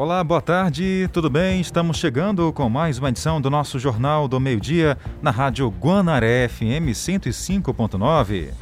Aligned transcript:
Olá, 0.00 0.24
boa 0.24 0.40
tarde, 0.40 1.10
tudo 1.12 1.28
bem? 1.28 1.60
Estamos 1.60 1.98
chegando 1.98 2.50
com 2.54 2.70
mais 2.70 2.98
uma 2.98 3.10
edição 3.10 3.38
do 3.38 3.50
nosso 3.50 3.78
Jornal 3.78 4.26
do 4.26 4.40
Meio-Dia 4.40 4.96
na 5.20 5.30
Rádio 5.30 5.68
Guanaré 5.68 6.48
FM 6.48 6.88
105.9. 6.94 8.54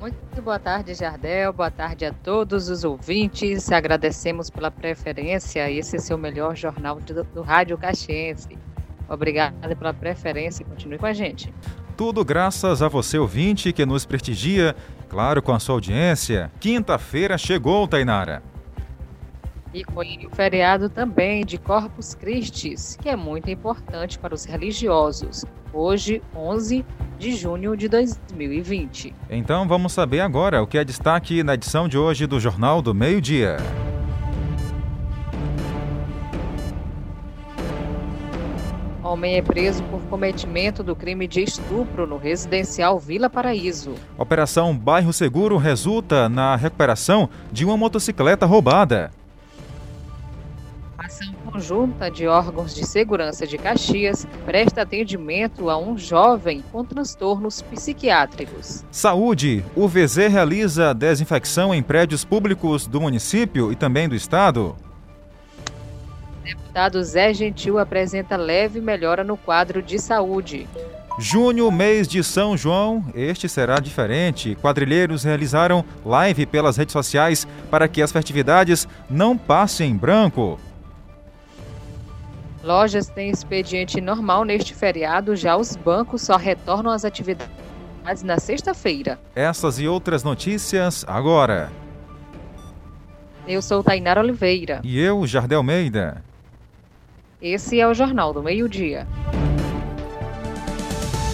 Muito 0.00 0.42
boa 0.42 0.58
tarde, 0.58 0.94
Jardel. 0.94 1.52
Boa 1.52 1.70
tarde 1.70 2.06
a 2.06 2.12
todos 2.12 2.68
os 2.68 2.82
ouvintes. 2.82 3.70
Agradecemos 3.70 4.50
pela 4.50 4.68
preferência. 4.68 5.70
Esse 5.70 5.94
é 5.94 6.00
seu 6.00 6.18
melhor 6.18 6.56
jornal 6.56 6.98
do, 6.98 7.22
do 7.22 7.42
Rádio 7.42 7.78
Caxiense. 7.78 8.58
Obrigada 9.08 9.76
pela 9.76 9.94
preferência 9.94 10.64
e 10.64 10.66
continue 10.66 10.98
com 10.98 11.06
a 11.06 11.12
gente. 11.12 11.54
Tudo 11.96 12.24
graças 12.24 12.82
a 12.82 12.88
você, 12.88 13.16
ouvinte, 13.16 13.72
que 13.72 13.86
nos 13.86 14.04
prestigia, 14.04 14.74
claro, 15.08 15.40
com 15.40 15.52
a 15.52 15.60
sua 15.60 15.76
audiência. 15.76 16.50
Quinta-feira 16.58 17.38
chegou, 17.38 17.86
Tainara. 17.86 18.53
E 19.74 19.82
foi 19.92 20.20
o 20.24 20.30
feriado 20.32 20.88
também 20.88 21.44
de 21.44 21.58
Corpus 21.58 22.14
Christi, 22.14 22.76
que 23.02 23.08
é 23.08 23.16
muito 23.16 23.50
importante 23.50 24.20
para 24.20 24.32
os 24.32 24.44
religiosos. 24.44 25.44
Hoje, 25.72 26.22
11 26.32 26.86
de 27.18 27.34
junho 27.34 27.76
de 27.76 27.88
2020. 27.88 29.12
Então 29.28 29.66
vamos 29.66 29.92
saber 29.92 30.20
agora 30.20 30.62
o 30.62 30.66
que 30.68 30.78
é 30.78 30.84
destaque 30.84 31.42
na 31.42 31.54
edição 31.54 31.88
de 31.88 31.98
hoje 31.98 32.24
do 32.24 32.38
Jornal 32.38 32.80
do 32.80 32.94
Meio-Dia. 32.94 33.56
Homem 39.02 39.36
é 39.36 39.42
preso 39.42 39.82
por 39.84 40.00
cometimento 40.02 40.84
do 40.84 40.94
crime 40.94 41.26
de 41.26 41.42
estupro 41.42 42.06
no 42.06 42.16
residencial 42.16 42.96
Vila 42.96 43.28
Paraíso. 43.28 43.94
Operação 44.16 44.76
Bairro 44.76 45.12
Seguro 45.12 45.56
resulta 45.56 46.28
na 46.28 46.54
recuperação 46.54 47.28
de 47.50 47.64
uma 47.64 47.76
motocicleta 47.76 48.46
roubada 48.46 49.10
conjunta 51.44 52.10
de 52.10 52.26
órgãos 52.26 52.74
de 52.74 52.84
segurança 52.84 53.46
de 53.46 53.56
Caxias 53.56 54.26
presta 54.44 54.82
atendimento 54.82 55.70
a 55.70 55.78
um 55.78 55.96
jovem 55.96 56.64
com 56.72 56.84
transtornos 56.84 57.62
psiquiátricos. 57.62 58.84
Saúde. 58.90 59.64
O 59.76 59.86
VZ 59.86 60.28
realiza 60.30 60.92
desinfecção 60.92 61.74
em 61.74 61.82
prédios 61.82 62.24
públicos 62.24 62.86
do 62.86 63.00
município 63.00 63.70
e 63.70 63.76
também 63.76 64.08
do 64.08 64.14
estado. 64.14 64.74
Deputado 66.42 67.02
Zé 67.04 67.32
Gentil 67.32 67.78
apresenta 67.78 68.36
leve 68.36 68.80
melhora 68.80 69.22
no 69.22 69.36
quadro 69.36 69.80
de 69.80 69.98
saúde. 69.98 70.66
Junho, 71.16 71.70
mês 71.70 72.08
de 72.08 72.24
São 72.24 72.56
João, 72.56 73.04
este 73.14 73.48
será 73.48 73.78
diferente. 73.78 74.56
Quadrilheiros 74.60 75.22
realizaram 75.22 75.84
live 76.04 76.44
pelas 76.44 76.76
redes 76.76 76.92
sociais 76.92 77.46
para 77.70 77.86
que 77.86 78.02
as 78.02 78.10
festividades 78.10 78.88
não 79.08 79.38
passem 79.38 79.92
em 79.92 79.96
branco. 79.96 80.58
Lojas 82.64 83.10
têm 83.10 83.28
expediente 83.28 84.00
normal 84.00 84.42
neste 84.42 84.74
feriado, 84.74 85.36
já 85.36 85.54
os 85.54 85.76
bancos 85.76 86.22
só 86.22 86.36
retornam 86.36 86.90
às 86.90 87.04
atividades 87.04 88.22
na 88.22 88.38
sexta-feira. 88.38 89.20
Essas 89.34 89.78
e 89.78 89.86
outras 89.86 90.24
notícias 90.24 91.04
agora. 91.06 91.70
Eu 93.46 93.60
sou 93.60 93.84
Tainara 93.84 94.20
Oliveira. 94.20 94.80
E 94.82 94.98
eu, 94.98 95.26
Jardel 95.26 95.62
Meida. 95.62 96.24
Esse 97.40 97.78
é 97.78 97.86
o 97.86 97.92
Jornal 97.92 98.32
do 98.32 98.42
Meio-Dia. 98.42 99.06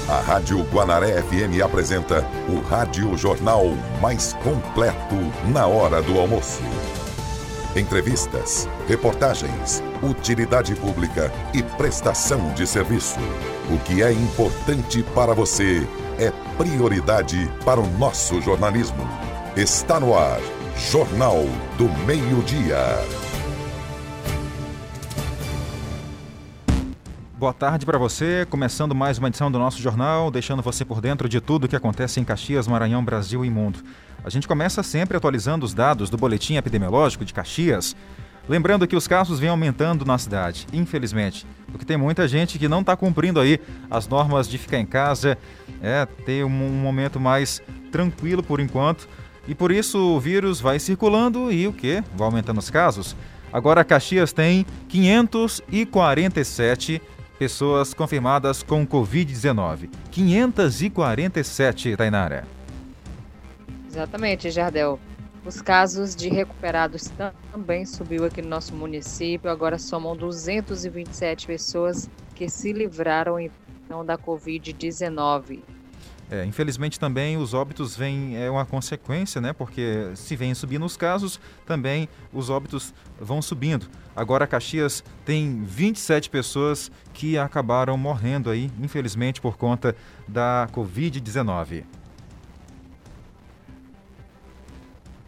A 0.08 0.20
Rádio 0.20 0.64
Guanaré 0.72 1.22
FM 1.22 1.62
apresenta 1.64 2.26
o 2.48 2.58
Rádio 2.58 3.16
Jornal 3.16 3.66
mais 4.02 4.32
completo 4.42 5.14
na 5.52 5.68
hora 5.68 6.02
do 6.02 6.18
almoço 6.18 6.60
entrevistas, 7.76 8.68
reportagens, 8.88 9.82
utilidade 10.02 10.74
pública 10.74 11.32
e 11.54 11.62
prestação 11.62 12.52
de 12.54 12.66
serviço. 12.66 13.18
O 13.70 13.78
que 13.78 14.02
é 14.02 14.12
importante 14.12 15.02
para 15.14 15.34
você 15.34 15.86
é 16.18 16.30
prioridade 16.56 17.50
para 17.64 17.80
o 17.80 17.86
nosso 17.98 18.40
jornalismo. 18.40 19.08
Está 19.56 20.00
no 20.00 20.16
ar, 20.16 20.40
Jornal 20.76 21.44
do 21.76 21.88
Meio-Dia. 22.06 23.19
Boa 27.40 27.54
tarde 27.54 27.86
para 27.86 27.96
você, 27.96 28.46
começando 28.50 28.94
mais 28.94 29.16
uma 29.16 29.28
edição 29.28 29.50
do 29.50 29.58
nosso 29.58 29.80
jornal, 29.80 30.30
deixando 30.30 30.60
você 30.60 30.84
por 30.84 31.00
dentro 31.00 31.26
de 31.26 31.40
tudo 31.40 31.64
o 31.64 31.68
que 31.68 31.74
acontece 31.74 32.20
em 32.20 32.24
Caxias, 32.24 32.68
Maranhão, 32.68 33.02
Brasil 33.02 33.42
e 33.46 33.48
mundo. 33.48 33.78
A 34.22 34.28
gente 34.28 34.46
começa 34.46 34.82
sempre 34.82 35.16
atualizando 35.16 35.64
os 35.64 35.72
dados 35.72 36.10
do 36.10 36.18
boletim 36.18 36.56
epidemiológico 36.56 37.24
de 37.24 37.32
Caxias, 37.32 37.96
lembrando 38.46 38.86
que 38.86 38.94
os 38.94 39.08
casos 39.08 39.38
vêm 39.38 39.48
aumentando 39.48 40.04
na 40.04 40.18
cidade, 40.18 40.66
infelizmente, 40.70 41.46
porque 41.72 41.86
tem 41.86 41.96
muita 41.96 42.28
gente 42.28 42.58
que 42.58 42.68
não 42.68 42.82
está 42.82 42.94
cumprindo 42.94 43.40
aí 43.40 43.58
as 43.90 44.06
normas 44.06 44.46
de 44.46 44.58
ficar 44.58 44.78
em 44.78 44.84
casa, 44.84 45.38
é 45.82 46.04
ter 46.26 46.44
um, 46.44 46.50
momento 46.50 47.18
mais 47.18 47.62
tranquilo 47.90 48.42
por 48.42 48.60
enquanto, 48.60 49.08
e 49.48 49.54
por 49.54 49.72
isso 49.72 49.98
o 49.98 50.20
vírus 50.20 50.60
vai 50.60 50.78
circulando 50.78 51.50
e 51.50 51.66
o 51.66 51.72
que? 51.72 52.04
Vai 52.14 52.26
aumentando 52.26 52.58
os 52.58 52.68
casos. 52.68 53.16
Agora 53.50 53.82
Caxias 53.82 54.30
tem 54.30 54.66
547 54.90 57.00
pessoas 57.40 57.94
confirmadas 57.94 58.62
com 58.62 58.86
Covid-19. 58.86 59.88
547, 60.10 61.96
Tainara. 61.96 62.46
Exatamente, 63.88 64.50
Jardel. 64.50 65.00
Os 65.46 65.62
casos 65.62 66.14
de 66.14 66.28
recuperados 66.28 67.10
também 67.50 67.86
subiu 67.86 68.26
aqui 68.26 68.42
no 68.42 68.48
nosso 68.50 68.74
município. 68.74 69.50
Agora 69.50 69.78
somam 69.78 70.14
227 70.14 71.46
pessoas 71.46 72.10
que 72.34 72.46
se 72.46 72.74
livraram 72.74 73.40
então 73.40 74.04
da 74.04 74.18
Covid-19. 74.18 75.60
É, 76.30 76.44
infelizmente 76.44 76.98
também 76.98 77.36
os 77.36 77.52
óbitos 77.54 77.96
vêm 77.96 78.36
é 78.36 78.48
uma 78.48 78.64
consequência, 78.64 79.40
né? 79.40 79.52
Porque 79.52 80.12
se 80.14 80.36
vêm 80.36 80.54
subindo 80.54 80.84
os 80.84 80.96
casos, 80.96 81.40
também 81.66 82.08
os 82.32 82.48
óbitos 82.48 82.94
vão 83.20 83.42
subindo. 83.42 83.88
Agora 84.14 84.46
Caxias 84.46 85.02
tem 85.24 85.62
27 85.64 86.30
pessoas 86.30 86.90
que 87.12 87.36
acabaram 87.36 87.96
morrendo 87.96 88.48
aí, 88.48 88.70
infelizmente 88.80 89.40
por 89.40 89.56
conta 89.56 89.96
da 90.28 90.68
Covid-19. 90.72 91.84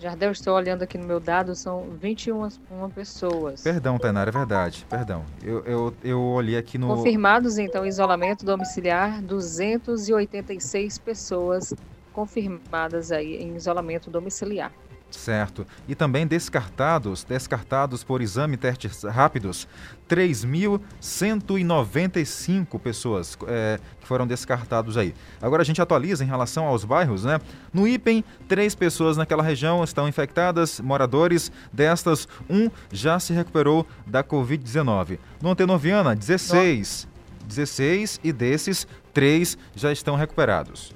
Jardel, 0.03 0.33
estou 0.33 0.57
olhando 0.57 0.83
aqui 0.83 0.99
no 0.99 1.07
meu 1.07 1.21
dado, 1.21 1.55
são 1.55 1.91
21 2.01 2.49
pessoas. 2.93 3.63
Perdão, 3.63 4.01
Tainara, 4.01 4.31
é 4.31 4.33
verdade, 4.33 4.85
perdão. 4.91 5.25
Eu, 5.41 5.65
eu, 5.65 5.95
eu 6.03 6.21
olhei 6.21 6.57
aqui 6.57 6.77
no... 6.77 6.89
Confirmados, 6.89 7.57
então, 7.57 7.87
isolamento 7.87 8.45
domiciliar, 8.45 9.23
286 9.23 10.99
pessoas 10.99 11.73
confirmadas 12.13 13.13
aí 13.13 13.37
em 13.37 13.55
isolamento 13.55 14.11
domiciliar. 14.11 14.73
Certo. 15.17 15.65
E 15.87 15.95
também 15.95 16.27
descartados, 16.27 17.23
descartados 17.23 18.03
por 18.03 18.23
exame 18.23 18.57
testes 18.57 19.05
rápidos, 19.05 19.69
3.195 20.09 22.81
pessoas 22.81 23.39
é, 23.47 23.79
que 24.01 24.07
foram 24.07 24.27
descartados 24.27 24.97
aí. 24.97 25.15
Agora 25.41 25.63
a 25.63 25.65
gente 25.65 25.81
atualiza 25.81 26.25
em 26.25 26.27
relação 26.27 26.67
aos 26.67 26.85
bairros, 26.85 27.23
né? 27.25 27.39
No 27.73 27.87
IPEM, 27.87 28.25
três 28.49 28.75
pessoas 28.75 29.17
naquela 29.17 29.43
região 29.43 29.85
estão 29.85 30.09
infectadas, 30.09 30.81
moradores. 30.81 31.53
Destas, 31.73 32.27
um 32.49 32.69
já 32.91 33.21
se 33.21 33.33
recuperou 33.33 33.87
da 34.07 34.25
Covid-19. 34.25 35.19
No 35.41 35.51
Antenoviana, 35.51 36.17
16. 36.17 37.07
16 37.47 38.21
e 38.25 38.33
desses, 38.33 38.89
três 39.13 39.59
já 39.75 39.93
estão 39.93 40.17
recuperados. 40.17 40.95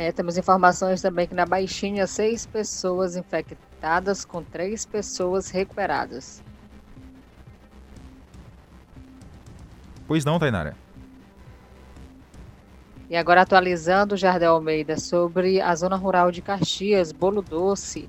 É, 0.00 0.12
temos 0.12 0.38
informações 0.38 1.02
também 1.02 1.26
que 1.26 1.34
na 1.34 1.44
Baixinha, 1.44 2.06
seis 2.06 2.46
pessoas 2.46 3.16
infectadas 3.16 4.24
com 4.24 4.44
três 4.44 4.86
pessoas 4.86 5.50
recuperadas. 5.50 6.40
Pois 10.06 10.24
não, 10.24 10.38
Tainara. 10.38 10.76
E 13.10 13.16
agora 13.16 13.42
atualizando 13.42 14.14
o 14.14 14.16
Jardel 14.16 14.52
Almeida 14.52 14.96
sobre 14.96 15.60
a 15.60 15.74
zona 15.74 15.96
rural 15.96 16.30
de 16.30 16.42
Caxias, 16.42 17.10
Bolo 17.10 17.42
Doce 17.42 18.08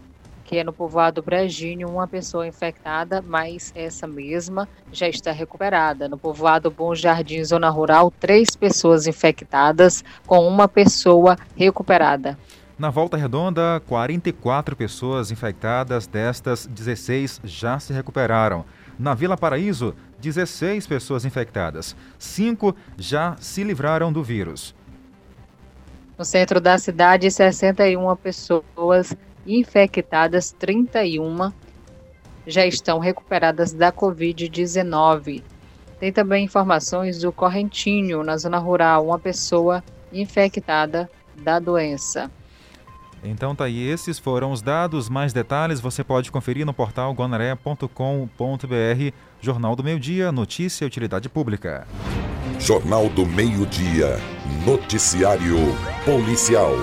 que 0.50 0.58
é 0.58 0.64
no 0.64 0.74
povoado 0.74 1.22
Brejinho, 1.22 1.88
uma 1.88 2.08
pessoa 2.08 2.48
infectada, 2.48 3.22
mas 3.22 3.72
essa 3.76 4.08
mesma 4.08 4.68
já 4.92 5.08
está 5.08 5.32
recuperada. 5.32 6.10
No 6.10 6.18
povoado 6.18 6.72
Bom 6.72 6.96
Jardim, 6.96 7.44
zona 7.44 7.70
rural, 7.70 8.10
três 8.10 8.56
pessoas 8.56 9.06
infectadas, 9.06 10.04
com 10.26 10.48
uma 10.48 10.68
pessoa 10.68 11.38
recuperada. 11.56 12.36
Na 12.80 12.90
Volta 12.90 13.16
Redonda, 13.16 13.80
44 13.86 14.76
pessoas 14.76 15.30
infectadas, 15.30 16.08
destas 16.08 16.66
16 16.66 17.42
já 17.44 17.78
se 17.78 17.94
recuperaram. 17.94 18.66
Na 18.98 19.14
Vila 19.14 19.38
Paraíso, 19.38 19.94
16 20.20 20.88
pessoas 20.88 21.26
infectadas, 21.26 21.96
5 22.18 22.76
já 22.98 23.36
se 23.40 23.64
livraram 23.64 24.12
do 24.12 24.24
vírus. 24.24 24.74
No 26.18 26.26
centro 26.26 26.60
da 26.60 26.78
cidade, 26.80 27.30
61 27.30 28.16
pessoas 28.16 29.16
infectadas 29.46 30.52
31 30.52 31.52
já 32.46 32.66
estão 32.66 33.00
recuperadas 33.00 33.74
da 33.74 33.92
Covid-19. 33.92 35.44
Tem 36.00 36.12
também 36.12 36.46
informações 36.46 37.20
do 37.20 37.32
Correntinho, 37.32 38.24
na 38.24 38.38
zona 38.38 38.58
rural, 38.58 39.06
uma 39.06 39.20
pessoa 39.20 39.84
infectada 40.12 41.10
da 41.36 41.60
doença. 41.60 42.32
Então 43.24 43.54
tá 43.54 43.66
aí, 43.66 43.86
esses 43.86 44.18
foram 44.18 44.52
os 44.52 44.62
dados. 44.62 45.10
Mais 45.10 45.34
detalhes 45.34 45.82
você 45.82 46.04
pode 46.04 46.32
conferir 46.32 46.66
no 46.66 46.74
portal 46.74 47.14
guanaré.com.br. 47.14 47.88
Jornal 49.42 49.76
do 49.76 49.84
Meio 49.84 50.00
Dia, 50.00 50.32
notícia 50.32 50.86
e 50.86 50.88
utilidade 50.88 51.28
pública. 51.28 51.86
Jornal 52.60 53.10
do 53.10 53.26
Meio-Dia, 53.26 54.20
noticiário 54.66 55.58
policial. 56.04 56.74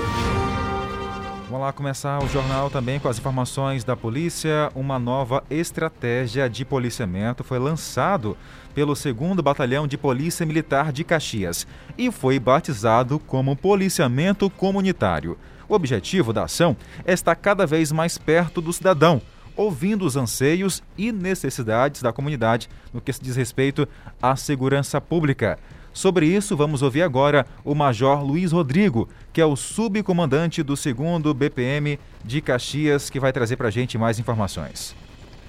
Vamos 1.49 1.61
lá 1.61 1.73
começar 1.73 2.21
o 2.25 2.29
jornal 2.29 2.69
também 2.69 2.99
com 2.99 3.07
as 3.07 3.19
informações 3.19 3.85
da 3.85 3.95
polícia. 3.95 4.69
Uma 4.75 4.99
nova 4.99 5.45
estratégia 5.49 6.51
de 6.51 6.65
policiamento 6.65 7.45
foi 7.45 7.61
lançado 7.61 8.37
pelo 8.75 8.95
2 8.95 9.41
Batalhão 9.45 9.87
de 9.87 9.97
Polícia 9.97 10.45
Militar 10.45 10.91
de 10.91 11.05
Caxias 11.05 11.65
e 11.97 12.11
foi 12.11 12.41
batizado 12.41 13.21
como 13.21 13.55
policiamento 13.55 14.51
comunitário. 14.51 15.39
O 15.69 15.75
objetivo 15.75 16.33
da 16.33 16.43
ação 16.43 16.77
é 17.05 17.13
estar 17.13 17.37
cada 17.37 17.65
vez 17.65 17.93
mais 17.93 18.19
perto 18.19 18.61
do 18.61 18.73
cidadão, 18.73 19.23
ouvindo 19.55 20.05
os 20.05 20.17
anseios 20.17 20.83
e 20.99 21.13
necessidades 21.13 22.03
da 22.03 22.13
comunidade 22.13 22.69
no 22.93 23.01
que 23.01 23.13
se 23.13 23.23
diz 23.23 23.37
respeito 23.37 23.87
à 24.21 24.35
segurança 24.35 25.01
pública. 25.01 25.61
Sobre 25.97 26.27
isso, 26.27 26.55
vamos 26.55 26.83
ouvir 26.83 27.01
agora 27.01 27.47
o 27.65 27.75
Major 27.75 28.23
Luiz 28.23 28.53
Rodrigo, 28.53 29.09
que 29.33 29.41
é 29.41 29.47
o 29.47 29.57
subcomandante 29.57 30.63
do 30.63 30.75
2 30.75 31.35
BPM 31.35 31.99
de 32.23 32.43
Caxias, 32.43 33.09
que 33.09 33.19
vai 33.19 33.33
trazer 33.33 33.57
para 33.57 33.69
a 33.69 33.71
gente 33.71 33.97
mais 33.97 34.19
informações. 34.19 34.95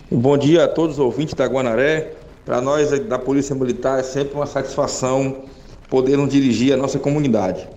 Bom 0.09 0.37
dia 0.37 0.63
a 0.63 0.67
todos 0.69 0.99
os 0.99 0.99
ouvintes 0.99 1.33
da 1.33 1.45
Guanaré. 1.45 2.13
Para 2.45 2.61
nós 2.61 2.97
da 2.97 3.19
Polícia 3.19 3.53
Militar 3.53 3.99
é 3.99 4.03
sempre 4.03 4.35
uma 4.35 4.45
satisfação 4.45 5.43
podermos 5.89 6.29
dirigir 6.29 6.73
a 6.73 6.77
nossa 6.77 6.97
comunidade. 6.97 7.67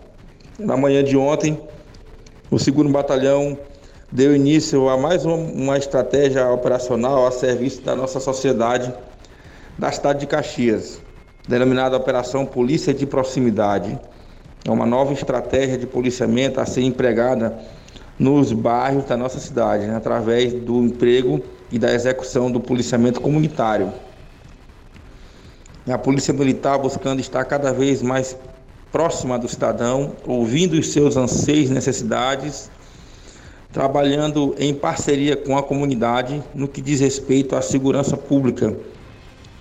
Na 0.56 0.76
manhã 0.76 1.02
de 1.02 1.16
ontem, 1.16 1.60
o 2.52 2.56
2 2.56 2.88
Batalhão 2.92 3.58
deu 4.12 4.32
início 4.32 4.88
a 4.88 4.96
mais 4.96 5.24
uma 5.24 5.76
estratégia 5.76 6.48
operacional 6.48 7.26
a 7.26 7.32
serviço 7.32 7.82
da 7.82 7.96
nossa 7.96 8.20
sociedade 8.20 8.94
da 9.76 9.90
cidade 9.90 10.20
de 10.20 10.26
Caxias, 10.28 11.00
denominada 11.50 11.96
Operação 11.96 12.46
Polícia 12.46 12.94
de 12.94 13.04
Proximidade. 13.04 13.98
É 14.64 14.70
uma 14.70 14.86
nova 14.86 15.12
estratégia 15.12 15.76
de 15.76 15.84
policiamento 15.84 16.60
a 16.60 16.64
ser 16.64 16.82
empregada 16.82 17.58
nos 18.16 18.52
bairros 18.52 19.04
da 19.04 19.16
nossa 19.16 19.40
cidade, 19.40 19.84
né, 19.84 19.96
através 19.96 20.52
do 20.52 20.78
emprego 20.84 21.42
e 21.72 21.76
da 21.76 21.92
execução 21.92 22.52
do 22.52 22.60
policiamento 22.60 23.20
comunitário. 23.20 23.92
A 25.90 25.98
Polícia 25.98 26.32
Militar 26.32 26.78
buscando 26.78 27.18
estar 27.18 27.44
cada 27.46 27.72
vez 27.72 28.00
mais 28.00 28.36
próxima 28.92 29.36
do 29.36 29.48
cidadão, 29.48 30.12
ouvindo 30.24 30.74
os 30.74 30.92
seus 30.92 31.16
anseios 31.16 31.68
e 31.68 31.72
necessidades, 31.72 32.70
trabalhando 33.72 34.54
em 34.56 34.72
parceria 34.72 35.36
com 35.36 35.58
a 35.58 35.64
comunidade 35.64 36.40
no 36.54 36.68
que 36.68 36.80
diz 36.80 37.00
respeito 37.00 37.56
à 37.56 37.62
segurança 37.62 38.16
pública, 38.16 38.76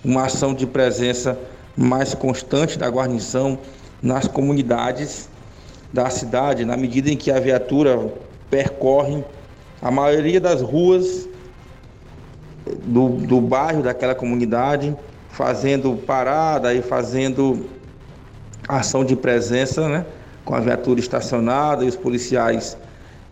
uma 0.05 0.25
ação 0.25 0.53
de 0.53 0.67
presença 0.67 1.35
mais 1.75 2.13
constante 2.13 2.77
da 2.77 2.87
guarnição 2.87 3.57
nas 4.01 4.27
comunidades 4.27 5.29
da 5.91 6.09
cidade, 6.09 6.65
na 6.65 6.77
medida 6.77 7.09
em 7.09 7.17
que 7.17 7.31
a 7.31 7.39
viatura 7.39 8.11
percorre 8.49 9.23
a 9.81 9.89
maioria 9.89 10.39
das 10.39 10.61
ruas 10.61 11.27
do, 12.83 13.09
do 13.09 13.41
bairro 13.41 13.81
daquela 13.81 14.13
comunidade, 14.13 14.95
fazendo 15.29 15.95
parada 16.05 16.73
e 16.73 16.81
fazendo 16.81 17.65
ação 18.67 19.03
de 19.03 19.15
presença, 19.15 19.87
né, 19.87 20.05
com 20.45 20.53
a 20.53 20.59
viatura 20.59 20.99
estacionada 20.99 21.83
e 21.83 21.87
os 21.87 21.95
policiais 21.95 22.77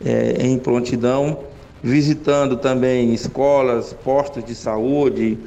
é, 0.04 0.38
em 0.40 0.58
prontidão, 0.58 1.40
visitando 1.84 2.58
também 2.58 3.14
escolas, 3.14 3.94
postos 3.94 4.44
de 4.44 4.56
saúde, 4.56 5.38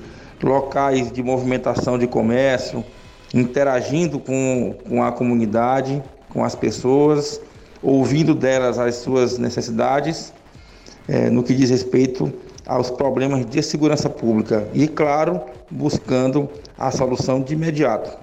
locais 0.42 1.10
de 1.12 1.22
movimentação 1.22 1.98
de 1.98 2.06
comércio, 2.06 2.84
interagindo 3.32 4.19
com, 4.19 4.75
com 4.88 5.02
a 5.02 5.12
comunidade, 5.12 6.02
com 6.28 6.44
as 6.44 6.54
pessoas, 6.54 7.40
ouvindo 7.82 8.34
delas 8.34 8.78
as 8.78 8.96
suas 8.96 9.38
necessidades 9.38 10.32
é, 11.08 11.31
no 11.31 11.42
que 11.42 11.54
diz 11.54 11.70
respeito 11.70 12.32
aos 12.66 12.90
problemas 12.90 13.44
de 13.46 13.62
segurança 13.62 14.08
pública 14.08 14.69
e, 14.72 14.87
claro, 14.87 15.40
buscando 15.70 16.48
a 16.78 16.90
solução 16.90 17.40
de 17.40 17.54
imediato. 17.54 18.16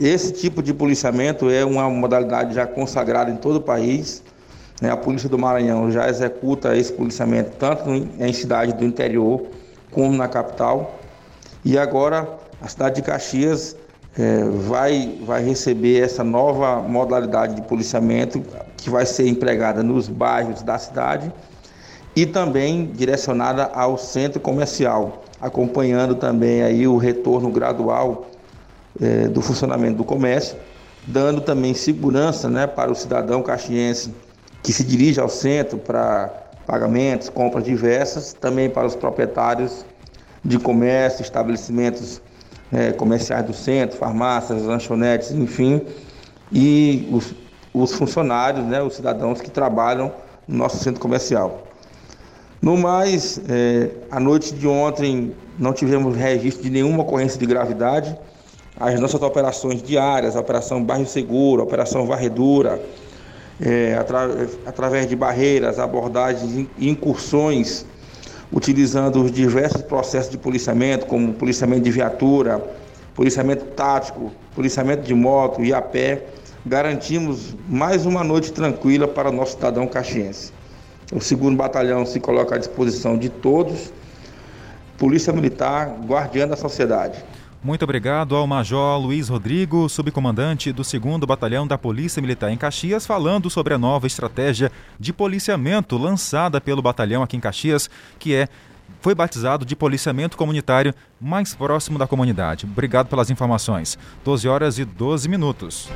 Esse 0.00 0.32
tipo 0.32 0.62
de 0.62 0.72
policiamento 0.72 1.50
é 1.50 1.64
uma 1.64 1.88
modalidade 1.90 2.54
já 2.54 2.66
consagrada 2.66 3.30
em 3.30 3.36
todo 3.36 3.56
o 3.56 3.60
país. 3.60 4.22
Né? 4.80 4.90
A 4.90 4.96
Polícia 4.96 5.28
do 5.28 5.38
Maranhão 5.38 5.90
já 5.90 6.08
executa 6.08 6.76
esse 6.76 6.92
policiamento 6.92 7.56
tanto 7.58 7.90
em 7.90 8.32
cidades 8.32 8.74
do 8.74 8.84
interior 8.84 9.46
como 9.90 10.16
na 10.16 10.28
capital. 10.28 10.98
E 11.64 11.78
agora 11.78 12.28
a 12.60 12.68
cidade 12.68 12.96
de 12.96 13.02
Caxias 13.02 13.76
é, 14.18 14.44
vai, 14.44 15.18
vai 15.24 15.44
receber 15.44 16.02
essa 16.02 16.24
nova 16.24 16.80
modalidade 16.80 17.54
de 17.54 17.62
policiamento 17.62 18.42
que 18.76 18.90
vai 18.90 19.06
ser 19.06 19.28
empregada 19.28 19.82
nos 19.82 20.08
bairros 20.08 20.62
da 20.62 20.78
cidade 20.78 21.32
e 22.16 22.26
também 22.26 22.86
direcionada 22.86 23.64
ao 23.66 23.96
centro 23.96 24.40
comercial, 24.40 25.22
acompanhando 25.40 26.16
também 26.16 26.62
aí 26.62 26.86
o 26.86 26.96
retorno 26.96 27.50
gradual 27.50 28.26
é, 29.00 29.28
do 29.28 29.40
funcionamento 29.40 29.98
do 29.98 30.04
comércio, 30.04 30.56
dando 31.06 31.40
também 31.40 31.74
segurança 31.74 32.48
né, 32.48 32.66
para 32.66 32.90
o 32.90 32.94
cidadão 32.94 33.42
caxiense 33.42 34.12
que 34.62 34.72
se 34.72 34.82
dirige 34.82 35.20
ao 35.20 35.28
centro 35.28 35.78
para 35.78 36.47
pagamentos, 36.68 37.30
compras 37.30 37.64
diversas, 37.64 38.34
também 38.34 38.68
para 38.68 38.86
os 38.86 38.94
proprietários 38.94 39.86
de 40.44 40.58
comércio, 40.58 41.22
estabelecimentos 41.22 42.20
é, 42.70 42.92
comerciais 42.92 43.46
do 43.46 43.54
centro, 43.54 43.96
farmácias, 43.96 44.62
lanchonetes, 44.64 45.32
enfim, 45.32 45.80
e 46.52 47.08
os, 47.10 47.34
os 47.72 47.94
funcionários, 47.94 48.66
né, 48.66 48.82
os 48.82 48.96
cidadãos 48.96 49.40
que 49.40 49.50
trabalham 49.50 50.12
no 50.46 50.58
nosso 50.58 50.76
centro 50.76 51.00
comercial. 51.00 51.66
No 52.60 52.76
mais, 52.76 53.40
é, 53.48 53.90
a 54.10 54.20
noite 54.20 54.52
de 54.52 54.68
ontem 54.68 55.34
não 55.58 55.72
tivemos 55.72 56.14
registro 56.14 56.64
de 56.64 56.70
nenhuma 56.70 57.02
ocorrência 57.02 57.38
de 57.38 57.46
gravidade, 57.46 58.14
as 58.78 59.00
nossas 59.00 59.22
operações 59.22 59.82
diárias, 59.82 60.36
a 60.36 60.40
Operação 60.40 60.84
Bairro 60.84 61.06
Seguro, 61.06 61.62
a 61.62 61.64
Operação 61.64 62.04
Varredura, 62.06 62.78
é, 63.60 63.94
atra 63.94 64.48
através 64.66 65.08
de 65.08 65.16
barreiras, 65.16 65.78
abordagens 65.78 66.68
e 66.78 66.88
incursões, 66.88 67.84
utilizando 68.52 69.22
os 69.22 69.32
diversos 69.32 69.82
processos 69.82 70.30
de 70.30 70.38
policiamento, 70.38 71.06
como 71.06 71.34
policiamento 71.34 71.82
de 71.82 71.90
viatura, 71.90 72.64
policiamento 73.14 73.64
tático, 73.66 74.32
policiamento 74.54 75.02
de 75.02 75.14
moto 75.14 75.62
e 75.62 75.74
a 75.74 75.82
pé, 75.82 76.26
garantimos 76.64 77.56
mais 77.68 78.06
uma 78.06 78.22
noite 78.22 78.52
tranquila 78.52 79.08
para 79.08 79.28
o 79.28 79.32
nosso 79.32 79.52
cidadão 79.52 79.86
caxiense. 79.86 80.52
O 81.12 81.20
segundo 81.20 81.56
batalhão 81.56 82.04
se 82.04 82.20
coloca 82.20 82.54
à 82.54 82.58
disposição 82.58 83.16
de 83.16 83.28
todos. 83.28 83.92
Polícia 84.98 85.32
Militar, 85.32 85.96
guardiã 86.06 86.46
da 86.46 86.56
sociedade. 86.56 87.24
Muito 87.62 87.82
obrigado 87.82 88.36
ao 88.36 88.46
Major 88.46 89.00
Luiz 89.00 89.28
Rodrigo, 89.28 89.88
subcomandante 89.88 90.72
do 90.72 90.82
2 90.82 91.18
Batalhão 91.26 91.66
da 91.66 91.76
Polícia 91.76 92.22
Militar 92.22 92.50
em 92.52 92.56
Caxias, 92.56 93.04
falando 93.04 93.50
sobre 93.50 93.74
a 93.74 93.78
nova 93.78 94.06
estratégia 94.06 94.70
de 94.98 95.12
policiamento 95.12 95.98
lançada 95.98 96.60
pelo 96.60 96.80
batalhão 96.80 97.22
aqui 97.22 97.36
em 97.36 97.40
Caxias, 97.40 97.90
que 98.18 98.32
é 98.32 98.48
foi 99.00 99.14
batizado 99.14 99.64
de 99.64 99.76
policiamento 99.76 100.36
comunitário 100.36 100.94
mais 101.20 101.54
próximo 101.54 101.98
da 101.98 102.06
comunidade. 102.06 102.64
Obrigado 102.64 103.08
pelas 103.08 103.28
informações. 103.28 103.98
12 104.24 104.48
horas 104.48 104.78
e 104.78 104.84
12 104.84 105.28
minutos. 105.28 105.90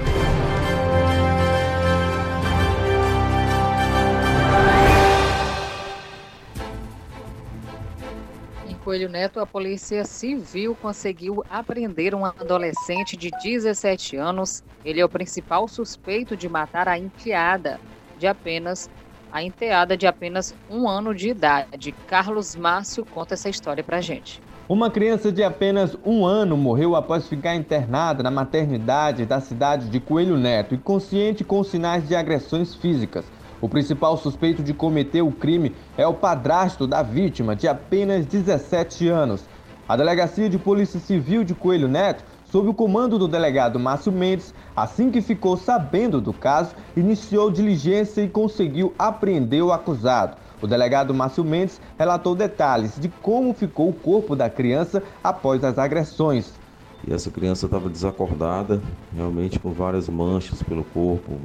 Coelho 8.92 9.08
Neto, 9.08 9.40
a 9.40 9.46
Polícia 9.46 10.04
Civil 10.04 10.76
conseguiu 10.76 11.42
apreender 11.48 12.14
um 12.14 12.26
adolescente 12.26 13.16
de 13.16 13.30
17 13.42 14.16
anos. 14.16 14.62
Ele 14.84 15.00
é 15.00 15.04
o 15.04 15.08
principal 15.08 15.66
suspeito 15.66 16.36
de 16.36 16.46
matar 16.46 16.86
a 16.86 16.98
enteada 16.98 17.80
de 18.18 18.26
apenas 18.26 18.90
a 19.32 19.42
enteada 19.42 19.96
de 19.96 20.06
apenas 20.06 20.54
um 20.68 20.86
ano 20.86 21.14
de 21.14 21.30
idade. 21.30 21.94
Carlos 22.06 22.54
Márcio 22.54 23.02
conta 23.06 23.32
essa 23.32 23.48
história 23.48 23.82
pra 23.82 24.02
gente. 24.02 24.42
Uma 24.68 24.90
criança 24.90 25.32
de 25.32 25.42
apenas 25.42 25.96
um 26.04 26.26
ano 26.26 26.54
morreu 26.54 26.94
após 26.94 27.26
ficar 27.26 27.54
internada 27.54 28.22
na 28.22 28.30
maternidade 28.30 29.24
da 29.24 29.40
cidade 29.40 29.88
de 29.88 30.00
Coelho 30.00 30.36
Neto, 30.36 30.74
inconsciente 30.74 31.42
com 31.42 31.64
sinais 31.64 32.06
de 32.06 32.14
agressões 32.14 32.74
físicas. 32.74 33.24
O 33.62 33.68
principal 33.68 34.16
suspeito 34.16 34.60
de 34.60 34.74
cometer 34.74 35.22
o 35.22 35.30
crime 35.30 35.72
é 35.96 36.04
o 36.04 36.12
padrasto 36.12 36.84
da 36.84 37.00
vítima, 37.00 37.54
de 37.54 37.68
apenas 37.68 38.26
17 38.26 39.06
anos. 39.06 39.44
A 39.88 39.96
Delegacia 39.96 40.50
de 40.50 40.58
Polícia 40.58 40.98
Civil 40.98 41.44
de 41.44 41.54
Coelho 41.54 41.86
Neto, 41.86 42.24
sob 42.44 42.68
o 42.68 42.74
comando 42.74 43.20
do 43.20 43.28
delegado 43.28 43.78
Márcio 43.78 44.10
Mendes, 44.10 44.52
assim 44.74 45.12
que 45.12 45.22
ficou 45.22 45.56
sabendo 45.56 46.20
do 46.20 46.32
caso, 46.32 46.74
iniciou 46.96 47.52
diligência 47.52 48.20
e 48.22 48.28
conseguiu 48.28 48.92
apreender 48.98 49.62
o 49.62 49.70
acusado. 49.70 50.36
O 50.60 50.66
delegado 50.66 51.14
Márcio 51.14 51.44
Mendes 51.44 51.80
relatou 51.96 52.34
detalhes 52.34 52.98
de 52.98 53.08
como 53.08 53.54
ficou 53.54 53.90
o 53.90 53.94
corpo 53.94 54.34
da 54.34 54.50
criança 54.50 55.00
após 55.22 55.62
as 55.62 55.78
agressões. 55.78 56.61
E 57.06 57.12
essa 57.12 57.30
criança 57.30 57.66
estava 57.66 57.88
desacordada, 57.88 58.80
realmente 59.14 59.58
com 59.58 59.72
várias 59.72 60.08
manchas 60.08 60.62
pelo 60.62 60.84
corpo, 60.84 61.36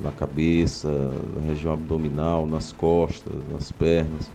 na 0.00 0.12
cabeça, 0.12 0.88
na 1.34 1.40
região 1.48 1.72
abdominal, 1.72 2.46
nas 2.46 2.72
costas, 2.72 3.34
nas 3.52 3.70
pernas, 3.72 4.30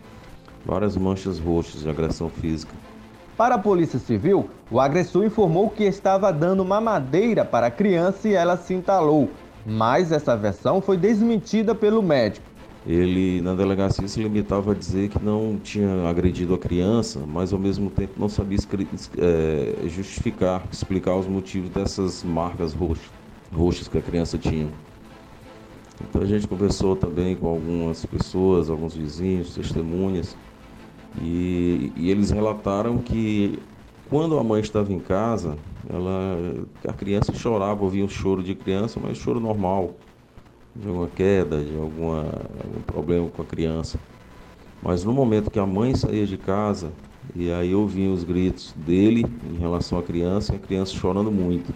várias 0.66 0.98
manchas 0.98 1.40
roxas 1.40 1.82
de 1.82 1.90
agressão 1.90 2.30
física. 2.30 2.74
Para 3.38 3.56
a 3.56 3.60
Polícia 3.60 4.00
Civil, 4.00 4.50
o 4.70 4.80
agressor 4.80 5.24
informou 5.24 5.70
que 5.70 5.84
estava 5.84 6.34
dando 6.34 6.66
mamadeira 6.66 7.46
para 7.46 7.68
a 7.68 7.72
criança 7.72 8.28
e 8.28 8.34
ela 8.34 8.58
se 8.58 8.74
entalou, 8.74 9.30
mas 9.66 10.12
essa 10.12 10.36
versão 10.36 10.82
foi 10.82 10.98
desmentida 10.98 11.74
pelo 11.74 12.02
médico. 12.02 12.47
Ele, 12.90 13.42
na 13.42 13.54
delegacia, 13.54 14.08
se 14.08 14.22
limitava 14.24 14.72
a 14.72 14.76
dizer 14.76 15.10
que 15.10 15.22
não 15.22 15.60
tinha 15.60 16.08
agredido 16.08 16.54
a 16.54 16.58
criança, 16.60 17.26
mas 17.28 17.52
ao 17.52 17.60
mesmo 17.60 17.92
tempo 17.92 18.18
não 18.18 18.30
sabia 18.30 18.58
é, 19.18 19.88
justificar, 19.90 20.70
explicar 20.72 21.18
os 21.18 21.28
motivos 21.28 21.70
dessas 21.70 22.24
marcas 22.24 22.74
roxas, 22.74 23.14
roxas 23.52 23.90
que 23.90 23.98
a 23.98 24.02
criança 24.02 24.40
tinha. 24.40 24.74
Então 26.02 26.22
a 26.22 26.26
gente 26.26 26.48
conversou 26.48 26.96
também 26.96 27.36
com 27.36 27.48
algumas 27.48 28.06
pessoas, 28.06 28.70
alguns 28.70 28.96
vizinhos, 28.96 29.54
testemunhas, 29.54 30.38
e, 31.16 31.94
e 31.96 32.10
eles 32.12 32.32
relataram 32.32 33.00
que 33.02 33.64
quando 34.06 34.38
a 34.40 34.44
mãe 34.44 34.62
estava 34.62 34.94
em 34.94 35.00
casa, 35.00 35.60
ela, 35.90 36.68
a 36.88 36.94
criança 36.94 37.34
chorava, 37.34 37.84
ouvia 37.84 38.06
um 38.06 38.10
choro 38.10 38.44
de 38.44 38.56
criança, 38.56 39.00
mas 39.00 39.18
choro 39.18 39.40
normal 39.40 40.07
de 40.80 40.88
alguma 40.88 41.08
queda, 41.08 41.64
de 41.64 41.76
alguma, 41.76 42.24
algum 42.64 42.82
problema 42.82 43.30
com 43.30 43.42
a 43.42 43.46
criança. 43.46 44.00
Mas 44.82 45.04
no 45.04 45.14
momento 45.14 45.50
que 45.50 45.60
a 45.60 45.66
mãe 45.66 45.96
saía 45.96 46.26
de 46.26 46.38
casa, 46.38 46.92
e 47.36 47.52
aí 47.52 47.74
ouviam 47.74 48.14
os 48.14 48.24
gritos 48.24 48.74
dele 48.76 49.26
em 49.44 49.58
relação 49.58 49.98
à 49.98 50.04
criança, 50.04 50.54
e 50.54 50.58
a 50.58 50.60
criança 50.60 50.94
chorando 50.94 51.32
muito. 51.32 51.74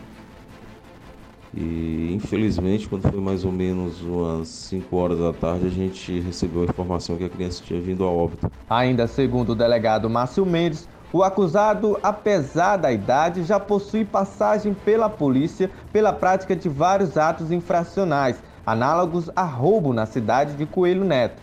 E 1.54 2.14
infelizmente, 2.14 2.88
quando 2.88 3.10
foi 3.10 3.20
mais 3.20 3.44
ou 3.44 3.52
menos 3.52 4.02
umas 4.02 4.48
5 4.48 4.96
horas 4.96 5.20
da 5.20 5.34
tarde, 5.34 5.68
a 5.68 5.70
gente 5.70 6.20
recebeu 6.22 6.62
a 6.62 6.66
informação 6.66 7.18
que 7.18 7.26
a 7.26 7.30
criança 7.30 7.62
tinha 7.62 7.82
vindo 7.82 8.06
a 8.06 8.10
óbito. 8.10 8.50
Ainda 8.70 9.06
segundo 9.06 9.50
o 9.50 9.56
delegado 9.56 10.10
Márcio 10.10 10.46
Mendes, 10.46 10.88
o 11.12 11.24
acusado, 11.24 12.00
apesar 12.02 12.78
da 12.78 12.90
idade, 12.90 13.44
já 13.44 13.60
possui 13.60 14.06
passagem 14.06 14.74
pela 14.74 15.10
polícia 15.10 15.70
pela 15.92 16.14
prática 16.14 16.56
de 16.56 16.70
vários 16.70 17.18
atos 17.18 17.52
infracionais, 17.52 18.42
análogos 18.66 19.30
a 19.36 19.44
roubo 19.44 19.94
na 19.94 20.06
cidade 20.06 20.56
de 20.56 20.66
Coelho 20.66 21.04
Neto. 21.04 21.42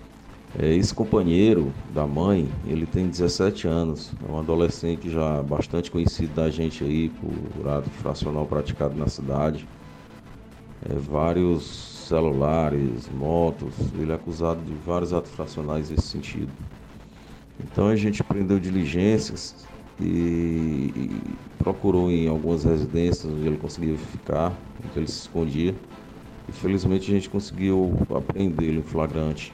É, 0.59 0.75
esse 0.75 0.95
companheiro 0.95 1.73
da 1.93 2.07
mãe, 2.07 2.49
ele 2.67 2.87
tem 2.87 3.07
17 3.07 3.69
anos, 3.69 4.13
é 4.27 4.33
um 4.33 4.39
adolescente 4.39 5.11
já 5.11 5.43
bastante 5.43 5.91
conhecido 5.91 6.35
da 6.35 6.49
gente 6.49 6.83
aí 6.83 7.11
por 7.11 7.69
ato 7.69 7.91
fracional 7.91 8.47
praticado 8.47 8.97
na 8.97 9.09
cidade. 9.09 9.69
É, 10.89 10.95
vários 10.95 12.07
celulares, 12.09 13.09
motos, 13.15 13.75
ele 13.99 14.11
é 14.11 14.15
acusado 14.15 14.61
de 14.63 14.73
vários 14.87 15.13
atos 15.13 15.31
fracionais 15.33 15.91
nesse 15.91 16.07
sentido. 16.07 16.51
Então 17.61 17.89
a 17.89 17.97
gente 17.97 18.23
prendeu 18.25 18.59
diligências 18.59 19.67
e, 20.01 20.93
e 20.97 21.21
procurou 21.59 22.11
em 22.11 22.29
algumas 22.29 22.65
residências 22.65 23.31
onde 23.31 23.47
ele 23.47 23.59
conseguia 23.59 23.97
ficar, 23.97 24.53
onde 24.83 24.99
ele 24.99 25.09
se 25.09 25.21
escondia. 25.21 25.75
Infelizmente 26.49 27.11
a 27.11 27.15
gente 27.15 27.29
conseguiu 27.29 27.95
apreendê-lo 28.15 28.79
em 28.79 28.83
flagrante. 28.83 29.53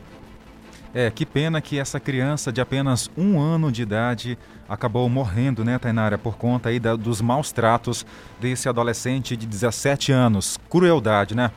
É, 0.95 1.11
que 1.11 1.27
pena 1.27 1.61
que 1.61 1.77
essa 1.77 1.99
criança 1.99 2.53
de 2.53 2.61
apenas 2.61 3.11
um 3.19 3.41
ano 3.41 3.73
de 3.73 3.83
idade 3.83 4.39
acabou 4.69 5.09
morrendo, 5.09 5.65
né, 5.65 5.77
Tainara, 5.77 6.17
por 6.17 6.37
conta 6.37 6.69
aí 6.69 6.79
da, 6.79 6.95
dos 6.95 7.21
maus 7.21 7.51
tratos 7.51 8.07
desse 8.41 8.69
adolescente 8.69 9.37
de 9.37 9.45
17 9.45 10.13
anos. 10.13 10.57
Crueldade, 10.71 11.35
né? 11.35 11.51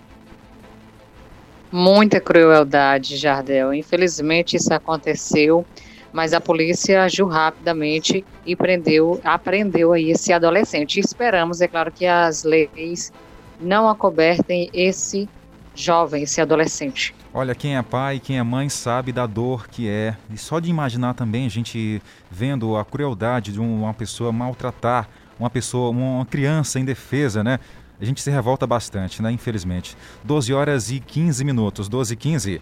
Muita 1.71 2.19
crueldade, 2.19 3.15
Jardel. 3.15 3.75
Infelizmente 3.75 4.55
isso 4.55 4.73
aconteceu, 4.73 5.63
mas 6.11 6.33
a 6.33 6.41
polícia 6.41 7.03
agiu 7.03 7.27
rapidamente 7.27 8.25
e 8.43 8.55
prendeu, 8.55 9.21
apreendeu 9.23 9.93
aí 9.93 10.09
esse 10.09 10.33
adolescente. 10.33 10.99
esperamos, 10.99 11.61
é 11.61 11.67
claro, 11.67 11.91
que 11.91 12.07
as 12.07 12.43
leis 12.43 13.13
não 13.59 13.89
acobertem 13.89 14.69
esse 14.73 15.27
jovem, 15.75 16.23
esse 16.23 16.41
adolescente. 16.41 17.13
Olha, 17.33 17.53
quem 17.53 17.77
é 17.77 17.81
pai, 17.81 18.19
quem 18.19 18.39
é 18.39 18.43
mãe 18.43 18.67
sabe 18.69 19.11
da 19.11 19.27
dor 19.27 19.67
que 19.67 19.87
é. 19.87 20.15
E 20.33 20.37
só 20.37 20.59
de 20.59 20.69
imaginar 20.69 21.13
também, 21.13 21.45
a 21.45 21.49
gente 21.49 22.01
vendo 22.31 22.75
a 22.75 22.83
crueldade 22.83 23.51
de 23.51 23.59
uma 23.59 23.93
pessoa 23.93 24.31
maltratar 24.31 25.07
uma 25.39 25.49
pessoa, 25.49 25.89
uma 25.89 26.25
criança 26.25 26.79
indefesa, 26.79 27.43
né? 27.43 27.59
A 27.99 28.05
gente 28.05 28.21
se 28.21 28.29
revolta 28.29 28.67
bastante, 28.67 29.21
né? 29.21 29.31
Infelizmente. 29.31 29.97
12 30.23 30.53
horas 30.53 30.91
e 30.91 30.99
15 30.99 31.43
minutos, 31.43 31.89
12 31.89 32.13
e 32.13 32.17
15. 32.17 32.61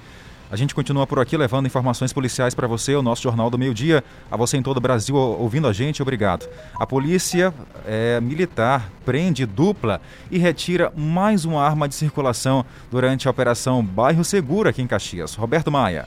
A 0.52 0.56
gente 0.56 0.76
continua 0.76 1.08
por 1.08 1.20
aqui 1.20 1.36
levando 1.36 1.66
informações 1.66 2.14
policiais 2.14 2.54
para 2.54 2.68
você, 2.68 2.96
o 2.96 3.02
nosso 3.02 3.24
Jornal 3.24 3.50
do 3.50 3.58
Meio 3.58 3.74
Dia. 3.74 4.04
A 4.30 4.38
você 4.38 4.58
em 4.58 4.64
todo 4.64 4.78
o 4.78 4.82
Brasil 4.82 5.16
ouvindo 5.16 5.68
a 5.68 5.74
gente, 5.74 6.02
obrigado. 6.02 6.48
A 6.80 6.86
polícia 6.86 7.54
é, 7.86 8.20
militar 8.22 8.92
prende 9.04 9.46
dupla 9.46 10.00
e 10.30 10.38
retira 10.38 10.92
mais 10.96 11.46
uma 11.46 11.64
arma 11.64 11.88
de 11.88 11.96
circulação 11.96 12.66
durante 12.92 13.28
a 13.28 13.32
Operação 13.32 13.84
Bairro 13.84 14.24
Seguro 14.24 14.70
aqui 14.70 14.82
em 14.82 14.88
Caxias. 14.88 15.34
Roberto 15.36 15.72
Maia. 15.72 16.06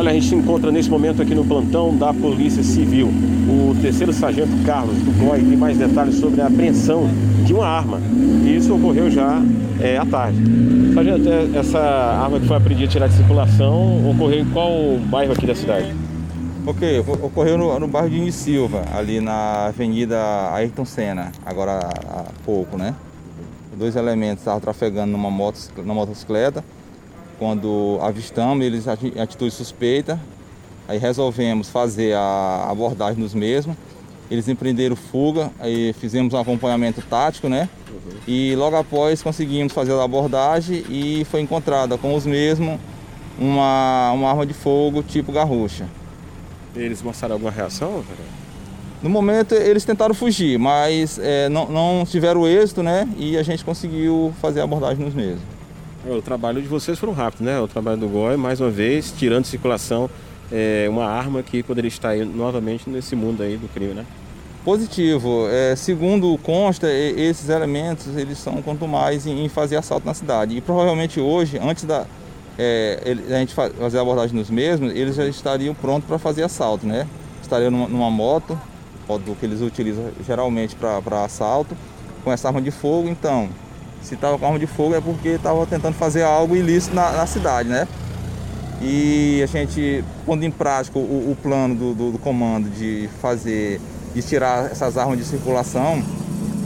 Olha, 0.00 0.12
a 0.12 0.14
gente 0.14 0.28
se 0.28 0.34
encontra 0.34 0.72
nesse 0.72 0.88
momento 0.88 1.20
aqui 1.20 1.34
no 1.34 1.44
plantão 1.44 1.94
da 1.94 2.14
Polícia 2.14 2.62
Civil. 2.62 3.08
O 3.08 3.76
terceiro 3.82 4.14
sargento 4.14 4.50
Carlos 4.64 4.96
do 4.96 5.12
tem 5.46 5.58
mais 5.58 5.76
detalhes 5.76 6.14
sobre 6.14 6.40
a 6.40 6.46
apreensão 6.46 7.06
de 7.44 7.52
uma 7.52 7.66
arma. 7.66 8.00
E 8.42 8.56
isso 8.56 8.74
ocorreu 8.74 9.10
já 9.10 9.42
é, 9.78 9.98
à 9.98 10.06
tarde. 10.06 10.38
Sargento, 10.94 11.28
é, 11.28 11.58
essa 11.58 11.78
arma 11.78 12.40
que 12.40 12.46
foi 12.46 12.56
apreendida 12.56 12.90
tirar 12.90 13.08
de 13.08 13.14
circulação 13.14 14.10
ocorreu 14.10 14.40
em 14.40 14.46
qual 14.46 14.72
bairro 15.04 15.34
aqui 15.34 15.46
da 15.46 15.54
cidade? 15.54 15.94
Ok, 16.66 17.00
ocorreu 17.00 17.58
no, 17.58 17.78
no 17.78 17.86
bairro 17.86 18.08
de 18.08 18.32
Silva, 18.32 18.82
ali 18.96 19.20
na 19.20 19.66
Avenida 19.66 20.16
Ayrton 20.54 20.86
Senna, 20.86 21.30
agora 21.44 21.78
há 21.78 22.24
pouco, 22.46 22.78
né? 22.78 22.94
Dois 23.76 23.96
elementos 23.96 24.38
estavam 24.38 24.60
trafegando 24.60 25.12
numa, 25.12 25.30
moto, 25.30 25.58
numa 25.76 25.92
motocicleta 25.94 26.64
quando 27.40 27.98
avistamos 28.02 28.64
eles 28.64 28.84
em 28.86 29.18
atitude 29.18 29.50
suspeita, 29.50 30.20
aí 30.86 30.98
resolvemos 30.98 31.70
fazer 31.70 32.14
a 32.14 32.66
abordagem 32.68 33.20
nos 33.20 33.32
mesmos. 33.32 33.74
Eles 34.30 34.46
empreenderam 34.46 34.94
fuga, 34.94 35.50
aí 35.58 35.94
fizemos 35.94 36.34
um 36.34 36.36
acompanhamento 36.36 37.00
tático, 37.00 37.48
né? 37.48 37.68
Uhum. 37.88 37.98
E 38.28 38.54
logo 38.54 38.76
após 38.76 39.22
conseguimos 39.22 39.72
fazer 39.72 39.92
a 39.94 40.04
abordagem 40.04 40.84
e 40.90 41.26
foi 41.30 41.40
encontrada 41.40 41.96
com 41.96 42.14
os 42.14 42.26
mesmos 42.26 42.78
uma, 43.38 44.12
uma 44.12 44.28
arma 44.28 44.44
de 44.44 44.52
fogo 44.52 45.02
tipo 45.02 45.32
garrucha. 45.32 45.88
Eles 46.76 47.02
mostraram 47.02 47.36
alguma 47.36 47.50
reação? 47.50 48.04
No 49.02 49.08
momento 49.08 49.54
eles 49.54 49.82
tentaram 49.82 50.14
fugir, 50.14 50.58
mas 50.58 51.18
é, 51.18 51.48
não, 51.48 51.66
não 51.70 52.04
tiveram 52.04 52.46
êxito, 52.46 52.82
né? 52.82 53.08
E 53.16 53.38
a 53.38 53.42
gente 53.42 53.64
conseguiu 53.64 54.30
fazer 54.42 54.60
a 54.60 54.64
abordagem 54.64 55.02
nos 55.02 55.14
mesmos. 55.14 55.59
É, 56.06 56.12
o 56.12 56.22
trabalho 56.22 56.62
de 56.62 56.68
vocês 56.68 56.98
foram 56.98 57.12
rápido, 57.12 57.44
né? 57.44 57.60
O 57.60 57.68
trabalho 57.68 57.98
do 57.98 58.08
GOI, 58.08 58.36
mais 58.36 58.60
uma 58.60 58.70
vez, 58.70 59.12
tirando 59.12 59.42
de 59.42 59.48
circulação 59.48 60.08
é, 60.50 60.86
uma 60.88 61.04
arma 61.04 61.42
que 61.42 61.62
poderia 61.62 61.88
estar 61.88 62.10
aí 62.10 62.24
novamente 62.24 62.88
nesse 62.88 63.14
mundo 63.14 63.42
aí 63.42 63.56
do 63.56 63.68
crime, 63.68 63.92
né? 63.92 64.06
Positivo. 64.64 65.46
É, 65.48 65.76
segundo 65.76 66.36
consta, 66.38 66.90
esses 66.90 67.48
elementos 67.48 68.16
eles 68.16 68.38
são 68.38 68.60
quanto 68.62 68.86
mais 68.88 69.26
em, 69.26 69.48
fazer 69.48 69.76
assalto 69.76 70.06
na 70.06 70.14
cidade. 70.14 70.56
E 70.56 70.60
provavelmente 70.60 71.20
hoje, 71.20 71.58
antes 71.58 71.84
da 71.84 72.06
é, 72.58 73.16
a 73.30 73.38
gente 73.38 73.54
fazer 73.54 73.98
a 73.98 74.02
abordagem 74.02 74.36
nos 74.36 74.50
mesmos, 74.50 74.92
eles 74.94 75.16
já 75.16 75.26
estariam 75.26 75.74
prontos 75.74 76.06
para 76.06 76.18
fazer 76.18 76.42
assalto, 76.42 76.86
né? 76.86 77.06
Estariam 77.42 77.70
numa, 77.70 77.88
numa 77.88 78.10
moto, 78.10 78.58
moto 79.08 79.36
que 79.38 79.46
eles 79.46 79.60
utilizam 79.60 80.10
geralmente 80.26 80.76
para 80.76 81.24
assalto, 81.24 81.76
com 82.24 82.32
essa 82.32 82.48
arma 82.48 82.60
de 82.60 82.70
fogo. 82.70 83.08
Então, 83.08 83.48
se 84.02 84.14
estava 84.14 84.38
com 84.38 84.46
arma 84.46 84.58
de 84.58 84.66
fogo 84.66 84.94
é 84.94 85.00
porque 85.00 85.30
estava 85.30 85.66
tentando 85.66 85.94
fazer 85.94 86.22
algo 86.22 86.56
ilícito 86.56 86.94
na, 86.94 87.12
na, 87.12 87.26
cidade, 87.26 87.68
né? 87.68 87.86
E 88.80 89.42
a 89.42 89.46
gente, 89.46 90.02
pondo 90.24 90.44
em 90.44 90.50
prática 90.50 90.98
o, 90.98 91.30
o 91.30 91.36
plano 91.42 91.74
do, 91.74 91.94
do, 91.94 92.12
do, 92.12 92.18
comando 92.18 92.70
de 92.70 93.08
fazer, 93.20 93.80
de 94.14 94.22
tirar 94.22 94.70
essas 94.70 94.96
armas 94.96 95.18
de 95.18 95.24
circulação, 95.24 96.02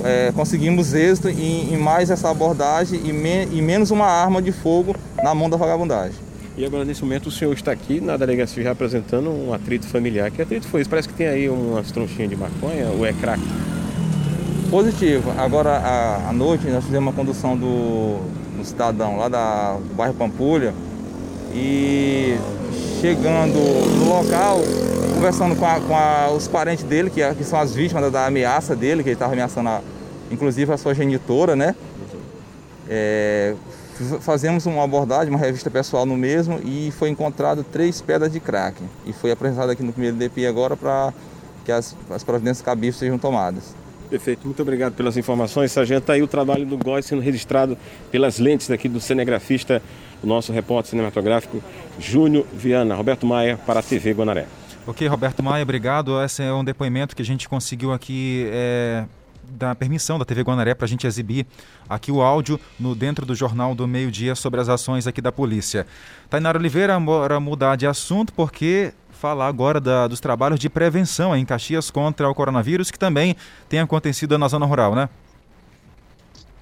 é, 0.04 0.30
conseguimos 0.32 0.94
êxito 0.94 1.28
em, 1.28 1.74
em, 1.74 1.76
mais 1.76 2.10
essa 2.10 2.30
abordagem 2.30 3.00
e, 3.04 3.12
me, 3.12 3.46
e, 3.46 3.60
menos 3.60 3.90
uma 3.90 4.06
arma 4.06 4.40
de 4.40 4.52
fogo 4.52 4.94
na 5.22 5.34
mão 5.34 5.50
da 5.50 5.56
vagabundagem. 5.56 6.16
E 6.56 6.64
agora, 6.64 6.84
nesse 6.84 7.02
momento, 7.02 7.26
o 7.26 7.32
senhor 7.32 7.52
está 7.52 7.72
aqui 7.72 8.00
na 8.00 8.16
delegacia 8.16 8.62
já 8.62 8.70
apresentando 8.70 9.28
um 9.28 9.52
atrito 9.52 9.88
familiar. 9.88 10.30
Que 10.30 10.40
atrito 10.40 10.68
foi 10.68 10.82
isso? 10.82 10.90
Parece 10.90 11.08
que 11.08 11.14
tem 11.14 11.26
aí 11.26 11.48
umas 11.48 11.90
tronchinhas 11.90 12.30
de 12.30 12.36
maconha 12.36 12.90
ou 12.96 13.04
é 13.04 13.12
crack? 13.12 13.42
Positivo. 14.74 15.30
Agora, 15.38 15.80
à 16.28 16.32
noite, 16.32 16.66
nós 16.66 16.82
fizemos 16.82 17.06
uma 17.06 17.12
condução 17.12 17.56
do, 17.56 18.18
do 18.56 18.64
cidadão 18.64 19.16
lá 19.16 19.28
da, 19.28 19.74
do 19.74 19.94
bairro 19.94 20.14
Pampulha 20.14 20.74
e 21.54 22.36
chegando 23.00 23.54
no 23.54 24.08
local, 24.08 24.58
conversando 25.14 25.54
com, 25.54 25.64
a, 25.64 25.78
com 25.78 25.96
a, 25.96 26.32
os 26.32 26.48
parentes 26.48 26.82
dele, 26.82 27.08
que, 27.08 27.20
que, 27.34 27.44
são 27.44 27.60
as 27.60 27.72
vítimas 27.72 28.02
da, 28.02 28.08
da 28.08 28.26
ameaça 28.26 28.74
dele, 28.74 29.04
que 29.04 29.10
ele 29.10 29.14
estava 29.14 29.32
ameaçando, 29.32 29.68
a, 29.68 29.80
inclusive, 30.28 30.72
a 30.72 30.76
sua 30.76 30.92
genitora, 30.92 31.54
né? 31.54 31.76
É, 32.88 33.54
fazemos 34.22 34.66
uma 34.66 34.82
abordagem, 34.82 35.30
uma 35.32 35.38
revista 35.38 35.70
pessoal 35.70 36.04
no 36.04 36.16
mesmo 36.16 36.58
e 36.64 36.92
foi 36.98 37.10
encontrado 37.10 37.62
três 37.62 38.00
pedras 38.00 38.32
de 38.32 38.40
crack. 38.40 38.82
E 39.06 39.12
foi 39.12 39.30
apresentado 39.30 39.70
aqui 39.70 39.84
no 39.84 39.92
primeiro 39.92 40.16
DP 40.16 40.48
agora 40.48 40.76
para 40.76 41.14
que 41.64 41.70
as, 41.70 41.96
as 42.10 42.24
providências 42.24 42.60
cabíveis 42.60 42.96
sejam 42.96 43.18
tomadas. 43.18 43.83
Perfeito, 44.14 44.46
muito 44.46 44.62
obrigado 44.62 44.92
pelas 44.92 45.16
informações. 45.16 45.72
Sargento, 45.72 46.02
está 46.02 46.12
aí 46.12 46.22
o 46.22 46.28
trabalho 46.28 46.64
do 46.64 46.78
GOI 46.78 47.02
sendo 47.02 47.20
registrado 47.20 47.76
pelas 48.12 48.38
lentes 48.38 48.70
aqui 48.70 48.88
do 48.88 49.00
cinegrafista, 49.00 49.82
o 50.22 50.26
nosso 50.28 50.52
repórter 50.52 50.90
cinematográfico 50.90 51.60
Júnior 51.98 52.46
Viana. 52.52 52.94
Roberto 52.94 53.26
Maia 53.26 53.58
para 53.66 53.80
a 53.80 53.82
TV 53.82 54.12
Guanaré. 54.12 54.46
Ok, 54.86 55.04
Roberto 55.08 55.42
Maia, 55.42 55.64
obrigado. 55.64 56.22
Esse 56.22 56.44
é 56.44 56.52
um 56.52 56.62
depoimento 56.62 57.16
que 57.16 57.22
a 57.22 57.24
gente 57.24 57.48
conseguiu 57.48 57.92
aqui 57.92 58.48
é, 58.52 59.04
da 59.50 59.74
permissão 59.74 60.18
da 60.18 60.24
TV 60.24 60.42
Guanaré 60.42 60.74
para 60.74 60.84
a 60.84 60.88
gente 60.88 61.06
exibir 61.06 61.46
aqui 61.88 62.10
o 62.10 62.22
áudio 62.22 62.58
no 62.78 62.94
dentro 62.94 63.24
do 63.24 63.34
Jornal 63.34 63.74
do 63.74 63.86
Meio 63.86 64.10
Dia 64.10 64.34
sobre 64.34 64.60
as 64.60 64.68
ações 64.68 65.06
aqui 65.06 65.20
da 65.20 65.32
polícia. 65.32 65.86
Tainara 66.28 66.58
Oliveira, 66.58 66.98
bora 66.98 67.38
mudar 67.38 67.76
de 67.76 67.86
assunto 67.86 68.32
porque 68.32 68.92
falar 69.10 69.46
agora 69.46 69.80
da, 69.80 70.06
dos 70.06 70.20
trabalhos 70.20 70.58
de 70.60 70.68
prevenção 70.68 71.34
em 71.34 71.44
Caxias 71.44 71.90
contra 71.90 72.28
o 72.28 72.34
coronavírus, 72.34 72.90
que 72.90 72.98
também 72.98 73.36
tem 73.68 73.80
acontecido 73.80 74.36
na 74.36 74.48
zona 74.48 74.66
rural, 74.66 74.94
né? 74.94 75.08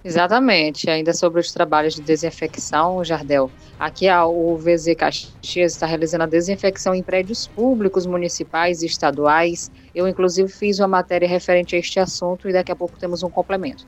Exatamente. 0.05 0.91
Ainda 0.91 1.13
sobre 1.13 1.41
os 1.41 1.53
trabalhos 1.53 1.95
de 1.95 2.03
desinfecção, 2.03 3.05
Jardel. 3.05 3.51
Aqui 3.79 4.09
a, 4.09 4.27
o 4.27 4.57
VZ 4.57 4.95
Caxias 4.97 5.73
está 5.73 5.87
realizando 5.87 6.25
a 6.25 6.27
desinfecção 6.27 6.95
em 6.95 7.03
prédios 7.03 7.47
públicos, 7.47 8.07
municipais 8.07 8.83
e 8.83 8.87
estaduais. 8.87 9.71
Eu, 9.95 10.09
inclusive, 10.09 10.49
fiz 10.49 10.79
uma 10.79 10.89
matéria 10.89 11.29
referente 11.29 11.77
a 11.77 11.79
este 11.79 12.01
assunto 12.01 12.49
e 12.49 12.53
daqui 12.53 12.73
a 12.73 12.77
pouco 12.77 12.99
temos 12.99 13.23
um 13.23 13.31
complemento. 13.31 13.87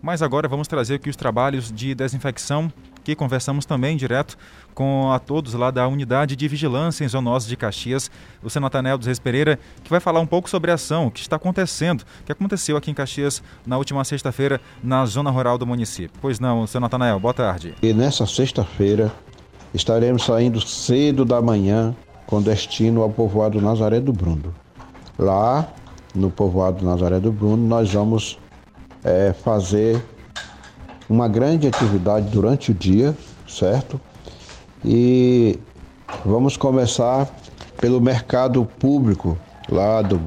Mas 0.00 0.22
agora 0.22 0.48
vamos 0.48 0.68
trazer 0.68 0.94
aqui 0.94 1.10
os 1.10 1.16
trabalhos 1.16 1.70
de 1.70 1.94
desinfecção 1.94 2.72
que 3.06 3.14
conversamos 3.14 3.64
também 3.64 3.96
direto 3.96 4.36
com 4.74 5.12
a 5.12 5.20
todos 5.20 5.54
lá 5.54 5.70
da 5.70 5.86
Unidade 5.86 6.34
de 6.34 6.48
Vigilância 6.48 7.04
em 7.04 7.08
Zoonoses 7.08 7.48
de 7.48 7.56
Caxias, 7.56 8.10
o 8.42 8.50
Senatanel 8.50 8.98
dos 8.98 9.06
Reis 9.06 9.20
Pereira, 9.20 9.60
que 9.84 9.88
vai 9.88 10.00
falar 10.00 10.18
um 10.18 10.26
pouco 10.26 10.50
sobre 10.50 10.72
a 10.72 10.74
ação, 10.74 11.06
o 11.06 11.10
que 11.12 11.20
está 11.20 11.36
acontecendo, 11.36 12.00
o 12.00 12.24
que 12.24 12.32
aconteceu 12.32 12.76
aqui 12.76 12.90
em 12.90 12.94
Caxias 12.94 13.40
na 13.64 13.78
última 13.78 14.02
sexta-feira 14.02 14.60
na 14.82 15.06
zona 15.06 15.30
rural 15.30 15.56
do 15.56 15.64
município. 15.64 16.18
Pois 16.20 16.40
não, 16.40 16.66
Senatanel, 16.66 17.20
boa 17.20 17.32
tarde. 17.32 17.76
E 17.80 17.94
nessa 17.94 18.26
sexta-feira 18.26 19.12
estaremos 19.72 20.24
saindo 20.24 20.60
cedo 20.60 21.24
da 21.24 21.40
manhã 21.40 21.94
com 22.26 22.42
destino 22.42 23.02
ao 23.02 23.10
povoado 23.10 23.60
Nazaré 23.60 24.00
do 24.00 24.12
Bruno. 24.12 24.52
Lá, 25.16 25.72
no 26.12 26.28
povoado 26.28 26.84
Nazaré 26.84 27.20
do 27.20 27.30
Bruno, 27.30 27.68
nós 27.68 27.92
vamos 27.92 28.36
é, 29.04 29.32
fazer 29.32 30.02
uma 31.08 31.28
grande 31.28 31.66
atividade 31.66 32.28
durante 32.30 32.70
o 32.70 32.74
dia, 32.74 33.16
certo? 33.48 34.00
E 34.84 35.58
vamos 36.24 36.56
começar 36.56 37.28
pelo 37.80 38.00
mercado 38.00 38.64
público 38.78 39.38
lá 39.68 40.02
do, 40.02 40.20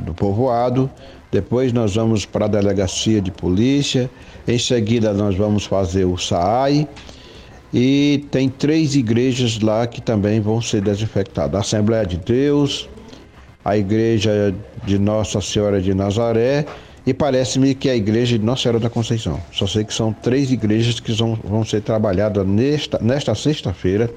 do 0.00 0.14
povoado, 0.14 0.90
depois 1.30 1.72
nós 1.72 1.94
vamos 1.94 2.24
para 2.24 2.46
a 2.46 2.48
delegacia 2.48 3.20
de 3.20 3.30
polícia, 3.30 4.10
em 4.46 4.58
seguida 4.58 5.12
nós 5.12 5.36
vamos 5.36 5.64
fazer 5.64 6.04
o 6.04 6.16
SAAI. 6.16 6.88
E 7.74 8.24
tem 8.30 8.48
três 8.48 8.94
igrejas 8.94 9.60
lá 9.60 9.86
que 9.86 10.00
também 10.00 10.40
vão 10.40 10.62
ser 10.62 10.80
desinfectadas: 10.80 11.54
a 11.56 11.60
Assembleia 11.60 12.06
de 12.06 12.16
Deus, 12.16 12.88
a 13.64 13.76
Igreja 13.76 14.54
de 14.84 14.98
Nossa 14.98 15.40
Senhora 15.40 15.82
de 15.82 15.92
Nazaré 15.92 16.64
e 17.06 17.14
parece-me 17.14 17.72
que 17.72 17.88
a 17.88 17.94
igreja 17.94 18.36
de 18.36 18.44
Nossa 18.44 18.62
Senhora 18.62 18.80
da 18.80 18.90
Conceição. 18.90 19.40
Só 19.52 19.64
sei 19.66 19.84
que 19.84 19.94
são 19.94 20.12
três 20.12 20.50
igrejas 20.50 20.98
que 20.98 21.12
vão, 21.12 21.38
vão 21.44 21.64
ser 21.64 21.80
trabalhadas 21.80 22.44
nesta, 22.44 22.98
nesta 22.98 23.32
sexta-feira. 23.34 24.10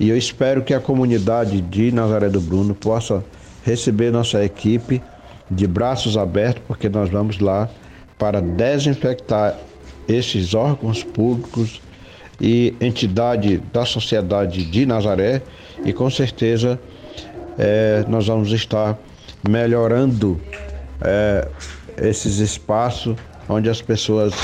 E 0.00 0.08
eu 0.08 0.16
espero 0.16 0.62
que 0.62 0.72
a 0.72 0.80
comunidade 0.80 1.60
de 1.60 1.92
Nazaré 1.92 2.30
do 2.30 2.40
Bruno 2.40 2.74
possa 2.74 3.22
receber 3.62 4.10
nossa 4.10 4.42
equipe 4.42 5.02
de 5.50 5.66
braços 5.66 6.16
abertos, 6.16 6.62
porque 6.66 6.88
nós 6.88 7.10
vamos 7.10 7.38
lá 7.38 7.68
para 8.18 8.40
desinfectar 8.40 9.58
esses 10.08 10.54
órgãos 10.54 11.04
públicos 11.04 11.82
e 12.40 12.74
entidade 12.80 13.58
da 13.70 13.84
sociedade 13.84 14.64
de 14.64 14.86
Nazaré 14.86 15.42
e 15.84 15.92
com 15.92 16.10
certeza 16.10 16.80
é, 17.58 18.04
nós 18.08 18.26
vamos 18.26 18.50
estar 18.50 18.98
melhorando 19.46 20.40
é, 21.00 21.46
esses 21.96 22.38
espaços 22.38 23.16
onde 23.48 23.68
as 23.68 23.82
pessoas 23.82 24.34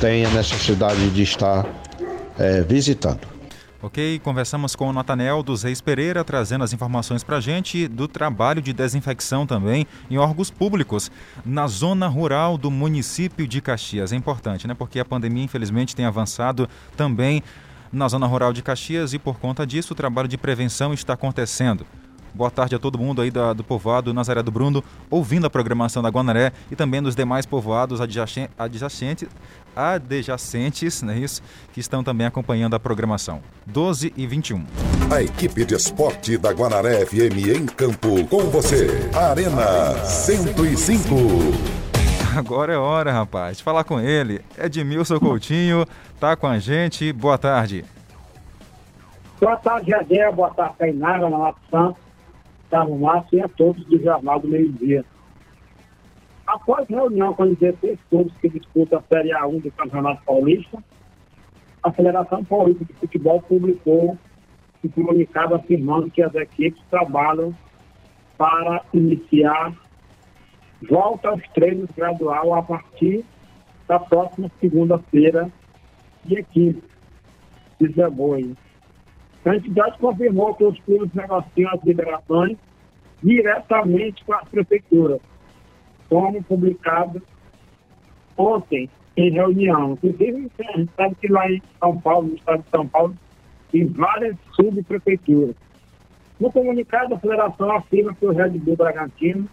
têm 0.00 0.24
a 0.24 0.30
necessidade 0.30 1.10
de 1.10 1.22
estar 1.22 1.66
é, 2.38 2.60
visitando. 2.62 3.32
Ok, 3.84 4.20
conversamos 4.20 4.76
com 4.76 4.88
o 4.88 4.92
Natanel 4.92 5.42
dos 5.42 5.64
Reis 5.64 5.80
Pereira, 5.80 6.22
trazendo 6.22 6.62
as 6.62 6.72
informações 6.72 7.24
para 7.24 7.38
a 7.38 7.40
gente 7.40 7.88
do 7.88 8.06
trabalho 8.06 8.62
de 8.62 8.72
desinfecção 8.72 9.44
também 9.44 9.88
em 10.08 10.18
órgãos 10.18 10.52
públicos 10.52 11.10
na 11.44 11.66
zona 11.66 12.06
rural 12.06 12.56
do 12.56 12.70
município 12.70 13.44
de 13.44 13.60
Caxias. 13.60 14.12
É 14.12 14.16
importante, 14.16 14.68
né? 14.68 14.74
Porque 14.74 15.00
a 15.00 15.04
pandemia, 15.04 15.42
infelizmente, 15.42 15.96
tem 15.96 16.04
avançado 16.04 16.68
também 16.96 17.42
na 17.92 18.06
zona 18.06 18.24
rural 18.24 18.52
de 18.52 18.62
Caxias 18.62 19.14
e, 19.14 19.18
por 19.18 19.40
conta 19.40 19.66
disso, 19.66 19.94
o 19.94 19.96
trabalho 19.96 20.28
de 20.28 20.38
prevenção 20.38 20.94
está 20.94 21.14
acontecendo. 21.14 21.84
Boa 22.34 22.50
tarde 22.50 22.74
a 22.74 22.78
todo 22.78 22.98
mundo 22.98 23.20
aí 23.20 23.30
da, 23.30 23.52
do 23.52 23.62
povoado 23.62 24.14
Nazaré 24.14 24.42
do 24.42 24.50
Bruno, 24.50 24.82
ouvindo 25.10 25.46
a 25.46 25.50
programação 25.50 26.02
da 26.02 26.08
Guanaré 26.08 26.52
e 26.70 26.76
também 26.76 27.02
dos 27.02 27.14
demais 27.14 27.44
povoados 27.44 28.00
adjacentes, 28.00 29.28
adjacentes, 29.76 31.02
não 31.02 31.12
é 31.12 31.18
isso? 31.18 31.42
Que 31.72 31.80
estão 31.80 32.02
também 32.02 32.26
acompanhando 32.26 32.74
a 32.74 32.80
programação. 32.80 33.40
12 33.66 34.12
e 34.16 34.26
21. 34.26 34.64
A 35.10 35.22
equipe 35.22 35.64
de 35.64 35.74
esporte 35.74 36.38
da 36.38 36.52
Guanaré 36.52 37.04
FM 37.04 37.48
em 37.54 37.66
campo 37.66 38.26
com 38.26 38.42
você. 38.50 38.88
Arena 39.14 39.94
105. 40.04 41.14
Agora 42.34 42.72
é 42.72 42.78
hora, 42.78 43.12
rapaz, 43.12 43.58
de 43.58 43.62
falar 43.62 43.84
com 43.84 44.00
ele. 44.00 44.40
Edmilson 44.58 45.20
Coutinho 45.20 45.84
tá 46.18 46.34
com 46.34 46.46
a 46.46 46.58
gente. 46.58 47.12
Boa 47.12 47.36
tarde. 47.36 47.84
Boa 49.38 49.56
tarde, 49.56 49.92
Adé. 49.92 50.30
Boa 50.30 50.50
tarde, 50.54 50.76
Tainara, 50.78 51.28
Malato 51.28 51.58
Santos. 51.70 52.01
Gustavo 52.72 52.98
Márcio 52.98 53.38
e 53.38 53.42
a 53.42 53.48
todos 53.48 53.84
do 53.84 54.02
Jornal 54.02 54.40
do 54.40 54.48
Meio 54.48 54.72
Dia. 54.72 55.04
Após 56.46 56.88
reunião 56.88 57.34
com 57.34 57.42
os 57.42 57.58
16 57.58 57.98
clubes 58.08 58.32
que 58.40 58.48
disputam 58.48 58.98
a 58.98 59.02
Série 59.02 59.28
A1 59.28 59.60
do 59.60 59.70
Campeonato 59.72 60.24
Paulista, 60.24 60.82
a 61.82 61.92
Federação 61.92 62.42
Paulista 62.42 62.82
de 62.86 62.94
Futebol 62.94 63.42
publicou 63.42 64.16
um 64.82 64.88
comunicado 64.88 65.54
afirmando 65.54 66.10
que 66.10 66.22
as 66.22 66.34
equipes 66.34 66.82
trabalham 66.88 67.54
para 68.38 68.82
iniciar 68.94 69.74
volta 70.88 71.28
aos 71.28 71.46
treinos 71.48 71.90
gradual 71.94 72.54
a 72.54 72.62
partir 72.62 73.22
da 73.86 74.00
próxima 74.00 74.50
segunda-feira, 74.58 75.52
dia 76.24 76.42
15 76.42 76.82
de 77.78 77.88
dezembro. 77.88 78.56
A 79.44 79.56
entidade 79.56 79.98
confirmou 79.98 80.54
que 80.54 80.64
os 80.64 80.78
clubes 80.80 81.12
negociam 81.14 81.70
as 81.72 81.82
liberações 81.82 82.56
diretamente 83.22 84.24
com 84.24 84.34
as 84.34 84.48
prefeituras, 84.48 85.20
como 86.08 86.42
publicado 86.44 87.20
ontem 88.36 88.88
em 89.16 89.30
reunião. 89.30 89.92
Inclusive, 89.92 90.50
a 90.60 90.78
gente 90.78 90.92
sabe 90.96 91.14
que 91.16 91.28
lá 91.28 91.50
em 91.50 91.62
São 91.78 91.98
Paulo, 92.00 92.28
no 92.28 92.34
estado 92.34 92.62
de 92.62 92.70
São 92.70 92.86
Paulo, 92.86 93.16
tem 93.70 93.86
várias 93.86 94.36
subprefeituras. 94.52 95.56
No 96.38 96.50
comunicado, 96.50 97.14
a 97.14 97.18
federação 97.18 97.70
afirma 97.72 98.14
que 98.14 98.26
o 98.26 98.32
Red 98.32 98.50
Bull 98.50 98.76
Bragantino 98.76 99.48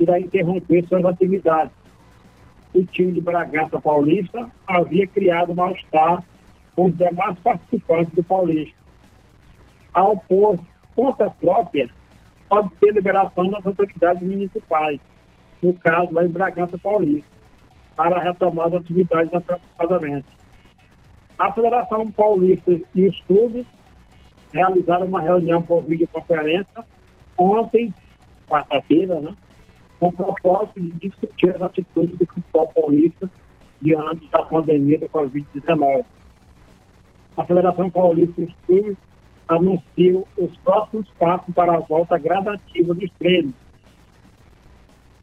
irá 0.00 0.18
interromper 0.18 0.84
suas 0.86 1.04
atividades. 1.04 1.72
O 2.74 2.84
time 2.84 3.12
de 3.12 3.20
Bragança 3.20 3.80
Paulista 3.80 4.48
havia 4.66 5.06
criado 5.06 5.54
mal-estar 5.54 6.22
com 6.76 6.86
os 6.86 6.96
demais 6.96 7.38
participantes 7.40 8.12
do 8.14 8.22
Paulista 8.22 8.77
ao 9.92 10.16
pôr 10.16 10.58
conta 10.94 11.30
própria, 11.30 11.88
pode 12.48 12.70
ter 12.76 12.92
liberação 12.92 13.50
das 13.50 13.64
autoridades 13.64 14.22
municipais, 14.22 15.00
no 15.62 15.72
caso 15.74 16.12
lá 16.12 16.24
em 16.24 16.28
Bragança 16.28 16.78
Paulista, 16.78 17.28
para 17.94 18.20
retomar 18.20 18.68
as 18.68 18.74
atividades 18.74 19.32
aproximadamente. 19.32 20.26
A 21.38 21.52
Federação 21.52 22.10
Paulista 22.10 22.80
e 22.94 23.06
os 23.06 23.20
clubes 23.22 23.66
realizaram 24.52 25.06
uma 25.06 25.20
reunião 25.20 25.62
por 25.62 25.82
videoconferência 25.82 26.84
ontem, 27.36 27.94
quarta-feira, 28.48 29.20
né? 29.20 29.34
com 30.00 30.08
o 30.08 30.12
propósito 30.12 30.80
de 30.80 31.08
discutir 31.08 31.54
as 31.54 31.62
atitudes 31.62 32.16
do 32.18 32.26
futebol 32.26 32.68
paulista 32.68 33.30
diante 33.80 34.28
da 34.28 34.42
pandemia 34.42 34.98
do 34.98 35.08
Covid-19. 35.08 36.04
A 37.36 37.44
Federação 37.44 37.90
Paulista 37.90 38.42
dos 38.42 38.54
Clubes 38.66 38.96
anunciou 39.48 40.28
os 40.36 40.56
próximos 40.58 41.08
passos 41.18 41.54
para 41.54 41.74
a 41.74 41.80
volta 41.80 42.18
gradativa 42.18 42.94
dos 42.94 43.10
treinos. 43.18 43.54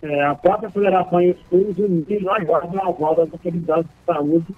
É, 0.01 0.25
a 0.25 0.35
própria 0.35 0.69
Federação 0.69 1.21
e 1.21 1.31
os 1.31 1.41
clubes 1.47 1.77
unidos 1.77 2.27
aguardam 2.27 2.81
a 2.81 2.91
volta 2.91 3.25
das 3.25 3.33
autoridades 3.33 3.85
de 3.85 4.13
saúde 4.13 4.55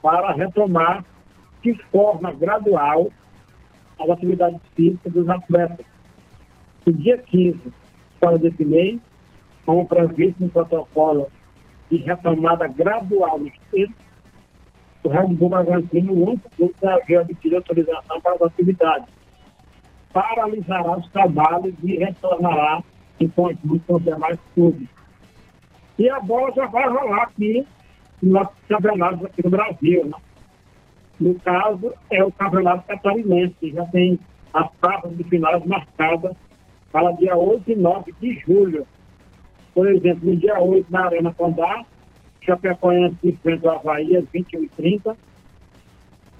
para 0.00 0.32
retomar 0.32 1.04
de 1.62 1.74
forma 1.90 2.32
gradual 2.32 3.10
as 4.00 4.10
atividades 4.10 4.60
físicas 4.74 5.12
dos 5.12 5.28
atletas. 5.28 5.86
No 6.86 6.92
dia 6.92 7.18
15, 7.18 7.60
fora 8.18 8.38
desse 8.38 8.64
mês, 8.64 8.98
como 9.66 9.86
previsto 9.86 10.42
no 10.42 10.48
protocolo 10.48 11.28
de 11.90 11.98
retomada 11.98 12.66
gradual 12.66 13.38
dos 13.38 13.52
treinos, 13.70 13.94
o 15.02 15.08
Red 15.08 15.34
Bull 15.34 15.48
Bragantino, 15.48 16.12
o 16.12 16.28
único 16.28 16.50
clube 16.50 16.74
que 16.78 16.86
havia 16.86 17.22
obtido 17.22 17.56
autorização 17.56 18.20
para 18.20 18.34
as 18.34 18.42
atividades. 18.42 19.08
Paralisará 20.12 20.98
os 20.98 21.08
trabalhos 21.08 21.74
e 21.82 21.96
retornará 21.96 22.82
em 23.18 23.28
conjunto 23.28 23.80
com 23.86 23.94
os 23.94 24.02
demais 24.02 24.38
clubes. 24.54 24.88
E 25.98 26.08
a 26.08 26.20
bola 26.20 26.52
já 26.54 26.66
vai 26.66 26.88
rolar 26.88 27.22
aqui 27.24 27.66
nos 28.22 28.48
campeonatos 28.68 29.24
aqui 29.24 29.44
no 29.44 29.50
Brasil. 29.50 30.06
Né? 30.06 30.16
No 31.20 31.34
caso, 31.40 31.92
é 32.10 32.24
o 32.24 32.32
campeonato 32.32 32.86
catarinense, 32.86 33.54
que 33.60 33.70
já 33.70 33.84
tem 33.86 34.18
as 34.52 34.70
praças 34.80 35.16
de 35.16 35.24
finais 35.24 35.64
marcadas 35.64 36.34
para 36.90 37.12
dia 37.12 37.36
8 37.36 37.70
e 37.70 37.76
9 37.76 38.14
de 38.20 38.40
julho. 38.40 38.86
Por 39.74 39.88
exemplo, 39.88 40.30
no 40.30 40.36
dia 40.36 40.58
8, 40.58 40.90
na 40.90 41.04
Arena 41.04 41.32
Condá, 41.34 41.84
Chapecoense 42.50 43.16
enfrenta 43.22 43.68
o 43.68 43.70
Havaí 43.70 44.16
às 44.16 44.24
21h30. 44.24 45.16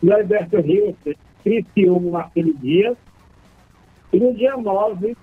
E 0.02 0.12
Alberto 0.12 0.60
Rios, 0.60 0.96
Criciúma, 1.42 2.10
Marcelo 2.10 2.54
Dias. 2.54 2.96
E 4.12 4.18
no 4.18 4.34
dia 4.34 4.56
9, 4.56 5.16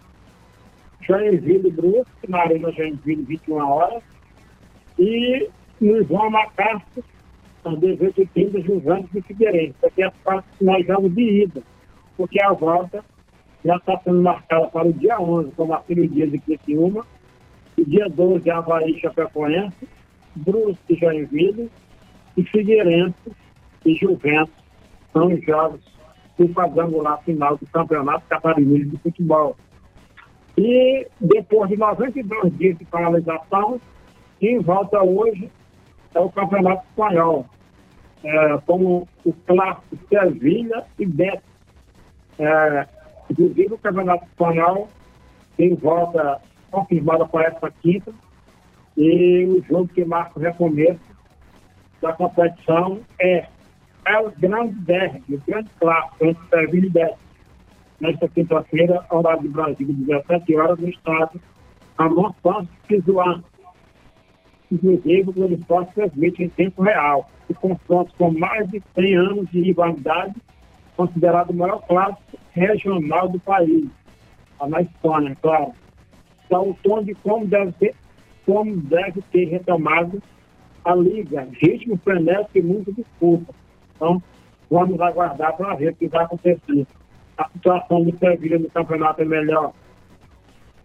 Joinville 1.02 1.72
Brusque, 1.72 2.30
na 2.30 2.40
Arena 2.40 2.72
Joinville, 2.72 3.24
21 3.24 3.58
horas. 3.58 4.04
E 4.98 5.50
no 5.82 6.04
João 6.06 6.30
Macastro, 6.30 7.04
às 7.66 7.74
18h30, 7.74 8.64
Juventus 8.64 9.10
e 9.14 9.22
Figueirense. 9.22 9.76
Aqui 9.86 10.04
as 10.04 10.14
partes 10.24 10.50
que 10.58 10.64
nós 10.64 10.86
vamos 10.86 11.14
de 11.14 11.44
ida, 11.44 11.62
porque 12.16 12.42
a 12.42 12.54
volta 12.54 13.04
já 13.66 13.76
está 13.76 14.00
sendo 14.00 14.22
marcada 14.22 14.68
para 14.68 14.88
o 14.88 14.94
dia 14.94 15.20
11, 15.20 15.52
com 15.52 15.66
Marcelo 15.66 16.08
Dias 16.08 16.34
e 16.34 16.40
Criciúma. 16.40 17.06
E 17.78 17.84
dia 17.84 18.08
12, 18.08 18.50
Havaí 18.50 19.00
Chapecoense 19.00 19.97
Brusque 20.38 20.94
e 20.94 20.96
Joinville, 20.96 21.70
e 22.36 22.44
Figueirense 22.44 23.32
e 23.86 23.96
Juventus 23.96 24.54
são 25.12 25.34
os 25.34 25.44
jogos 25.44 25.82
do 26.38 26.48
quadrangular 26.50 27.22
final 27.24 27.58
do 27.58 27.66
Campeonato 27.68 28.24
Catarinense 28.30 28.90
de 28.90 28.98
Futebol. 28.98 29.56
E 30.58 31.08
depois 31.20 31.70
de 31.70 31.78
92 31.78 32.58
dias 32.58 32.78
de 32.78 32.86
paralisação, 32.86 33.80
quem 34.40 34.60
volta 34.60 35.02
hoje 35.02 35.50
é 36.14 36.20
o 36.20 36.30
Campeonato 36.30 36.84
Espanhol, 36.90 37.46
é, 38.24 38.58
como 38.66 39.08
o 39.26 39.34
clássico 39.34 39.98
Sevilha 40.10 40.86
e 41.00 41.06
Betis. 41.06 41.42
É, 42.40 42.88
inclusive 43.30 43.74
o 43.74 43.78
Campeonato 43.78 44.26
Espanhol 44.26 44.88
tem 45.56 45.74
volta 45.76 46.40
confirmada 46.70 47.26
para 47.28 47.48
essa 47.48 47.72
quinta, 47.82 48.14
e 48.98 49.46
o 49.46 49.64
jogo 49.64 49.88
que 49.90 50.04
marca 50.04 50.40
o 50.40 50.42
recomeço 50.42 51.00
da 52.02 52.14
competição 52.14 53.00
é, 53.20 53.48
é 54.08 54.20
o 54.20 54.32
grande 54.32 54.74
derby, 54.82 55.36
o 55.36 55.42
grande 55.46 55.70
clássico 55.80 56.26
entre 56.26 56.48
Sevilha 56.50 56.88
e 56.88 56.90
Betis. 56.90 57.28
Nesta 58.00 58.28
quinta-feira, 58.28 59.06
horário 59.10 59.42
de 59.44 59.48
Brasília, 59.50 59.94
17 59.94 60.56
horas, 60.56 60.80
no 60.80 60.90
estádio 60.90 61.42
Ramon 61.98 62.32
Santos 62.44 62.70
Pizuan. 62.88 63.44
Inclusive, 64.72 65.32
o 65.36 65.54
Esporte 65.54 65.94
transmite 65.94 66.44
em 66.44 66.50
tempo 66.50 66.84
real. 66.84 67.30
O 67.50 67.54
confronto 67.56 68.14
com 68.18 68.32
mais 68.32 68.70
de 68.70 68.82
100 68.94 69.16
anos 69.16 69.50
de 69.50 69.62
rivalidade, 69.62 70.36
considerado 70.96 71.52
o 71.52 71.56
maior 71.56 71.82
clássico 71.88 72.38
regional 72.52 73.30
do 73.30 73.40
país. 73.40 73.88
Lá 74.60 74.68
na 74.68 74.82
Espanha, 74.82 75.36
claro. 75.42 75.72
Dá 76.50 76.62
o 76.62 76.76
tom 76.84 77.04
de 77.04 77.16
como 77.16 77.48
deve 77.48 77.72
ser 77.80 77.96
como 78.48 78.78
deve 78.78 79.22
ter 79.24 79.44
retomado 79.50 80.24
a 80.86 80.96
liga. 80.96 81.46
Ritmo 81.62 81.98
frenético 81.98 82.58
e 82.58 82.62
muito 82.62 82.94
disputa. 82.94 83.54
Então, 83.94 84.24
vamos 84.72 85.00
aguardar 85.02 85.58
para 85.58 85.76
ver 85.76 85.92
o 85.92 85.96
que 85.96 86.08
vai 86.08 86.24
acontecer. 86.24 86.88
A 87.38 87.50
situação 87.50 88.06
do 88.06 88.18
Sevilha 88.18 88.58
no 88.58 88.70
campeonato 88.70 89.22
é 89.22 89.26
melhor. 89.26 89.74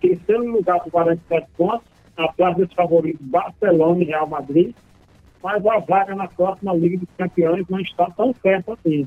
Terceiro 0.00 0.50
lugar 0.50 0.80
com 0.80 0.90
47 0.90 1.46
pontos, 1.56 1.86
atrás 2.16 2.56
dos 2.56 2.72
favoritos 2.74 3.24
Barcelona 3.24 4.02
e 4.02 4.06
Real 4.06 4.26
Madrid, 4.26 4.74
mas 5.40 5.64
a 5.64 5.78
vaga 5.78 6.16
na 6.16 6.26
próxima 6.26 6.74
Liga 6.74 6.98
dos 6.98 7.08
Campeões 7.16 7.64
não 7.68 7.80
está 7.80 8.10
tão 8.10 8.34
certa 8.34 8.72
assim. 8.72 9.06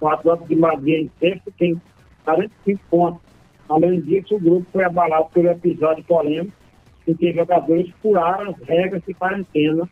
O 0.00 0.08
Atlético 0.08 0.48
de 0.48 0.56
Madrid 0.56 1.04
em 1.04 1.10
sexto 1.20 1.52
tem 1.58 1.80
45 2.24 2.82
pontos. 2.90 3.20
Além 3.68 4.00
disso, 4.00 4.34
o 4.34 4.40
grupo 4.40 4.66
foi 4.72 4.84
abalado 4.84 5.28
pelo 5.32 5.50
episódio 5.50 6.02
polêmico 6.04 6.61
em 7.12 7.16
que 7.16 7.32
jogadores 7.32 7.90
furaram 8.00 8.50
as 8.50 8.68
regras 8.68 9.02
de 9.06 9.14
quarentena 9.14 9.88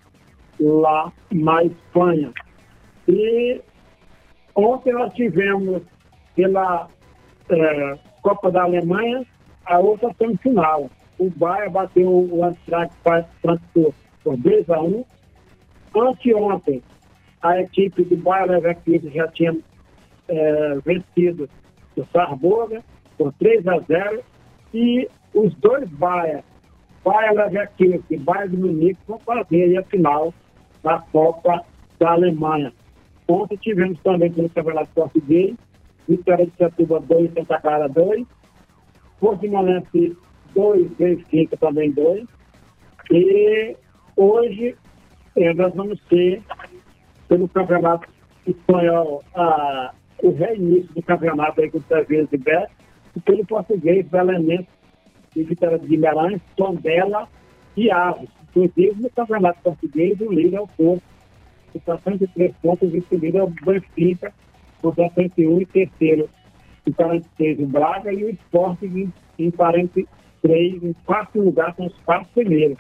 lá 0.59 1.13
na 1.31 1.65
Espanha. 1.65 2.33
E 3.07 3.61
ontem 4.55 4.93
nós 4.93 5.13
tivemos 5.13 5.83
pela 6.35 6.89
é, 7.51 7.99
Copa 8.23 8.51
da 8.51 8.63
Alemanha 8.63 9.25
a 9.67 9.79
outra 9.79 10.13
semifinal. 10.15 10.91
O 11.19 11.31
Bayern 11.31 11.73
bateu 11.73 12.09
o 12.09 12.45
Eintracht 12.45 12.95
Frankfurt 13.03 13.95
por 14.25 14.37
2 14.39 14.71
a 14.71 14.81
1. 14.81 15.05
Anteontem, 15.95 16.83
a 17.43 17.61
equipe 17.61 18.05
do 18.05 18.17
Bayern 18.17 18.53
Leverkusen 18.53 19.11
já 19.13 19.29
tinha 19.29 19.57
é, 20.29 20.75
vencido 20.85 21.49
o 21.97 22.05
Sarboga 22.13 22.83
por 23.19 23.33
3 23.35 23.67
a 23.67 23.79
0 23.81 24.23
e 24.73 25.09
os 25.35 25.55
dois 25.57 25.89
Bayern 25.91 26.43
Bayern 27.05 27.37
Leverkusen 27.37 28.03
e 28.11 28.17
Bayern 28.17 28.57
de 28.57 28.63
Munique 28.63 29.01
vão 29.07 29.19
fazer 29.21 29.79
a 29.79 29.83
final 29.85 30.35
da 30.83 30.99
Copa 31.13 31.65
da 31.99 32.13
Alemanha. 32.13 32.73
Ontem 33.29 33.57
tivemos 33.57 33.99
também 34.01 34.33
pelo 34.33 34.51
Campeonato 34.51 34.91
Português, 34.95 35.55
Vitória 36.09 36.47
de 36.47 36.53
Setúbal 36.57 37.01
2, 37.01 37.33
Santa 37.33 37.61
Clara 37.61 37.89
2, 37.89 38.27
Portimonense 39.21 40.17
2, 40.55 40.91
Benfica 40.93 41.57
também 41.57 41.93
2. 41.93 42.27
E 43.11 43.77
hoje 44.17 44.77
eh, 45.37 45.55
nós 45.55 45.75
vamos 45.75 46.01
ter, 46.09 46.43
pelo 47.29 47.49
Campeonato 47.49 48.09
Espanhol, 48.47 49.23
a, 49.35 49.93
o 50.23 50.31
reinício 50.33 50.93
do 50.95 51.03
campeonato 51.03 51.61
aí 51.61 51.71
com 51.71 51.79
o 51.79 51.83
Cerveja 51.83 52.29
e 52.33 52.39
Beto, 52.39 52.73
e 53.17 53.21
pelo 53.21 53.47
português, 53.47 54.07
Belenense 54.09 54.69
e 55.37 55.43
Vitória 55.43 55.79
de 55.79 55.87
Guimarães, 55.87 56.41
Tondela 56.57 57.29
e 57.77 57.91
Aves. 57.91 58.29
Inclusive, 58.49 59.03
no 59.03 59.11
Campeonato 59.11 59.61
Português, 59.63 60.21
o 60.21 60.33
líder 60.33 60.57
é 60.57 60.61
o 60.61 60.67
Porto, 60.67 61.03
com 61.73 61.97
63 61.97 62.55
pontos, 62.57 62.89
o 62.89 62.93
vice-líder 62.93 63.39
é 63.39 63.43
o 63.43 63.49
Benfica, 63.49 64.33
com 64.83 64.93
61 64.93 65.61
e 65.61 65.67
terceiro, 65.67 66.29
em 66.87 66.93
46 66.93 67.61
o 67.61 67.67
Braga 67.67 68.13
e 68.13 68.25
o 68.25 68.31
Sport 68.31 68.83
em, 68.83 69.13
em 69.39 69.51
43, 69.51 70.83
em 70.83 70.93
quarto 71.05 71.41
lugar, 71.41 71.75
com 71.75 71.87
os 71.87 71.97
quatro 72.05 72.29
primeiros. 72.35 72.79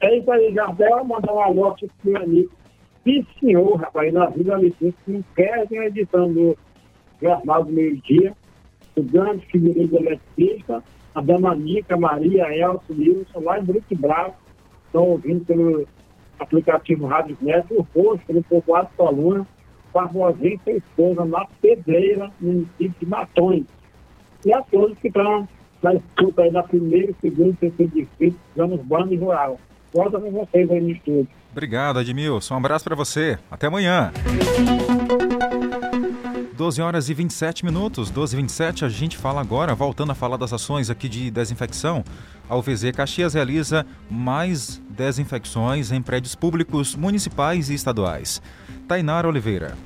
É 0.00 0.18
isso 0.18 0.30
aí, 0.32 0.52
Jardel, 0.52 1.04
mandar 1.04 1.32
um 1.32 1.40
alô 1.40 1.68
aqui 1.68 1.86
pro 1.86 2.12
meu 2.12 2.22
amigo. 2.22 2.50
Sim, 3.04 3.26
senhor, 3.38 3.76
rapaz, 3.76 4.12
na 4.12 4.26
Vila 4.26 4.56
Licença, 4.56 4.96
que 5.04 5.12
não 5.12 5.22
perdem 5.34 5.78
a 5.78 5.86
edição 5.86 6.32
do 6.32 6.56
Jornal 7.20 7.64
do 7.64 7.72
Meio 7.72 7.96
Dia, 8.02 8.32
o 8.96 9.02
grande 9.02 9.46
figurino 9.46 9.96
eletricista, 9.96 10.82
a 11.14 11.20
Dama 11.20 11.54
Nica, 11.54 11.96
Maria, 11.96 12.54
Elcio, 12.54 12.96
Wilson, 12.96 13.40
lá 13.40 13.58
em 13.58 13.64
Brito 13.64 13.96
Bravo, 13.96 14.34
estão 14.86 15.04
ouvindo 15.04 15.44
pelo 15.44 15.86
aplicativo 16.38 17.06
Rádio 17.06 17.36
Neto, 17.40 17.74
o 17.74 17.86
rosto 17.94 18.26
pelo 18.26 18.42
povoado 18.42 18.88
Coluna, 18.96 19.46
Barbosinha 19.92 20.54
e 20.54 20.58
sua 20.64 20.72
esposa, 20.72 21.24
na 21.24 21.46
Pedreira, 21.60 22.30
no 22.40 22.52
município 22.52 22.94
de 22.98 23.06
Matões. 23.06 23.64
E 24.44 24.52
a 24.52 24.62
todos 24.62 24.98
que 24.98 25.08
estão 25.08 25.46
na 25.82 25.94
escuta 25.94 26.42
aí 26.42 26.50
da 26.50 26.62
primeira, 26.62 27.12
segunda, 27.20 27.56
terceira 27.60 27.92
distrito, 27.92 28.38
vamos 28.56 28.80
bando 28.80 29.14
rural. 29.16 29.58
Volta 29.92 30.18
com 30.18 30.30
vocês 30.30 30.70
aí 30.70 30.80
no 30.80 30.90
estúdio. 30.90 31.28
Obrigado, 31.50 32.00
Edmilson. 32.00 32.54
Um 32.54 32.58
abraço 32.58 32.84
para 32.84 32.96
você. 32.96 33.38
Até 33.50 33.66
amanhã. 33.66 34.10
12 36.62 36.80
horas 36.80 37.08
e 37.08 37.14
27 37.14 37.64
minutos, 37.64 38.08
12 38.08 38.36
e 38.36 38.40
27, 38.40 38.84
a 38.84 38.88
gente 38.88 39.16
fala 39.16 39.40
agora, 39.40 39.74
voltando 39.74 40.12
a 40.12 40.14
falar 40.14 40.36
das 40.36 40.52
ações 40.52 40.90
aqui 40.90 41.08
de 41.08 41.28
desinfecção. 41.28 42.04
A 42.48 42.54
UVZ 42.54 42.92
Caxias 42.94 43.34
realiza 43.34 43.84
mais 44.08 44.80
desinfecções 44.88 45.90
em 45.90 46.00
prédios 46.00 46.36
públicos, 46.36 46.94
municipais 46.94 47.68
e 47.68 47.74
estaduais. 47.74 48.40
Tainara 48.86 49.26
Oliveira. 49.26 49.76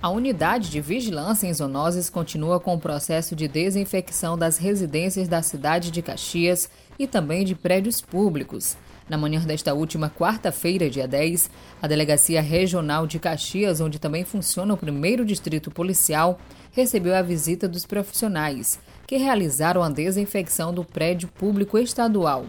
A 0.00 0.08
unidade 0.08 0.70
de 0.70 0.80
vigilância 0.80 1.46
em 1.46 1.52
zoonoses 1.52 2.08
continua 2.08 2.58
com 2.58 2.76
o 2.76 2.80
processo 2.80 3.36
de 3.36 3.46
desinfecção 3.46 4.38
das 4.38 4.56
residências 4.56 5.28
da 5.28 5.42
cidade 5.42 5.90
de 5.90 6.00
Caxias 6.00 6.70
e 6.98 7.06
também 7.06 7.44
de 7.44 7.54
prédios 7.54 8.00
públicos. 8.00 8.74
Na 9.12 9.18
manhã 9.18 9.40
desta 9.40 9.74
última 9.74 10.08
quarta-feira, 10.08 10.88
dia 10.88 11.06
10, 11.06 11.50
a 11.82 11.86
Delegacia 11.86 12.40
Regional 12.40 13.06
de 13.06 13.18
Caxias, 13.18 13.78
onde 13.78 13.98
também 13.98 14.24
funciona 14.24 14.72
o 14.72 14.76
primeiro 14.76 15.22
distrito 15.22 15.70
policial, 15.70 16.40
recebeu 16.70 17.14
a 17.14 17.20
visita 17.20 17.68
dos 17.68 17.84
profissionais, 17.84 18.80
que 19.06 19.18
realizaram 19.18 19.82
a 19.82 19.90
desinfecção 19.90 20.72
do 20.72 20.82
prédio 20.82 21.28
público 21.28 21.76
estadual. 21.76 22.46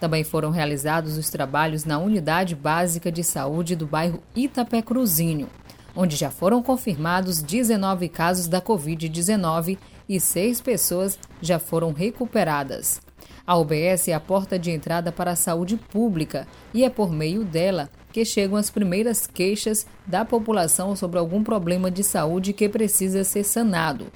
Também 0.00 0.24
foram 0.24 0.50
realizados 0.50 1.16
os 1.16 1.30
trabalhos 1.30 1.84
na 1.84 2.00
Unidade 2.00 2.56
Básica 2.56 3.12
de 3.12 3.22
Saúde 3.22 3.76
do 3.76 3.86
bairro 3.86 4.20
Itapé 4.34 4.82
Cruzinho, 4.82 5.48
onde 5.94 6.16
já 6.16 6.32
foram 6.32 6.64
confirmados 6.64 7.40
19 7.40 8.08
casos 8.08 8.48
da 8.48 8.60
Covid-19 8.60 9.78
e 10.08 10.18
seis 10.18 10.60
pessoas 10.60 11.16
já 11.40 11.60
foram 11.60 11.92
recuperadas. 11.92 13.00
A 13.44 13.56
UBS 13.56 14.08
é 14.08 14.12
a 14.12 14.20
porta 14.20 14.56
de 14.56 14.70
entrada 14.70 15.10
para 15.10 15.32
a 15.32 15.36
saúde 15.36 15.76
pública 15.76 16.46
e 16.72 16.84
é 16.84 16.90
por 16.90 17.10
meio 17.10 17.44
dela 17.44 17.90
que 18.12 18.24
chegam 18.24 18.56
as 18.56 18.70
primeiras 18.70 19.26
queixas 19.26 19.86
da 20.06 20.24
população 20.24 20.94
sobre 20.94 21.18
algum 21.18 21.42
problema 21.42 21.90
de 21.90 22.04
saúde 22.04 22.52
que 22.52 22.68
precisa 22.68 23.24
ser 23.24 23.42
sanado. 23.42 24.06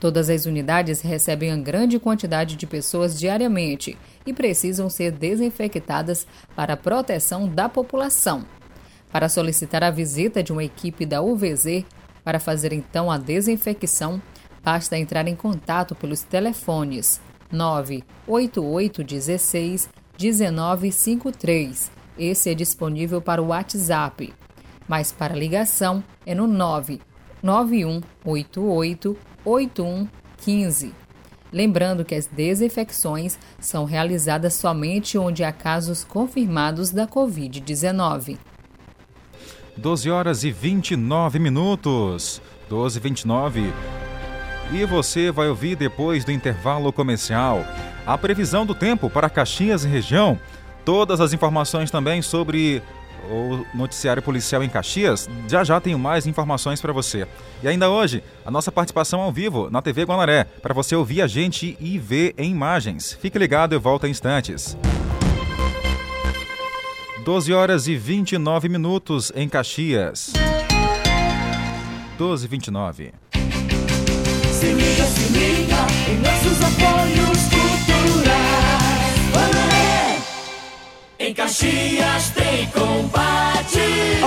Todas 0.00 0.30
as 0.30 0.46
unidades 0.46 1.00
recebem 1.00 1.52
uma 1.52 1.62
grande 1.62 1.98
quantidade 1.98 2.56
de 2.56 2.66
pessoas 2.66 3.18
diariamente 3.18 3.96
e 4.26 4.32
precisam 4.32 4.88
ser 4.88 5.12
desinfectadas 5.12 6.26
para 6.56 6.72
a 6.72 6.76
proteção 6.76 7.46
da 7.46 7.68
população. 7.68 8.44
Para 9.12 9.28
solicitar 9.28 9.84
a 9.84 9.90
visita 9.90 10.42
de 10.42 10.50
uma 10.50 10.64
equipe 10.64 11.04
da 11.04 11.20
UVZ 11.20 11.84
para 12.24 12.40
fazer 12.40 12.72
então 12.72 13.10
a 13.10 13.18
desinfecção, 13.18 14.20
basta 14.64 14.96
entrar 14.96 15.28
em 15.28 15.36
contato 15.36 15.94
pelos 15.94 16.22
telefones 16.22 17.20
98816 17.52 19.88
1953. 20.18 21.92
Esse 22.18 22.50
é 22.50 22.54
disponível 22.54 23.20
para 23.20 23.42
o 23.42 23.48
WhatsApp, 23.48 24.32
mas 24.88 25.12
para 25.12 25.34
ligação 25.34 26.02
é 26.26 26.34
no 26.34 26.46
99188 26.46 29.18
8115. 29.44 30.94
Lembrando 31.52 32.04
que 32.04 32.14
as 32.14 32.26
desinfecções 32.26 33.36
são 33.60 33.84
realizadas 33.84 34.54
somente 34.54 35.18
onde 35.18 35.44
há 35.44 35.52
casos 35.52 36.02
confirmados 36.02 36.90
da 36.90 37.06
Covid-19. 37.06 38.38
12 39.76 40.10
horas 40.10 40.44
e 40.44 40.50
29 40.50 41.38
minutos. 41.38 42.40
12 42.68 42.98
e 42.98 43.02
29. 43.02 44.01
E 44.72 44.86
você 44.86 45.30
vai 45.30 45.48
ouvir 45.48 45.76
depois 45.76 46.24
do 46.24 46.32
intervalo 46.32 46.90
comercial 46.92 47.62
a 48.06 48.16
previsão 48.16 48.64
do 48.64 48.74
tempo 48.74 49.10
para 49.10 49.28
Caxias 49.28 49.84
e 49.84 49.88
região. 49.88 50.40
Todas 50.82 51.20
as 51.20 51.34
informações 51.34 51.90
também 51.90 52.22
sobre 52.22 52.82
o 53.30 53.66
noticiário 53.76 54.22
policial 54.22 54.64
em 54.64 54.70
Caxias. 54.70 55.28
Já 55.46 55.62
já 55.62 55.78
tenho 55.78 55.98
mais 55.98 56.26
informações 56.26 56.80
para 56.80 56.92
você. 56.92 57.28
E 57.62 57.68
ainda 57.68 57.90
hoje, 57.90 58.24
a 58.46 58.50
nossa 58.50 58.72
participação 58.72 59.20
ao 59.20 59.30
vivo 59.30 59.68
na 59.70 59.82
TV 59.82 60.04
Guanaré, 60.04 60.44
para 60.44 60.72
você 60.72 60.96
ouvir 60.96 61.20
a 61.20 61.26
gente 61.26 61.76
e 61.78 61.98
ver 61.98 62.34
em 62.38 62.50
imagens. 62.50 63.12
Fique 63.20 63.38
ligado, 63.38 63.74
eu 63.74 63.80
volto 63.80 64.06
em 64.06 64.10
instantes. 64.10 64.76
12 67.24 67.52
horas 67.52 67.86
e 67.86 67.94
29 67.94 68.70
minutos 68.70 69.30
em 69.36 69.48
Caxias. 69.48 70.32
12 72.18 72.44
e 72.46 72.48
29. 72.48 73.12
Em 75.34 76.18
nossos 76.18 76.60
apoios 76.60 77.38
culturais. 77.48 79.14
Guanaré, 79.32 80.18
em 81.18 81.32
Caxias 81.32 82.30
tem 82.34 82.66
combate. 82.66 83.61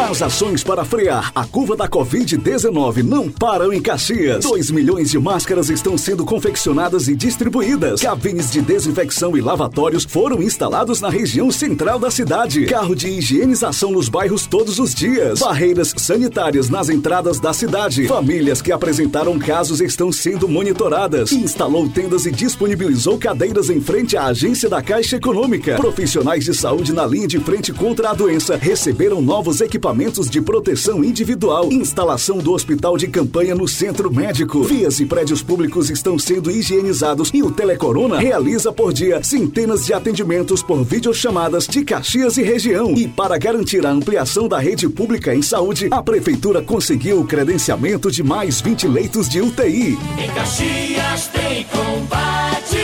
As 0.10 0.22
ações 0.22 0.64
para 0.64 0.86
frear 0.86 1.32
a 1.36 1.46
curva 1.46 1.76
da 1.76 1.90
Covid-19 1.90 3.04
não 3.04 3.30
param 3.30 3.74
em 3.74 3.82
Caxias. 3.82 4.46
2 4.46 4.72
milhões 4.72 5.12
de 5.12 5.20
máscaras 5.20 5.70
estão 5.70 5.98
sendo 5.98 6.24
confeccionadas 6.24 7.10
e 7.10 7.16
distribuídas. 7.16 8.02
Cabines 8.02 8.50
de 8.50 8.62
desinfecção 8.62 9.36
e 9.36 9.42
lavatórios 9.42 10.06
foram 10.06 10.42
instalados 10.42 11.02
na 11.02 11.10
região 11.10 11.52
central 11.52 12.00
da 12.00 12.10
cidade. 12.10 12.66
Carro 12.66 12.96
de 12.96 13.10
higienização 13.10 13.92
nos 13.92 14.08
bairros 14.08 14.46
todos 14.46 14.80
os 14.80 14.94
dias. 14.94 15.40
Barreiras 15.40 15.94
sanitárias 15.98 16.70
nas 16.70 16.88
entradas 16.88 17.38
da 17.38 17.52
cidade. 17.52 18.08
Famílias 18.08 18.62
que 18.62 18.72
apresentaram 18.72 19.38
casos 19.38 19.82
estão 19.82 20.12
sendo 20.14 20.48
monitoradas. 20.48 21.34
Instalou 21.34 21.90
tendas 21.90 22.26
e 22.26 22.32
disponibilizou 22.32 23.18
cadeiras 23.18 23.70
em 23.70 23.82
frente 23.82 24.16
à 24.16 24.26
agência 24.26 24.70
da 24.70 24.82
Caixa 24.82 25.18
Econômica. 25.18 25.76
Profissionais 25.76 26.46
de 26.46 26.54
saúde 26.54 26.94
na 26.94 27.06
linha 27.06 27.28
de 27.28 27.40
frente 27.40 27.74
contra 27.74 28.12
a 28.12 28.14
doença 28.14 28.56
receberam 28.56 29.25
novos 29.26 29.60
equipamentos 29.60 30.30
de 30.30 30.40
proteção 30.40 31.04
individual, 31.04 31.72
instalação 31.72 32.38
do 32.38 32.54
hospital 32.54 32.96
de 32.96 33.08
campanha 33.08 33.56
no 33.56 33.68
centro 33.68 34.14
médico. 34.14 34.64
Vias 34.64 35.00
e 35.00 35.06
prédios 35.06 35.42
públicos 35.42 35.90
estão 35.90 36.20
sendo 36.20 36.52
higienizados 36.52 37.32
e 37.34 37.42
o 37.42 37.50
Telecorona 37.50 38.20
realiza 38.20 38.72
por 38.72 38.94
dia 38.94 39.24
centenas 39.24 39.84
de 39.84 39.94
atendimentos 39.94 40.62
por 40.62 40.84
videochamadas 40.84 41.66
de 41.66 41.84
Caxias 41.84 42.38
e 42.38 42.44
região. 42.44 42.94
E 42.94 43.08
para 43.08 43.38
garantir 43.40 43.84
a 43.86 43.90
ampliação 43.90 44.48
da 44.48 44.60
rede 44.60 44.88
pública 44.88 45.34
em 45.34 45.42
saúde, 45.42 45.88
a 45.90 46.04
prefeitura 46.04 46.62
conseguiu 46.62 47.20
o 47.20 47.26
credenciamento 47.26 48.12
de 48.12 48.22
mais 48.22 48.62
20 48.62 48.88
leitos 48.88 49.28
de 49.28 49.42
UTI. 49.42 49.98
Em 50.20 50.30
Caxias 50.36 51.28
tem 51.30 51.64
combate 51.66 52.78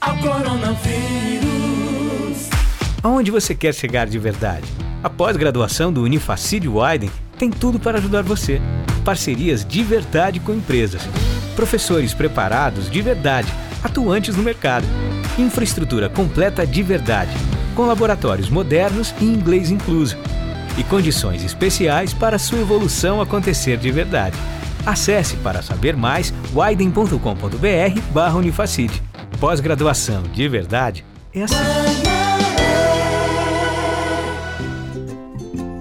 ao 0.00 0.16
coronavírus. 0.18 1.15
Aonde 3.06 3.30
você 3.30 3.54
quer 3.54 3.72
chegar 3.72 4.08
de 4.08 4.18
verdade? 4.18 4.66
A 5.00 5.08
pós-graduação 5.08 5.92
do 5.92 6.02
Unifacid 6.02 6.66
Widen 6.66 7.08
tem 7.38 7.50
tudo 7.50 7.78
para 7.78 7.98
ajudar 7.98 8.24
você. 8.24 8.60
Parcerias 9.04 9.64
de 9.64 9.80
verdade 9.84 10.40
com 10.40 10.52
empresas. 10.52 11.02
Professores 11.54 12.12
preparados 12.12 12.90
de 12.90 13.00
verdade, 13.00 13.46
atuantes 13.84 14.34
no 14.34 14.42
mercado. 14.42 14.84
Infraestrutura 15.38 16.08
completa 16.08 16.66
de 16.66 16.82
verdade, 16.82 17.30
com 17.76 17.86
laboratórios 17.86 18.50
modernos 18.50 19.14
e 19.20 19.24
inglês 19.24 19.70
incluso. 19.70 20.16
E 20.76 20.82
condições 20.82 21.44
especiais 21.44 22.12
para 22.12 22.40
sua 22.40 22.58
evolução 22.58 23.20
acontecer 23.20 23.76
de 23.76 23.92
verdade. 23.92 24.36
Acesse 24.84 25.36
para 25.36 25.62
saber 25.62 25.96
mais 25.96 26.34
widen.com.br 26.52 28.00
barra. 28.12 28.40
Pós-graduação 29.38 30.24
de 30.24 30.48
verdade 30.48 31.04
é 31.32 31.44
assim. 31.44 32.15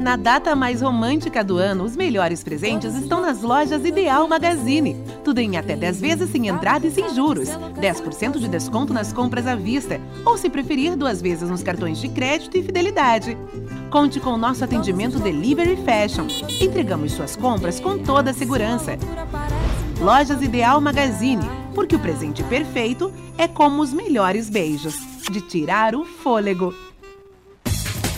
Na 0.06 0.16
data 0.16 0.56
mais 0.56 0.84
romântica 0.84 1.44
do 1.44 1.58
ano, 1.58 1.84
os 1.84 1.96
melhores 1.96 2.44
presentes 2.44 2.94
estão 2.94 3.20
nas 3.20 3.42
lojas 3.42 3.84
Ideal 3.84 4.28
Magazine. 4.28 4.96
Tudo 5.24 5.40
em 5.40 5.58
até 5.58 5.76
10 5.76 6.00
vezes 6.00 6.30
sem 6.30 6.48
entrada 6.48 6.86
e 6.86 6.92
sem 6.92 7.10
juros. 7.10 7.50
10% 7.50 8.38
de 8.38 8.48
desconto 8.48 8.94
nas 8.94 9.12
compras 9.12 9.48
à 9.48 9.56
vista. 9.56 10.00
Ou, 10.24 10.38
se 10.38 10.48
preferir, 10.48 10.96
duas 10.96 11.24
vezes 11.24 11.50
nos 11.50 11.64
cartões 11.64 11.98
de 11.98 12.08
crédito 12.08 12.56
e 12.56 12.62
fidelidade. 12.62 13.36
Conte 13.90 14.20
com 14.20 14.30
o 14.30 14.38
nosso 14.38 14.64
atendimento 14.64 15.18
Delivery 15.18 15.76
Fashion. 15.78 16.28
Entregamos 16.62 17.14
suas 17.14 17.36
compras 17.36 17.80
com 17.80 17.98
toda 17.98 18.30
a 18.30 18.34
segurança. 18.36 19.00
Lojas 20.00 20.40
Ideal 20.44 20.80
Magazine, 20.80 21.50
porque 21.74 21.96
o 21.96 22.00
presente 22.00 22.44
perfeito 22.44 23.12
é 23.40 23.48
como 23.48 23.82
os 23.82 23.92
melhores 23.92 24.52
beijos. 24.52 25.00
De 25.32 25.42
tirar 25.42 25.96
o 25.96 26.06
fôlego. 26.06 26.85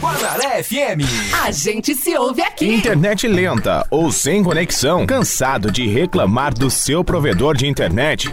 Guanaré 0.00 0.62
FM. 0.62 1.02
A 1.44 1.50
gente 1.50 1.94
se 1.94 2.16
ouve 2.16 2.42
aqui. 2.42 2.66
Internet 2.74 3.26
lenta 3.26 3.86
ou 3.90 4.10
sem 4.10 4.42
conexão? 4.42 5.06
Cansado 5.06 5.70
de 5.70 5.86
reclamar 5.86 6.54
do 6.54 6.70
seu 6.70 7.04
provedor 7.04 7.56
de 7.56 7.66
internet? 7.66 8.32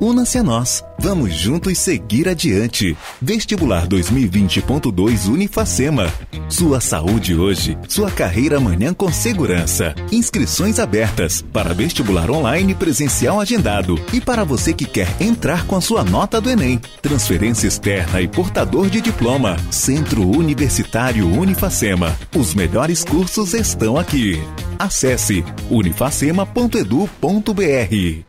Una-se 0.00 0.38
a 0.38 0.44
nós. 0.44 0.84
Vamos 1.00 1.34
juntos 1.34 1.76
seguir 1.78 2.28
adiante. 2.28 2.96
Vestibular 3.20 3.88
2020.2 3.88 5.28
Unifacema. 5.28 6.06
Sua 6.48 6.80
saúde 6.80 7.34
hoje, 7.34 7.76
sua 7.88 8.08
carreira 8.08 8.58
amanhã 8.58 8.94
com 8.94 9.10
segurança. 9.10 9.96
Inscrições 10.12 10.78
abertas 10.78 11.42
para 11.42 11.74
vestibular 11.74 12.30
online 12.30 12.76
presencial 12.76 13.40
agendado 13.40 14.00
e 14.12 14.20
para 14.20 14.44
você 14.44 14.72
que 14.72 14.84
quer 14.84 15.08
entrar 15.20 15.66
com 15.66 15.74
a 15.74 15.80
sua 15.80 16.04
nota 16.04 16.40
do 16.40 16.48
Enem. 16.48 16.80
Transferência 17.02 17.66
externa 17.66 18.20
e 18.20 18.28
portador 18.28 18.88
de 18.88 19.00
diploma. 19.00 19.56
Centro 19.68 20.24
Universitário 20.24 21.28
Unifacema. 21.28 22.16
Os 22.36 22.54
melhores 22.54 23.02
cursos 23.02 23.52
estão 23.52 23.96
aqui. 23.96 24.40
Acesse 24.78 25.44
unifacema.edu.br. 25.68 28.27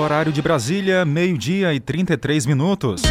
Horário 0.00 0.32
de 0.32 0.40
Brasília, 0.40 1.04
meio-dia 1.04 1.74
e 1.74 1.80
33 1.80 2.46
minutos. 2.46 3.02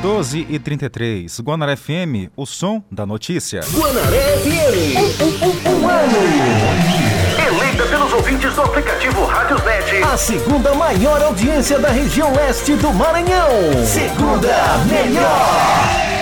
12 0.00 0.46
e 0.48 0.58
33. 0.58 1.40
Guanaré 1.40 1.76
FM, 1.76 2.32
o 2.34 2.46
som 2.46 2.82
da 2.90 3.04
notícia. 3.04 3.60
Guanaré 3.70 4.38
FM. 4.38 5.68
Um, 5.68 5.88
ano. 5.88 6.18
Eleita 7.46 7.84
pelos 7.84 8.12
ouvintes 8.14 8.54
do 8.54 8.62
aplicativo 8.62 9.24
Rádiosnet. 9.26 10.02
A 10.02 10.16
segunda 10.16 10.74
maior 10.74 11.22
audiência 11.22 11.78
da 11.78 11.90
região 11.90 12.32
leste 12.34 12.74
do 12.76 12.92
Maranhão. 12.94 13.50
Segunda 13.84 14.78
melhor. 14.88 16.19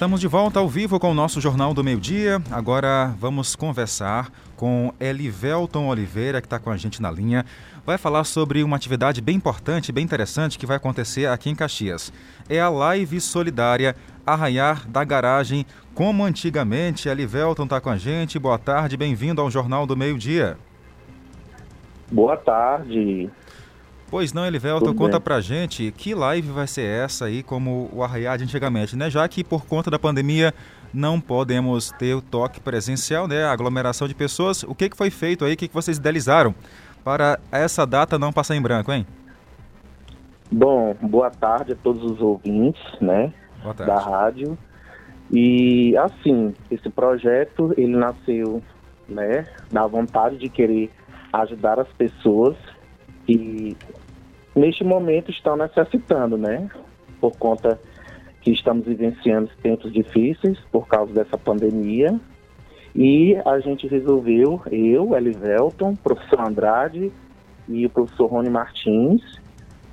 Estamos 0.00 0.18
de 0.18 0.28
volta 0.28 0.58
ao 0.58 0.66
vivo 0.66 0.98
com 0.98 1.10
o 1.10 1.14
nosso 1.14 1.42
Jornal 1.42 1.74
do 1.74 1.84
Meio 1.84 2.00
Dia. 2.00 2.40
Agora 2.50 3.14
vamos 3.18 3.54
conversar 3.54 4.32
com 4.56 4.94
Elivelton 4.98 5.88
Oliveira, 5.88 6.40
que 6.40 6.46
está 6.46 6.58
com 6.58 6.70
a 6.70 6.76
gente 6.78 7.02
na 7.02 7.10
linha. 7.10 7.44
Vai 7.84 7.98
falar 7.98 8.24
sobre 8.24 8.62
uma 8.62 8.76
atividade 8.76 9.20
bem 9.20 9.36
importante, 9.36 9.92
bem 9.92 10.02
interessante, 10.02 10.58
que 10.58 10.64
vai 10.64 10.78
acontecer 10.78 11.26
aqui 11.26 11.50
em 11.50 11.54
Caxias. 11.54 12.10
É 12.48 12.58
a 12.58 12.70
live 12.70 13.20
solidária 13.20 13.94
Arraiar 14.24 14.88
da 14.88 15.04
Garagem, 15.04 15.66
como 15.94 16.24
antigamente. 16.24 17.06
Elivelton 17.06 17.64
está 17.64 17.78
com 17.78 17.90
a 17.90 17.98
gente. 17.98 18.38
Boa 18.38 18.58
tarde, 18.58 18.96
bem-vindo 18.96 19.42
ao 19.42 19.50
Jornal 19.50 19.86
do 19.86 19.94
Meio 19.94 20.16
Dia. 20.16 20.56
Boa 22.10 22.38
tarde. 22.38 23.28
Pois 24.10 24.32
não, 24.32 24.44
Elivelton, 24.44 24.86
Tudo 24.86 24.98
conta 24.98 25.18
bem. 25.18 25.20
pra 25.24 25.40
gente 25.40 25.92
que 25.96 26.14
live 26.14 26.48
vai 26.50 26.66
ser 26.66 26.82
essa 26.82 27.26
aí, 27.26 27.42
como 27.44 27.88
o 27.92 28.02
Arraiar 28.02 28.36
de 28.38 28.44
antigamente, 28.44 28.96
né? 28.96 29.08
Já 29.08 29.26
que 29.28 29.44
por 29.44 29.64
conta 29.64 29.88
da 29.90 29.98
pandemia 30.00 30.52
não 30.92 31.20
podemos 31.20 31.92
ter 31.92 32.14
o 32.14 32.20
toque 32.20 32.58
presencial, 32.60 33.28
né? 33.28 33.44
A 33.44 33.52
aglomeração 33.52 34.08
de 34.08 34.14
pessoas. 34.14 34.64
O 34.64 34.74
que, 34.74 34.88
que 34.88 34.96
foi 34.96 35.10
feito 35.10 35.44
aí? 35.44 35.54
O 35.54 35.56
que, 35.56 35.68
que 35.68 35.74
vocês 35.74 35.96
idealizaram 35.96 36.52
para 37.04 37.38
essa 37.52 37.86
data 37.86 38.18
não 38.18 38.32
passar 38.32 38.56
em 38.56 38.60
branco, 38.62 38.92
hein? 38.92 39.06
Bom, 40.50 40.96
boa 41.00 41.30
tarde 41.30 41.72
a 41.72 41.76
todos 41.76 42.02
os 42.02 42.20
ouvintes, 42.20 42.82
né, 43.00 43.32
Boa 43.62 43.72
tarde. 43.72 43.92
da 43.92 44.00
rádio. 44.00 44.58
E 45.30 45.96
assim, 45.96 46.52
esse 46.68 46.90
projeto 46.90 47.72
ele 47.76 47.96
nasceu, 47.96 48.60
né, 49.08 49.46
da 49.70 49.86
vontade 49.86 50.36
de 50.38 50.48
querer 50.48 50.90
ajudar 51.32 51.78
as 51.78 51.86
pessoas 51.92 52.56
que 53.24 53.76
neste 54.54 54.84
momento 54.84 55.30
estão 55.30 55.56
necessitando, 55.56 56.36
né, 56.36 56.68
por 57.20 57.36
conta 57.36 57.78
que 58.40 58.50
estamos 58.50 58.86
vivenciando 58.86 59.50
tempos 59.62 59.92
difíceis 59.92 60.58
por 60.72 60.86
causa 60.88 61.12
dessa 61.12 61.36
pandemia. 61.36 62.18
E 62.94 63.36
a 63.44 63.60
gente 63.60 63.86
resolveu, 63.86 64.60
eu, 64.70 65.14
Elivelton, 65.16 65.94
professor 65.94 66.40
Andrade 66.40 67.12
e 67.68 67.86
o 67.86 67.90
professor 67.90 68.26
Rony 68.26 68.50
Martins, 68.50 69.22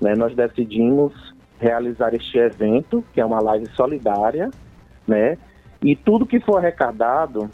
né, 0.01 0.15
nós 0.15 0.33
decidimos 0.35 1.13
realizar 1.59 2.13
este 2.13 2.37
evento, 2.37 3.03
que 3.13 3.21
é 3.21 3.25
uma 3.25 3.39
live 3.39 3.67
solidária, 3.75 4.49
né? 5.07 5.37
E 5.81 5.95
tudo 5.95 6.25
que 6.25 6.39
for 6.39 6.57
arrecadado 6.57 7.49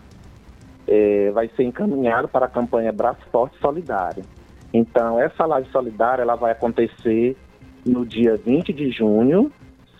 eh, 0.88 1.32
vai 1.34 1.50
ser 1.56 1.64
encaminhado 1.64 2.28
para 2.28 2.46
a 2.46 2.50
campanha 2.50 2.92
Braço 2.92 3.22
Forte 3.32 3.58
Solidário. 3.60 4.24
Então, 4.74 5.20
essa 5.20 5.46
live 5.46 5.70
solidária 5.70 6.24
ela 6.24 6.36
vai 6.36 6.52
acontecer 6.52 7.38
no 7.86 8.06
dia 8.06 8.36
20 8.36 8.74
de 8.74 8.90
junho, 8.90 9.52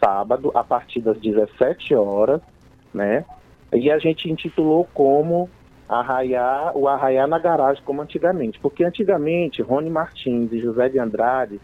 sábado, 0.04 0.52
a 0.56 0.64
partir 0.64 1.00
das 1.02 1.18
17 1.20 1.94
horas, 1.94 2.42
né? 2.94 3.24
E 3.72 3.92
a 3.92 4.00
gente 4.00 4.30
intitulou 4.30 4.88
como 4.94 5.50
arraiar, 5.88 6.76
o 6.76 6.88
arraiar 6.88 7.28
na 7.28 7.38
garagem, 7.38 7.84
como 7.84 8.02
antigamente. 8.02 8.60
Porque 8.60 8.84
antigamente, 8.84 9.62
Rony 9.62 9.90
Martins 9.90 10.52
e 10.52 10.60
José 10.60 10.90
de 10.90 11.00
Andrade, 11.00 11.60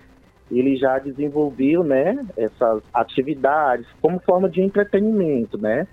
ele 0.51 0.75
já 0.77 0.97
desenvolveu, 0.99 1.83
né, 1.83 2.25
essas 2.35 2.81
atividades 2.93 3.85
como 4.01 4.19
forma 4.19 4.49
de 4.49 4.61
entretenimento, 4.61 5.57
né? 5.57 5.87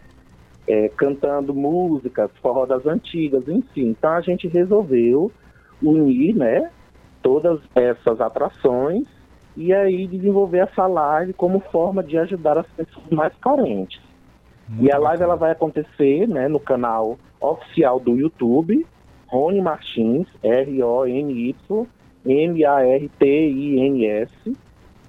É, 0.69 0.89
cantando 0.89 1.55
músicas, 1.55 2.31
forró 2.43 2.67
das 2.67 2.85
antigas, 2.87 3.47
enfim. 3.47 3.89
Então 3.89 4.11
a 4.11 4.21
gente 4.21 4.49
resolveu 4.49 5.31
unir, 5.81 6.35
né, 6.35 6.71
todas 7.27 7.59
essas 7.75 8.21
atrações 8.21 9.05
e 9.57 9.73
aí 9.73 10.07
desenvolver 10.07 10.59
essa 10.59 10.87
live 10.87 11.33
como 11.33 11.59
forma 11.59 12.01
de 12.01 12.17
ajudar 12.19 12.57
as 12.57 12.67
pessoas 12.69 13.09
mais 13.11 13.35
carentes. 13.41 14.01
e 14.79 14.93
a 14.93 14.99
live 14.99 15.25
ela 15.25 15.35
vai 15.35 15.51
acontecer, 15.51 16.29
né, 16.29 16.47
no 16.47 16.61
canal 16.61 17.19
oficial 17.41 17.99
do 17.99 18.15
YouTube, 18.15 18.87
Rony 19.27 19.61
Martins, 19.61 20.29
R-O-N-Y 20.41 21.57
M-A-R-T-I-N-S. 22.25 23.13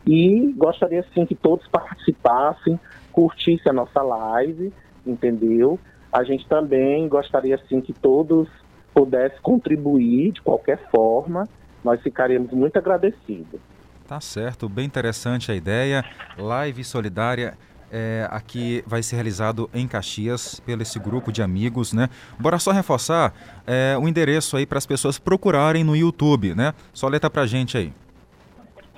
E 0.05 0.53
gostaria 0.55 1.05
sim 1.13 1.25
que 1.25 1.35
todos 1.35 1.67
participassem, 1.67 2.79
curtissem 3.11 3.69
a 3.69 3.73
nossa 3.73 4.01
live, 4.01 4.73
entendeu? 5.05 5.77
A 6.11 6.23
gente 6.23 6.47
também 6.47 7.07
gostaria 7.07 7.59
sim 7.67 7.81
que 7.81 7.93
todos 7.93 8.49
pudessem 8.93 9.39
contribuir 9.41 10.31
de 10.31 10.41
qualquer 10.41 10.89
forma. 10.89 11.47
Nós 11.87 12.01
ficaríamos 12.01 12.51
muito 12.51 12.75
agradecidos. 12.75 13.61
Tá 14.05 14.19
certo, 14.19 14.67
bem 14.67 14.85
interessante 14.85 15.49
a 15.49 15.55
ideia. 15.55 16.03
Live 16.37 16.83
solidária 16.83 17.57
é, 17.89 18.27
aqui 18.29 18.83
vai 18.85 19.01
ser 19.01 19.15
realizado 19.15 19.69
em 19.73 19.87
Caxias 19.87 20.59
pelo 20.59 20.81
esse 20.81 20.99
grupo 20.99 21.31
de 21.31 21.41
amigos, 21.41 21.93
né? 21.93 22.09
Bora 22.37 22.59
só 22.59 22.71
reforçar 22.71 23.33
é, 23.65 23.97
o 23.97 24.05
endereço 24.05 24.57
aí 24.57 24.65
para 24.65 24.77
as 24.77 24.85
pessoas 24.85 25.17
procurarem 25.17 25.81
no 25.81 25.95
YouTube, 25.95 26.53
né? 26.53 26.73
Só 26.91 27.07
letra 27.07 27.29
pra 27.29 27.45
gente 27.45 27.77
aí. 27.77 27.93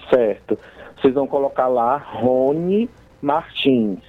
Certo. 0.10 0.58
Vocês 1.00 1.14
vão 1.14 1.28
colocar 1.28 1.68
lá 1.68 1.98
Rony 1.98 2.90
Martins. 3.22 4.00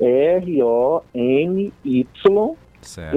R-O-N-Y 0.00 1.72
Certo. 2.84 3.16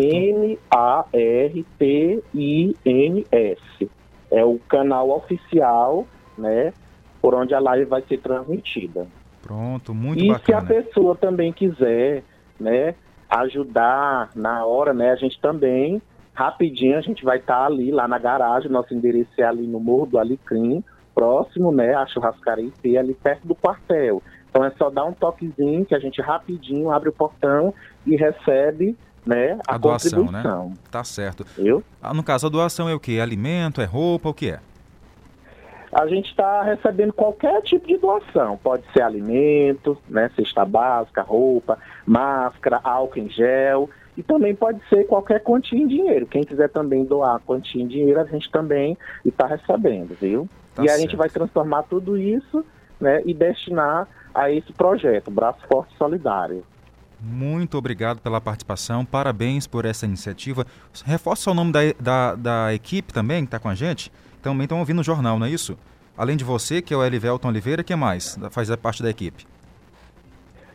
É 4.32 4.44
o 4.44 4.60
canal 4.70 5.10
oficial, 5.10 6.06
né? 6.38 6.74
Por 7.22 7.34
onde 7.34 7.54
a 7.54 7.60
live 7.60 7.86
vai 7.86 8.02
ser 8.04 8.20
transmitida. 8.20 9.08
Pronto, 9.42 9.94
muito 9.94 10.22
e 10.22 10.28
se 10.44 10.54
a 10.54 10.60
bacana. 10.60 10.84
pessoa 10.84 11.16
também 11.16 11.54
quiser, 11.54 12.24
né, 12.60 12.96
ajudar 13.30 14.30
na 14.36 14.66
hora, 14.66 14.94
né, 14.94 15.12
a 15.12 15.16
gente 15.16 15.40
também, 15.40 16.02
rapidinho, 16.34 16.98
a 16.98 17.02
gente 17.02 17.24
vai 17.24 17.38
estar 17.38 17.66
ali, 17.66 17.90
lá 17.90 18.08
na 18.08 18.20
garagem, 18.20 18.70
nosso 18.70 18.94
endereço 18.94 19.32
é 19.38 19.44
ali 19.44 19.66
no 19.66 19.80
Morro 19.80 20.06
do 20.06 20.20
Alecrim, 20.20 20.84
próximo, 21.16 21.72
né, 21.72 21.96
a 21.96 22.06
churrascaria 22.06 22.66
IP, 22.66 22.98
ali 22.98 23.14
perto 23.14 23.48
do 23.48 23.56
quartel. 23.56 24.22
Então 24.50 24.66
é 24.66 24.72
só 24.72 24.90
dar 24.90 25.06
um 25.06 25.14
toquezinho 25.14 25.86
que 25.86 25.96
a 25.96 26.00
gente 26.00 26.22
rapidinho 26.22 26.92
abre 26.92 27.10
o 27.10 27.14
portão 27.14 27.74
e 28.06 28.16
recebe, 28.16 28.98
né, 29.28 29.60
a, 29.68 29.76
A 29.76 29.78
doação, 29.78 30.26
contribuição. 30.26 30.70
né? 30.70 30.76
Tá 30.90 31.04
certo. 31.04 31.46
Eu? 31.58 31.84
Ah, 32.02 32.14
no 32.14 32.24
caso, 32.24 32.48
a 32.48 32.50
doação 32.50 32.88
é 32.88 32.96
o 32.96 33.00
quê? 33.00 33.14
É 33.14 33.22
alimento, 33.22 33.82
é 33.82 33.86
roupa, 33.86 34.30
o 34.30 34.34
que 34.34 34.52
é? 34.52 34.60
a 35.92 36.06
gente 36.06 36.30
está 36.30 36.62
recebendo 36.64 37.14
qualquer 37.14 37.62
tipo 37.64 37.88
de 37.88 37.98
doação. 37.98 38.58
Pode 38.62 38.84
ser 38.94 39.02
alimento, 39.02 39.98
né, 40.08 40.30
cesta 40.36 40.64
básica, 40.66 41.22
roupa, 41.22 41.80
máscara, 42.06 42.80
álcool 42.84 43.20
em 43.20 43.30
gel. 43.30 43.90
E 44.16 44.22
também 44.22 44.54
pode 44.54 44.80
ser 44.90 45.06
qualquer 45.06 45.42
quantia 45.42 45.80
em 45.80 45.88
dinheiro. 45.88 46.28
Quem 46.28 46.44
quiser 46.44 46.70
também 46.70 47.06
doar 47.06 47.40
quantia 47.40 47.82
em 47.82 47.88
dinheiro, 47.88 48.20
a 48.20 48.26
gente 48.26 48.52
também 48.52 48.98
está 49.24 49.48
recebendo, 49.48 50.16
viu? 50.20 50.50
Tá 50.76 50.84
e 50.84 50.88
certo. 50.88 50.98
a 50.98 51.02
gente 51.02 51.16
vai 51.16 51.30
transformar 51.30 51.84
tudo 51.84 52.18
isso 52.18 52.66
né, 53.00 53.22
e 53.26 53.34
destinar 53.34 54.08
a 54.36 54.52
esse 54.52 54.72
projeto, 54.74 55.32
Braço 55.32 55.60
Forte 55.68 55.96
Solidário. 55.98 56.64
Muito 57.20 57.78
obrigado 57.78 58.20
pela 58.20 58.40
participação, 58.40 59.04
parabéns 59.04 59.66
por 59.66 59.86
essa 59.86 60.06
iniciativa. 60.06 60.66
Reforça 61.04 61.50
o 61.50 61.54
nome 61.54 61.72
da, 61.72 61.80
da, 62.00 62.36
da 62.36 62.74
equipe 62.74 63.12
também 63.14 63.42
que 63.42 63.48
está 63.48 63.60
com 63.60 63.70
a 63.70 63.76
gente. 63.76 64.12
Também 64.42 64.64
estão 64.64 64.80
ouvindo 64.80 65.00
o 65.00 65.04
jornal, 65.04 65.40
não 65.40 65.46
é 65.46 65.50
isso? 65.50 65.78
Além 66.18 66.38
de 66.38 66.44
você, 66.44 66.82
que 66.82 66.94
é 66.94 66.98
o 66.98 67.04
Elivelton 67.04 67.48
Oliveira, 67.48 67.84
quem 67.84 67.96
mais 67.96 68.38
faz 68.52 68.74
parte 68.76 69.02
da 69.02 69.10
equipe? 69.10 69.46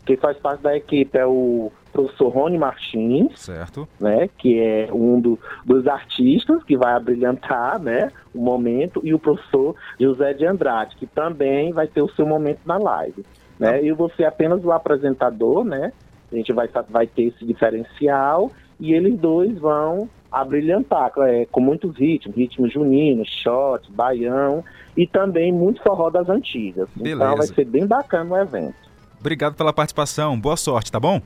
Quem 0.05 0.17
faz 0.17 0.37
parte 0.39 0.63
da 0.63 0.77
equipe 0.77 1.17
é 1.17 1.25
o 1.25 1.71
professor 1.93 2.29
Rony 2.29 2.59
Martins, 2.59 3.39
certo. 3.39 3.87
né, 4.01 4.29
que 4.39 4.59
é 4.59 4.89
um 4.93 5.21
do, 5.21 5.39
dos 5.65 5.87
artistas 5.87 6.63
que 6.65 6.77
vai 6.77 6.95
abrilhantar 6.95 7.79
né, 7.81 8.11
o 8.35 8.41
momento, 8.41 9.01
e 9.05 9.15
o 9.15 9.19
professor 9.19 9.77
José 10.01 10.33
de 10.33 10.47
Andrade, 10.47 10.97
que 10.97 11.07
também 11.07 11.73
vai 11.73 11.87
ter 11.87 12.03
o 12.03 12.09
seu 12.11 12.27
momento 12.27 12.61
na 12.65 12.79
live. 12.79 13.25
Né? 13.59 13.85
E 13.85 13.93
você 13.93 14.25
é 14.25 14.27
apenas 14.27 14.65
o 14.65 14.73
apresentador, 14.73 15.63
né? 15.65 15.93
A 16.33 16.37
gente 16.37 16.53
vai, 16.53 16.69
vai 16.89 17.07
ter 17.07 17.25
esse 17.25 17.45
diferencial 17.45 18.51
e 18.81 18.93
eles 18.93 19.19
dois 19.19 19.59
vão 19.59 20.09
abrilhantar 20.31 21.13
é, 21.19 21.47
com 21.47 21.61
muitos 21.61 21.97
ritmos, 21.97 22.37
ritmos 22.37 22.73
juninos, 22.73 23.29
shot, 23.29 23.91
baião 23.93 24.65
e 24.97 25.07
também 25.07 25.53
muito 25.53 25.83
forró 25.83 26.09
das 26.09 26.29
antigas. 26.29 26.89
Beleza. 26.97 27.23
Então 27.23 27.37
vai 27.37 27.47
ser 27.47 27.65
bem 27.67 27.87
bacana 27.87 28.35
o 28.35 28.39
evento. 28.39 28.75
Obrigado 29.21 29.55
pela 29.55 29.73
participação, 29.73 30.39
boa 30.41 30.57
sorte, 30.57 30.91
tá 30.91 30.99
bom? 30.99 31.21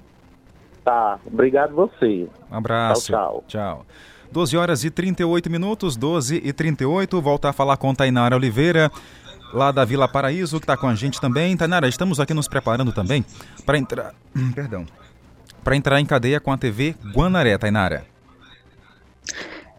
Tá, 0.84 1.18
obrigado 1.26 1.74
você. 1.74 2.28
Um 2.50 2.57
abraço. 2.57 3.07
Tchau, 3.07 3.44
tchau. 3.48 3.84
Tchau. 3.84 3.86
12 4.30 4.57
horas 4.57 4.84
e 4.84 4.90
38 4.90 5.50
minutos, 5.50 5.96
12 5.96 6.42
e 6.44 6.52
38. 6.52 7.20
Voltar 7.20 7.50
a 7.50 7.52
falar 7.52 7.76
com 7.76 7.94
Tainara 7.94 8.36
Oliveira, 8.36 8.90
lá 9.53 9.70
da 9.72 9.84
Vila 9.84 10.09
Paraíso, 10.09 10.59
que 10.59 10.64
está 10.64 10.76
com 10.76 10.86
a 10.86 10.94
gente 10.94 11.20
também. 11.20 11.57
Tainara, 11.57 11.88
estamos 11.88 12.20
aqui 12.20 12.34
nos 12.34 12.49
preparando 12.49 12.92
também 12.92 13.24
para 13.64 13.78
entrar. 13.78 14.14
Perdão. 14.55 14.86
Para 15.62 15.76
entrar 15.76 16.01
em 16.01 16.07
cadeia 16.07 16.40
com 16.40 16.53
a 16.53 16.59
TV 16.59 16.94
Guanaré, 17.12 17.59
Tainara. 17.59 18.05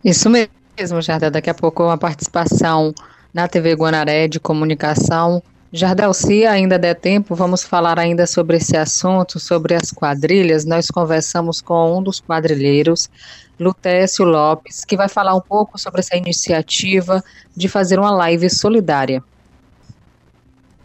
Isso 0.03 0.29
mesmo, 0.29 1.01
Jardel. 1.01 1.31
Daqui 1.31 1.49
a 1.49 1.53
pouco 1.53 1.83
uma 1.83 1.97
participação 1.97 2.93
na 3.33 3.47
TV 3.47 3.73
Guanaré 3.73 4.27
de 4.27 4.39
comunicação 4.39 5.41
Jardel, 5.71 6.13
se 6.13 6.45
ainda 6.45 6.79
der 6.79 6.95
tempo, 6.95 7.35
vamos 7.35 7.61
falar 7.61 7.99
ainda 7.99 8.25
sobre 8.25 8.55
esse 8.55 8.77
assunto, 8.77 9.37
sobre 9.37 9.75
as 9.75 9.91
quadrilhas. 9.91 10.63
Nós 10.63 10.87
conversamos 10.87 11.59
com 11.59 11.97
um 11.97 12.01
dos 12.01 12.21
quadrilheiros, 12.21 13.09
Lutécio 13.59 14.23
Lopes, 14.23 14.85
que 14.85 14.95
vai 14.95 15.09
falar 15.09 15.35
um 15.35 15.41
pouco 15.41 15.77
sobre 15.77 15.99
essa 15.99 16.15
iniciativa 16.15 17.21
de 17.55 17.67
fazer 17.67 17.99
uma 17.99 18.11
live 18.11 18.49
solidária. 18.49 19.21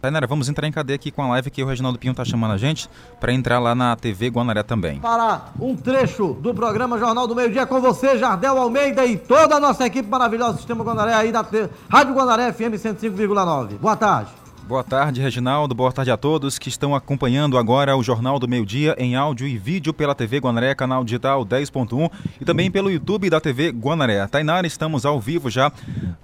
Tainara, 0.03 0.27
vamos 0.27 0.49
entrar 0.49 0.67
em 0.67 0.71
cadeia 0.73 0.95
aqui 0.95 1.11
com 1.11 1.23
a 1.23 1.29
live 1.29 1.49
que 1.49 1.63
o 1.63 1.65
Reginaldo 1.65 1.97
Pinho 1.97 2.11
está 2.11 2.25
chamando 2.25 2.51
a 2.51 2.57
gente 2.57 2.89
para 3.21 3.31
entrar 3.31 3.57
lá 3.57 3.73
na 3.73 3.95
TV 3.95 4.27
Guanaré 4.27 4.61
também. 4.61 4.99
Para 4.99 5.43
um 5.57 5.77
trecho 5.77 6.33
do 6.41 6.53
programa 6.53 6.99
Jornal 6.99 7.25
do 7.25 7.33
Meio 7.33 7.49
Dia 7.49 7.65
com 7.65 7.79
você, 7.79 8.17
Jardel 8.17 8.57
Almeida 8.57 9.05
e 9.05 9.15
toda 9.15 9.55
a 9.55 9.61
nossa 9.61 9.85
equipe 9.85 10.09
maravilhosa 10.09 10.55
do 10.55 10.57
Sistema 10.57 10.83
Guanaré 10.83 11.13
aí 11.13 11.31
da 11.31 11.45
Rádio 11.89 12.13
Guanaré 12.13 12.51
FM 12.51 12.75
105,9. 12.75 13.77
Boa 13.79 13.95
tarde. 13.95 14.42
Boa 14.65 14.81
tarde, 14.81 15.21
Reginaldo. 15.21 15.75
Boa 15.75 15.91
tarde 15.91 16.09
a 16.09 16.15
todos 16.15 16.57
que 16.57 16.69
estão 16.69 16.95
acompanhando 16.95 17.57
agora 17.57 17.97
o 17.97 18.01
Jornal 18.01 18.39
do 18.39 18.47
Meio 18.47 18.65
Dia 18.65 18.95
em 18.97 19.13
áudio 19.13 19.45
e 19.45 19.57
vídeo 19.57 19.93
pela 19.93 20.15
TV 20.15 20.37
Guanaré, 20.37 20.73
canal 20.73 21.03
digital 21.03 21.45
10.1 21.45 22.09
e 22.39 22.45
também 22.45 22.71
pelo 22.71 22.89
YouTube 22.89 23.29
da 23.29 23.41
TV 23.41 23.71
Guanaré. 23.71 24.25
Tainara, 24.25 24.65
estamos 24.65 25.05
ao 25.05 25.19
vivo 25.19 25.49
já 25.49 25.69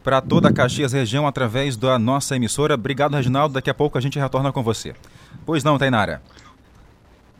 para 0.01 0.21
toda 0.21 0.47
a 0.47 0.53
Caxias 0.53 0.93
região 0.93 1.27
através 1.27 1.75
da 1.75 1.99
nossa 1.99 2.33
emissora. 2.37 2.75
Obrigado, 2.75 3.13
Reginaldo. 3.13 3.55
Daqui 3.55 3.69
a 3.69 3.73
pouco 3.73 3.97
a 3.97 4.01
gente 4.01 4.17
retorna 4.17 4.53
com 4.53 4.63
você. 4.63 4.95
Pois 5.45 5.61
não, 5.61 5.77
Tainara? 5.77 6.21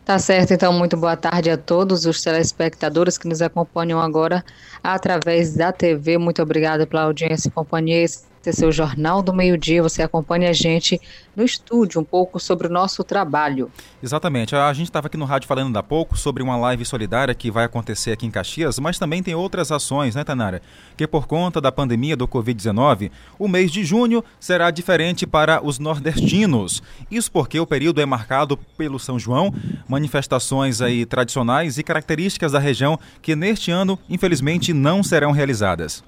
Tá 0.04 0.20
certo, 0.20 0.54
então 0.54 0.74
muito 0.74 0.97
boa 0.97 1.16
tarde 1.16 1.50
a 1.50 1.58
todos 1.58 2.06
os 2.06 2.22
telespectadores 2.22 3.18
que 3.18 3.28
nos 3.28 3.41
acompanham 3.41 4.02
agora 4.02 4.43
através 4.84 5.56
da 5.56 5.72
TV. 5.72 6.18
Muito 6.18 6.41
obrigada 6.41 6.86
pela 6.86 7.04
audiência 7.04 7.47
e 7.47 7.52
companhia 7.52 8.04
ter 8.41 8.53
seu 8.53 8.71
Jornal 8.71 9.21
do 9.21 9.33
Meio-Dia. 9.33 9.83
Você 9.83 10.01
acompanha 10.01 10.49
a 10.49 10.53
gente 10.53 10.99
no 11.35 11.43
estúdio 11.43 12.01
um 12.01 12.03
pouco 12.03 12.39
sobre 12.39 12.67
o 12.67 12.69
nosso 12.69 13.03
trabalho. 13.03 13.71
Exatamente. 14.01 14.55
A 14.55 14.73
gente 14.73 14.87
estava 14.87 15.07
aqui 15.07 15.17
no 15.17 15.25
rádio 15.25 15.47
falando 15.47 15.75
há 15.77 15.83
pouco 15.83 16.17
sobre 16.17 16.43
uma 16.43 16.57
live 16.57 16.83
solidária 16.85 17.33
que 17.33 17.51
vai 17.51 17.65
acontecer 17.65 18.11
aqui 18.11 18.25
em 18.25 18.31
Caxias, 18.31 18.79
mas 18.79 18.99
também 18.99 19.23
tem 19.23 19.35
outras 19.35 19.71
ações, 19.71 20.15
né, 20.15 20.23
Tanara? 20.23 20.61
Que 20.97 21.07
por 21.07 21.27
conta 21.27 21.61
da 21.61 21.71
pandemia 21.71 22.15
do 22.15 22.27
Covid-19, 22.27 23.11
o 23.37 23.47
mês 23.47 23.71
de 23.71 23.83
junho 23.83 24.23
será 24.39 24.71
diferente 24.71 25.25
para 25.25 25.65
os 25.65 25.79
nordestinos. 25.79 26.83
Isso 27.09 27.31
porque 27.31 27.59
o 27.59 27.67
período 27.67 28.01
é 28.01 28.05
marcado 28.05 28.57
pelo 28.77 28.99
São 28.99 29.17
João, 29.17 29.53
manifestações 29.87 30.81
aí 30.81 31.05
tradicionais 31.05 31.77
e 31.77 31.83
características 31.83 32.51
da 32.51 32.59
região 32.59 32.99
que 33.21 33.35
neste 33.35 33.71
ano, 33.71 33.97
infelizmente, 34.09 34.73
não 34.73 35.03
serão 35.03 35.31
realizadas 35.31 36.03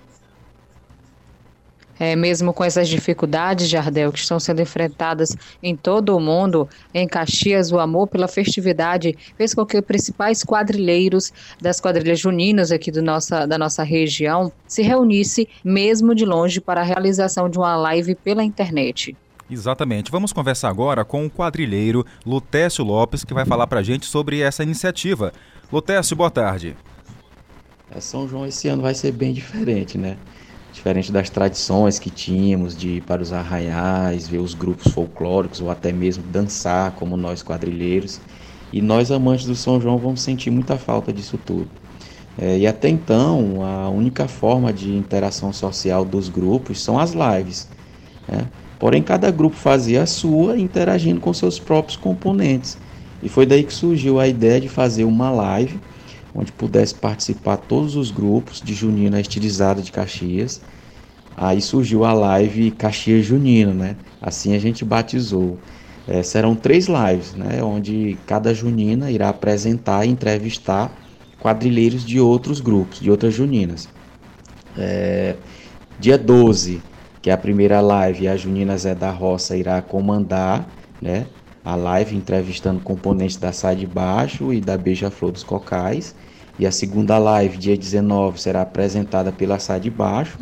é, 2.02 2.16
mesmo 2.16 2.52
com 2.52 2.64
essas 2.64 2.90
dificuldades, 2.90 3.70
Jardel, 3.70 4.12
que 4.12 4.18
estão 4.18 4.40
sendo 4.40 4.60
enfrentadas 4.60 5.38
em 5.62 5.76
todo 5.76 6.18
o 6.18 6.20
mundo, 6.20 6.68
em 6.92 7.08
Caxias, 7.08 7.72
o 7.72 7.78
amor 7.78 8.08
pela 8.08 8.28
festividade 8.28 9.16
fez 9.38 9.54
com 9.54 9.64
que 9.64 9.78
os 9.78 9.86
principais 9.86 10.44
quadrilheiros 10.44 11.32
das 11.62 11.80
quadrilhas 11.80 12.20
juninas 12.20 12.72
aqui 12.72 12.90
do 12.90 13.04
nossa, 13.04 13.46
da 13.46 13.56
nossa 13.56 13.84
região 13.84 14.52
se 14.66 14.82
reunisse, 14.82 15.48
mesmo 15.64 16.16
de 16.16 16.26
longe, 16.26 16.60
para 16.60 16.82
a 16.82 16.84
realização 16.84 17.48
de 17.48 17.60
uma 17.60 17.76
live 17.76 18.16
pela 18.16 18.44
internet. 18.44 19.16
Exatamente. 19.48 20.10
Vamos 20.10 20.34
conversar 20.34 20.70
agora 20.70 21.06
com 21.06 21.28
o 21.28 21.30
quadrilheiro 21.30 22.04
Lutécio 22.26 22.84
Lopes, 22.84 23.24
que 23.24 23.34
vai 23.36 23.46
falar 23.46 23.68
para 23.68 23.82
a 23.82 23.84
gente 23.84 24.08
sobre 24.08 24.40
essa 24.42 24.64
iniciativa. 24.64 25.32
Lutécio, 25.72 26.16
boa 26.16 26.32
tarde. 26.32 26.76
É, 27.96 28.00
São 28.02 28.28
João 28.28 28.48
esse 28.48 28.68
ano 28.68 28.82
vai 28.82 28.96
ser 28.96 29.12
bem 29.12 29.34
diferente, 29.34 30.00
né? 30.00 30.18
Diferente 30.72 31.12
das 31.12 31.30
tradições 31.30 32.00
que 32.00 32.10
tínhamos 32.10 32.76
de 32.76 32.98
ir 32.98 33.02
para 33.02 33.22
os 33.22 33.34
arraiais, 33.34 34.28
ver 34.28 34.40
os 34.40 34.54
grupos 34.54 34.90
folclóricos 34.90 35.60
ou 35.60 35.70
até 35.70 35.92
mesmo 35.92 36.24
dançar 36.24 36.92
como 36.94 37.18
nós 37.18 37.44
quadrilheiros. 37.44 38.22
E 38.72 38.82
nós 38.82 39.12
amantes 39.12 39.46
do 39.46 39.56
São 39.56 39.82
João 39.82 39.98
vamos 39.98 40.22
sentir 40.22 40.50
muita 40.50 40.78
falta 40.78 41.12
disso 41.12 41.38
tudo. 41.38 41.70
É, 42.38 42.58
e 42.58 42.66
até 42.66 42.88
então, 42.88 43.64
a 43.64 43.90
única 43.90 44.28
forma 44.28 44.72
de 44.72 44.96
interação 44.96 45.52
social 45.52 46.06
dos 46.06 46.30
grupos 46.30 46.82
são 46.82 46.98
as 46.98 47.12
lives. 47.12 47.70
Né? 48.28 48.48
Porém, 48.80 49.04
cada 49.04 49.30
grupo 49.30 49.58
fazia 49.58 50.04
a 50.04 50.06
sua, 50.06 50.58
interagindo 50.58 51.20
com 51.20 51.34
seus 51.34 51.60
próprios 51.60 51.98
componentes. 51.98 52.78
E 53.22 53.28
foi 53.30 53.46
daí 53.46 53.64
que 53.64 53.74
surgiu 53.74 54.20
a 54.20 54.28
ideia 54.28 54.62
de 54.62 54.70
fazer 54.70 55.04
uma 55.04 55.30
live 55.30 55.80
onde 56.34 56.52
pudesse 56.52 56.96
participar 56.96 57.58
todos 57.58 57.96
os 57.96 58.12
grupos 58.12 58.62
de 58.62 58.74
Junina 58.74 59.20
Estilizada 59.20 59.82
de 59.82 59.92
Caxias. 59.92 60.62
Aí 61.36 61.62
surgiu 61.62 62.04
a 62.06 62.14
live 62.14 62.72
Caxias 62.72 63.26
Junina, 63.26 63.74
né? 63.74 63.98
Assim 64.20 64.54
a 64.56 64.60
gente 64.60 64.84
batizou. 64.86 65.62
É, 66.08 66.24
serão 66.24 66.56
três 66.56 66.88
lives, 66.88 67.34
né? 67.36 67.64
Onde 67.64 68.20
cada 68.26 68.54
junina 68.54 69.12
irá 69.12 69.30
apresentar 69.30 70.06
e 70.06 70.10
entrevistar 70.10 71.00
quadrilheiros 71.40 72.04
de 72.04 72.20
outros 72.20 72.60
grupos, 72.60 73.00
de 73.00 73.10
outras 73.10 73.34
juninas. 73.34 73.90
É, 74.76 75.38
dia 75.98 76.18
12, 76.18 76.86
que 77.22 77.30
é 77.30 77.34
a 77.34 77.38
primeira 77.38 77.82
live, 77.82 78.28
a 78.28 78.38
Junina 78.38 78.78
Zé 78.78 78.96
da 78.96 79.12
Roça 79.12 79.56
irá 79.58 79.82
comandar, 79.82 80.72
né? 81.00 81.28
A 81.64 81.76
live 81.76 82.16
entrevistando 82.16 82.80
componentes 82.82 83.38
da 83.38 83.52
Sai 83.52 83.76
de 83.76 83.86
Baixo 83.86 84.52
e 84.54 84.60
da 84.60 84.78
Beija-Flor 84.78 85.32
dos 85.32 85.44
Cocais. 85.44 86.16
E 86.58 86.66
a 86.66 86.72
segunda 86.72 87.18
live, 87.18 87.58
dia 87.58 87.78
19, 87.78 88.42
será 88.42 88.62
apresentada 88.62 89.32
pela 89.32 89.60
Sai 89.60 89.80
de 89.80 89.90
Baixo, 89.90 90.40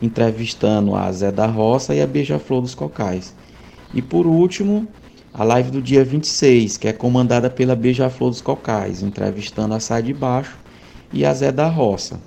entrevistando 0.00 0.94
a 0.94 1.10
Zé 1.10 1.32
da 1.32 1.46
Roça 1.46 1.94
e 1.94 2.00
a 2.00 2.06
Beija-Flor 2.06 2.62
dos 2.62 2.74
Cocais. 2.74 3.34
E 3.92 4.02
por 4.02 4.26
último, 4.26 4.86
a 5.32 5.42
live 5.44 5.70
do 5.70 5.82
dia 5.82 6.04
26, 6.04 6.76
que 6.76 6.88
é 6.88 6.92
comandada 6.92 7.50
pela 7.50 7.74
Beija-Flor 7.74 8.30
dos 8.30 8.40
Cocais, 8.40 9.02
entrevistando 9.02 9.74
a 9.74 9.80
Sai 9.80 10.02
de 10.02 10.12
Baixo 10.12 10.58
e 11.12 11.24
a 11.24 11.32
Zé 11.32 11.50
da 11.50 11.68
Roça. 11.68 12.20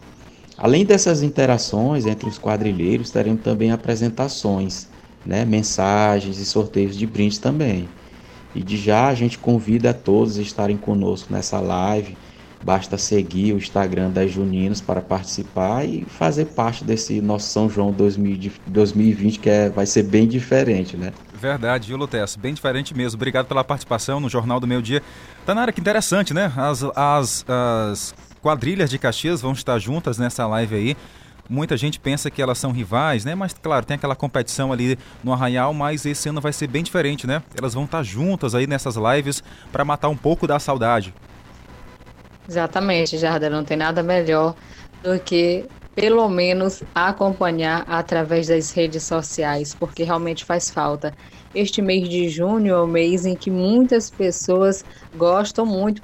Além 0.57 0.85
dessas 0.85 1.23
interações 1.23 2.05
entre 2.05 2.29
os 2.29 2.37
quadrilheiros, 2.37 3.09
teremos 3.09 3.41
também 3.41 3.71
apresentações, 3.71 4.87
né, 5.25 5.45
mensagens 5.45 6.37
e 6.37 6.45
sorteios 6.45 6.95
de 6.95 7.07
brindes 7.07 7.37
também. 7.37 7.89
E 8.53 8.61
de 8.61 8.77
já 8.77 9.07
a 9.07 9.13
gente 9.13 9.37
convida 9.37 9.91
a 9.91 9.93
todos 9.93 10.37
a 10.37 10.41
estarem 10.41 10.77
conosco 10.77 11.31
nessa 11.31 11.59
live, 11.59 12.17
Basta 12.63 12.95
seguir 12.95 13.53
o 13.53 13.57
Instagram 13.57 14.11
das 14.11 14.31
Juninas 14.31 14.79
para 14.79 15.01
participar 15.01 15.83
e 15.83 16.05
fazer 16.05 16.45
parte 16.45 16.83
desse 16.83 17.19
nosso 17.19 17.49
São 17.49 17.67
João 17.67 17.91
2020, 17.91 19.39
que 19.39 19.49
é, 19.49 19.69
vai 19.69 19.87
ser 19.87 20.03
bem 20.03 20.27
diferente, 20.27 20.95
né? 20.95 21.11
Verdade, 21.33 21.87
viu, 21.87 21.97
Lutece? 21.97 22.37
Bem 22.37 22.53
diferente 22.53 22.95
mesmo. 22.95 23.17
Obrigado 23.17 23.47
pela 23.47 23.63
participação 23.63 24.19
no 24.19 24.29
Jornal 24.29 24.59
do 24.59 24.67
Meio 24.67 24.81
Dia. 24.81 25.01
Tanara, 25.43 25.71
que 25.71 25.81
interessante, 25.81 26.35
né? 26.35 26.53
As, 26.55 26.83
as, 26.95 27.45
as 27.47 28.13
quadrilhas 28.43 28.91
de 28.91 28.99
Caxias 28.99 29.41
vão 29.41 29.53
estar 29.53 29.79
juntas 29.79 30.19
nessa 30.19 30.45
live 30.45 30.75
aí. 30.75 30.97
Muita 31.51 31.75
gente 31.75 31.99
pensa 31.99 32.31
que 32.31 32.41
elas 32.41 32.57
são 32.57 32.71
rivais, 32.71 33.25
né? 33.25 33.35
Mas, 33.35 33.51
claro, 33.51 33.85
tem 33.85 33.95
aquela 33.95 34.15
competição 34.15 34.71
ali 34.71 34.97
no 35.21 35.33
Arraial, 35.33 35.73
mas 35.73 36.05
esse 36.05 36.29
ano 36.29 36.39
vai 36.39 36.53
ser 36.53 36.65
bem 36.67 36.81
diferente, 36.81 37.27
né? 37.27 37.43
Elas 37.53 37.73
vão 37.73 37.83
estar 37.83 38.01
juntas 38.03 38.55
aí 38.55 38.65
nessas 38.65 38.95
lives 38.95 39.43
para 39.69 39.83
matar 39.83 40.07
um 40.07 40.15
pouco 40.15 40.47
da 40.47 40.59
saudade. 40.59 41.13
Exatamente, 42.47 43.17
Jardim. 43.17 43.49
Não 43.49 43.65
tem 43.65 43.75
nada 43.75 44.01
melhor 44.01 44.55
do 45.03 45.19
que 45.19 45.65
pelo 45.93 46.29
menos 46.29 46.81
acompanhar 46.95 47.83
através 47.85 48.47
das 48.47 48.71
redes 48.71 49.03
sociais, 49.03 49.75
porque 49.75 50.03
realmente 50.03 50.45
faz 50.45 50.69
falta. 50.69 51.13
Este 51.53 51.81
mês 51.81 52.07
de 52.07 52.29
junho 52.29 52.73
é 52.73 52.81
o 52.81 52.87
mês 52.87 53.25
em 53.25 53.35
que 53.35 53.51
muitas 53.51 54.09
pessoas 54.09 54.85
gostam 55.13 55.65
muito, 55.65 56.01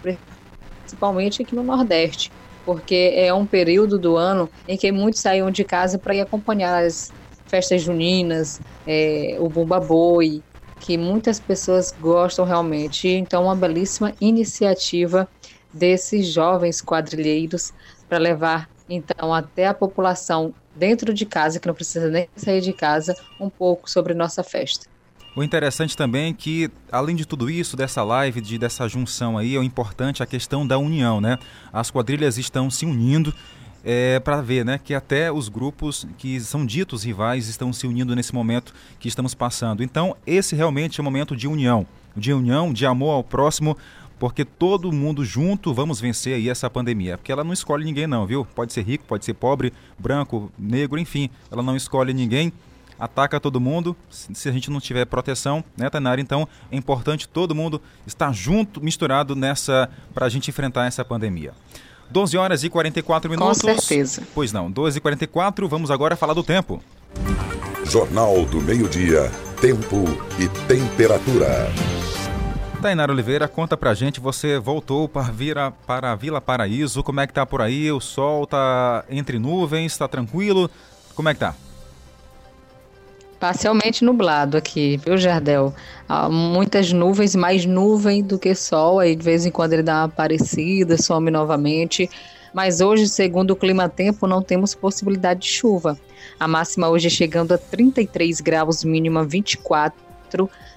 principalmente 0.84 1.42
aqui 1.42 1.56
no 1.56 1.64
Nordeste, 1.64 2.34
porque 2.68 3.14
é 3.16 3.34
um 3.34 3.48
período 3.48 3.98
do 3.98 4.18
ano 4.18 4.52
em 4.68 4.78
que 4.78 4.92
muitos 4.92 5.22
saíam 5.22 5.50
de 5.50 5.64
casa 5.64 5.98
para 6.00 6.14
ir 6.16 6.20
acompanhar 6.22 6.84
as 6.86 7.14
festas 7.50 7.82
juninas, 7.82 8.62
é, 8.86 9.38
o 9.40 9.50
Bumba 9.50 9.80
Boi, 9.80 10.44
que 10.80 10.98
muitas 10.98 11.40
pessoas 11.40 11.94
gostam 11.98 12.44
realmente. 12.46 13.08
Então, 13.08 13.44
uma 13.46 13.56
belíssima 13.56 14.14
iniciativa 14.20 15.30
desses 15.72 16.28
jovens 16.28 16.82
quadrilheiros 16.82 17.72
para 18.08 18.18
levar 18.18 18.70
então 18.90 19.34
até 19.34 19.68
a 19.68 19.74
população 19.74 20.54
dentro 20.76 21.14
de 21.14 21.26
casa, 21.26 21.60
que 21.62 21.68
não 21.70 21.74
precisa 21.76 22.10
nem 22.10 22.30
sair 22.36 22.62
de 22.62 22.74
casa, 22.74 23.16
um 23.40 23.50
pouco 23.50 23.90
sobre 23.90 24.14
nossa 24.14 24.44
festa. 24.44 24.88
O 25.38 25.44
interessante 25.44 25.96
também 25.96 26.32
é 26.32 26.34
que, 26.34 26.68
além 26.92 27.16
de 27.16 27.24
tudo 27.24 27.48
isso, 27.48 27.78
dessa 27.78 28.04
live, 28.04 28.42
de, 28.42 28.58
dessa 28.58 28.88
junção 28.88 29.38
aí, 29.38 29.56
é 29.56 29.64
importante 29.64 30.24
a 30.24 30.26
questão 30.26 30.66
da 30.66 30.80
união, 30.80 31.22
né? 31.22 31.38
As 31.72 31.92
quadrilhas 31.92 32.40
estão 32.40 32.72
se 32.72 32.88
unindo 32.88 33.32
é, 33.86 34.20
para 34.20 34.42
ver 34.42 34.66
né, 34.66 34.80
que 34.84 34.96
até 34.96 35.32
os 35.32 35.48
grupos 35.48 36.08
que 36.18 36.40
são 36.40 36.66
ditos 36.66 37.04
rivais 37.04 37.48
estão 37.50 37.72
se 37.72 37.86
unindo 37.86 38.16
nesse 38.16 38.34
momento 38.34 38.74
que 39.00 39.08
estamos 39.08 39.36
passando. 39.36 39.84
Então, 39.84 40.18
esse 40.26 40.56
realmente 40.56 41.00
é 41.00 41.04
um 41.04 41.06
momento 41.06 41.36
de 41.36 41.48
união, 41.48 41.86
de 42.16 42.34
união, 42.34 42.74
de 42.74 42.88
amor 42.88 43.12
ao 43.12 43.24
próximo, 43.24 43.78
porque 44.18 44.44
todo 44.44 44.92
mundo 44.92 45.24
junto 45.24 45.72
vamos 45.72 46.02
vencer 46.02 46.34
aí 46.34 46.50
essa 46.50 46.68
pandemia. 46.68 47.16
Porque 47.16 47.32
ela 47.32 47.44
não 47.44 47.54
escolhe 47.54 47.86
ninguém 47.86 48.08
não, 48.08 48.26
viu? 48.26 48.44
Pode 48.56 48.74
ser 48.74 48.82
rico, 48.82 49.06
pode 49.08 49.24
ser 49.24 49.36
pobre, 49.36 49.72
branco, 50.00 50.52
negro, 50.58 50.98
enfim. 50.98 51.30
Ela 51.52 51.62
não 51.62 51.76
escolhe 51.76 52.12
ninguém, 52.12 52.52
ataca 53.00 53.40
todo 53.40 53.60
mundo 53.60 53.96
se 54.10 54.50
a 54.50 54.52
gente 54.52 54.70
não 54.70 54.80
tiver 54.80 55.06
proteção, 55.06 55.64
né, 55.76 55.90
Tainara? 55.90 56.22
Então 56.22 56.48
é 56.72 56.76
importante 56.76 57.28
todo 57.28 57.56
mundo 57.56 57.82
estar 58.06 58.34
junto, 58.34 58.82
misturado 58.84 59.36
nessa, 59.36 59.90
para 60.14 60.26
a 60.26 60.30
gente 60.30 60.50
enfrentar 60.50 60.86
essa 60.86 61.04
pandemia. 61.04 61.54
12 62.10 62.38
horas 62.38 62.64
e 62.64 62.70
44 62.70 63.30
minutos. 63.30 63.62
Com 63.62 63.68
certeza. 63.68 64.24
Pois 64.34 64.52
não, 64.52 64.72
12 64.72 64.98
e 64.98 65.02
44 65.02 65.68
vamos 65.68 65.92
agora 65.92 66.16
falar 66.16 66.34
do 66.34 66.44
tempo. 66.44 66.82
Jornal 67.86 68.46
do 68.46 68.62
Meio-Dia, 68.62 69.32
Tempo 69.62 70.04
e 70.40 70.48
Temperatura. 70.68 71.72
Tainara 72.82 73.12
Oliveira, 73.12 73.48
conta 73.48 73.76
pra 73.76 73.94
gente, 73.94 74.20
você 74.20 74.60
voltou 74.60 75.10
para, 75.10 75.32
Vira, 75.32 75.72
para 75.72 76.12
a 76.12 76.16
Vila 76.16 76.40
Paraíso, 76.40 77.04
como 77.04 77.20
é 77.20 77.28
que 77.28 77.34
tá 77.34 77.46
por 77.46 77.62
aí? 77.62 77.92
O 77.92 78.00
sol 78.00 78.46
tá 78.46 79.04
entre 79.10 79.40
nuvens, 79.40 79.98
tá 79.98 80.08
tranquilo? 80.08 80.70
Como 81.16 81.28
é 81.28 81.34
que 81.34 81.40
tá? 81.40 81.56
Parcialmente 83.40 84.04
nublado 84.04 84.58
aqui, 84.58 84.98
viu, 84.98 85.16
Jardel? 85.16 85.74
Há 86.10 86.28
muitas 86.28 86.92
nuvens, 86.92 87.36
mais 87.36 87.66
nuvem 87.66 88.24
do 88.24 88.40
que 88.40 88.56
sol, 88.56 89.00
aí 89.00 89.16
de 89.16 89.24
vez 89.24 89.46
em 89.46 89.52
quando 89.52 89.74
ele 89.74 89.84
dá 89.84 89.98
uma 89.98 90.04
aparecida, 90.06 90.98
some 90.98 91.30
novamente. 91.30 92.10
Mas 92.52 92.82
hoje, 92.82 93.08
segundo 93.08 93.52
o 93.52 93.56
Clima 93.56 93.88
Tempo, 93.88 94.26
não 94.26 94.42
temos 94.42 94.74
possibilidade 94.74 95.42
de 95.42 95.50
chuva. 95.50 96.00
A 96.40 96.48
máxima 96.48 96.90
hoje 96.90 97.12
chegando 97.12 97.54
a 97.54 97.58
33 97.60 98.42
graus, 98.42 98.84
mínima 98.84 99.24
24 99.24 100.08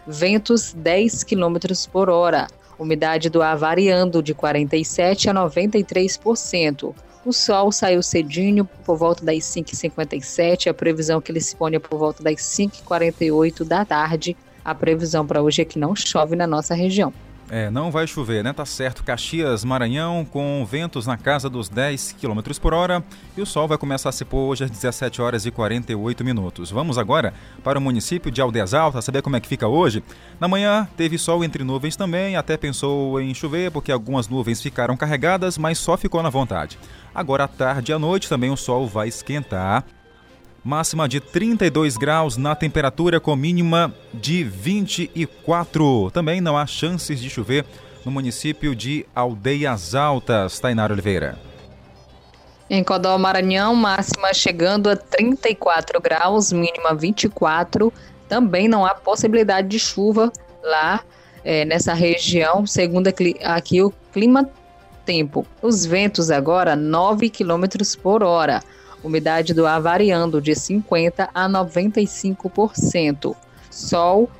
ventos 0.06 0.74
10 0.74 1.24
km 1.24 1.56
por 1.90 2.10
hora, 2.10 2.46
umidade 2.78 3.30
do 3.30 3.40
ar 3.42 3.56
variando 3.56 4.22
de 4.22 4.34
47% 4.34 5.28
a 5.28 5.34
93%. 5.34 6.94
O 7.22 7.34
sol 7.34 7.70
saiu 7.70 8.02
cedinho 8.02 8.64
por 8.84 8.96
volta 8.96 9.22
das 9.22 9.38
5h57, 9.40 10.68
a 10.68 10.74
previsão 10.74 11.18
é 11.18 11.22
que 11.22 11.30
ele 11.30 11.40
se 11.40 11.54
ponha 11.54 11.78
por 11.78 11.98
volta 11.98 12.22
das 12.22 12.36
5h48 12.36 13.62
da 13.62 13.84
tarde. 13.84 14.34
A 14.64 14.74
previsão 14.74 15.26
para 15.26 15.42
hoje 15.42 15.60
é 15.60 15.64
que 15.66 15.78
não 15.78 15.94
chove 15.94 16.34
na 16.34 16.46
nossa 16.46 16.74
região. 16.74 17.12
É, 17.52 17.68
não 17.68 17.90
vai 17.90 18.06
chover, 18.06 18.44
né? 18.44 18.52
Tá 18.52 18.64
certo. 18.64 19.02
Caxias, 19.02 19.64
Maranhão, 19.64 20.24
com 20.24 20.64
ventos 20.64 21.04
na 21.04 21.16
casa 21.16 21.50
dos 21.50 21.68
10 21.68 22.12
km 22.12 22.40
por 22.60 22.72
hora. 22.72 23.02
E 23.36 23.42
o 23.42 23.46
sol 23.46 23.66
vai 23.66 23.76
começar 23.76 24.08
a 24.08 24.12
se 24.12 24.24
pôr 24.24 24.50
hoje 24.50 24.62
às 24.62 24.70
17 24.70 25.20
horas 25.20 25.44
e 25.44 25.50
48 25.50 26.24
minutos. 26.24 26.70
Vamos 26.70 26.96
agora 26.96 27.34
para 27.64 27.76
o 27.76 27.82
município 27.82 28.30
de 28.30 28.40
Aldeias 28.40 28.72
Altas, 28.72 29.04
saber 29.04 29.20
como 29.20 29.34
é 29.34 29.40
que 29.40 29.48
fica 29.48 29.66
hoje. 29.66 30.00
Na 30.38 30.46
manhã 30.46 30.88
teve 30.96 31.18
sol 31.18 31.42
entre 31.42 31.64
nuvens 31.64 31.96
também, 31.96 32.36
até 32.36 32.56
pensou 32.56 33.20
em 33.20 33.34
chover, 33.34 33.72
porque 33.72 33.90
algumas 33.90 34.28
nuvens 34.28 34.62
ficaram 34.62 34.96
carregadas, 34.96 35.58
mas 35.58 35.76
só 35.76 35.96
ficou 35.96 36.22
na 36.22 36.30
vontade. 36.30 36.78
Agora 37.12 37.44
à 37.44 37.48
tarde 37.48 37.90
e 37.90 37.94
à 37.94 37.98
noite 37.98 38.28
também 38.28 38.50
o 38.50 38.56
sol 38.56 38.86
vai 38.86 39.08
esquentar 39.08 39.84
máxima 40.64 41.08
de 41.08 41.20
32 41.20 41.96
graus 41.96 42.36
na 42.36 42.54
temperatura 42.54 43.18
com 43.18 43.34
mínima 43.34 43.94
de 44.12 44.44
24. 44.44 46.10
Também 46.10 46.40
não 46.40 46.56
há 46.56 46.66
chances 46.66 47.20
de 47.20 47.30
chover 47.30 47.64
no 48.04 48.10
município 48.10 48.74
de 48.74 49.06
Aldeias 49.14 49.94
Altas. 49.94 50.58
Tainara 50.58 50.92
Oliveira. 50.92 51.38
Em 52.68 52.84
Codó, 52.84 53.18
Maranhão, 53.18 53.74
máxima 53.74 54.32
chegando 54.32 54.88
a 54.88 54.96
34 54.96 56.00
graus, 56.00 56.52
mínima 56.52 56.94
24. 56.94 57.92
Também 58.28 58.68
não 58.68 58.86
há 58.86 58.94
possibilidade 58.94 59.66
de 59.66 59.78
chuva 59.78 60.32
lá 60.62 61.00
é, 61.44 61.64
nessa 61.64 61.92
região, 61.94 62.64
segundo 62.64 63.08
aqui 63.08 63.82
o 63.82 63.92
clima 64.12 64.48
tempo. 65.04 65.44
Os 65.60 65.84
ventos 65.84 66.30
agora 66.30 66.76
9 66.76 67.28
km 67.30 67.64
por 68.00 68.22
hora 68.22 68.62
umidade 69.02 69.54
do 69.54 69.66
ar 69.66 69.80
variando 69.80 70.40
de 70.40 70.52
50% 70.52 71.28
a 71.34 71.48
95%. 71.48 73.34
Sol 73.70 74.30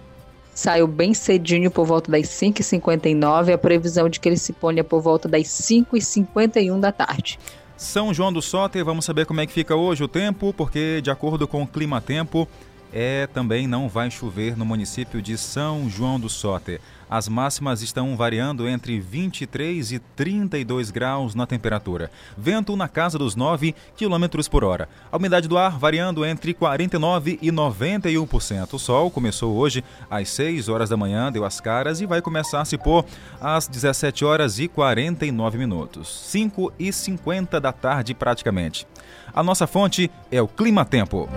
saiu 0.55 0.87
bem 0.87 1.15
cedinho 1.15 1.71
por 1.71 1.87
volta 1.87 2.11
das 2.11 2.27
5h59, 2.27 3.55
a 3.55 3.59
previsão 3.59 4.09
de 4.09 4.21
que 4.21 4.29
ele 4.29 4.37
se 4.37 4.53
ponha 4.53 4.85
por 4.85 5.01
volta 5.01 5.29
das 5.29 5.45
5h51 5.45 6.79
da 6.79 6.93
tarde. 6.93 7.39
São 7.77 8.13
João 8.13 8.31
do 8.31 8.43
Soter, 8.43 8.85
vamos 8.85 9.07
saber 9.07 9.25
como 9.25 9.41
é 9.41 9.47
que 9.47 9.53
fica 9.55 9.75
hoje 9.75 10.05
o 10.05 10.09
tempo, 10.09 10.53
porque 10.53 11.01
de 11.01 11.11
acordo 11.11 11.49
com 11.49 11.63
o 11.63 11.67
Clima 11.67 11.99
Tempo, 11.99 12.47
é, 12.93 13.27
também 13.29 13.67
não 13.67 13.89
vai 13.89 14.11
chover 14.11 14.57
no 14.57 14.67
município 14.67 15.23
de 15.23 15.39
São 15.39 15.89
João 15.89 16.21
do 16.21 16.29
Soter. 16.29 16.81
As 17.11 17.29
máximas 17.29 17.83
estão 17.83 18.17
variando 18.17 18.69
entre 18.69 19.01
23 19.01 19.91
e 19.91 19.99
32 19.99 20.93
graus 20.93 21.35
na 21.35 21.45
temperatura. 21.45 22.09
Vento 22.39 22.77
na 22.77 22.87
casa 22.87 23.19
dos 23.19 23.35
9 23.35 23.75
km 23.97 24.49
por 24.49 24.63
hora. 24.63 24.89
A 25.11 25.17
umidade 25.17 25.49
do 25.49 25.59
ar 25.59 25.77
variando 25.77 26.25
entre 26.25 26.55
49 26.55 27.41
e 27.43 27.51
91%. 27.51 28.75
O 28.75 28.79
sol 28.79 29.11
começou 29.11 29.57
hoje 29.57 29.83
às 30.09 30.29
6 30.29 30.69
horas 30.69 30.89
da 30.89 30.97
manhã, 30.97 31.33
deu 31.33 31.45
as 31.45 31.61
caras 31.61 32.01
e 32.01 32.07
vai 32.07 32.23
começar 32.23 32.61
a 32.61 32.65
se 32.65 32.79
pôr 32.79 33.05
às 33.41 33.67
17 33.67 34.25
horas 34.25 34.61
e 34.61 34.69
49 34.69 35.59
minutos. 35.59 36.09
5 36.29 36.73
e 36.79 36.93
50 36.93 37.61
da 37.61 37.73
tarde 37.73 38.15
praticamente. 38.15 38.87
A 39.35 39.43
nossa 39.43 39.67
fonte 39.67 40.09
é 40.31 40.41
o 40.41 40.47
Clima 40.47 40.85
Tempo. 40.85 41.29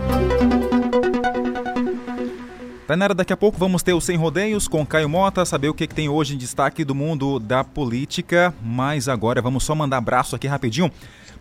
Tainara, 2.93 3.15
daqui 3.15 3.33
a 3.33 3.37
pouco 3.37 3.57
vamos 3.57 3.81
ter 3.81 3.93
o 3.93 3.99
Sem 3.99 4.15
Rodeios 4.15 4.67
com 4.67 4.85
Caio 4.85 5.09
Mota, 5.09 5.43
saber 5.45 5.67
o 5.67 5.73
que, 5.73 5.87
que 5.87 5.95
tem 5.95 6.09
hoje 6.09 6.35
em 6.35 6.37
destaque 6.37 6.85
do 6.85 6.93
mundo 6.93 7.39
da 7.39 7.63
política. 7.63 8.53
Mas 8.61 9.09
agora 9.09 9.41
vamos 9.41 9.63
só 9.63 9.73
mandar 9.73 9.97
abraço 9.97 10.35
aqui 10.35 10.45
rapidinho 10.45 10.91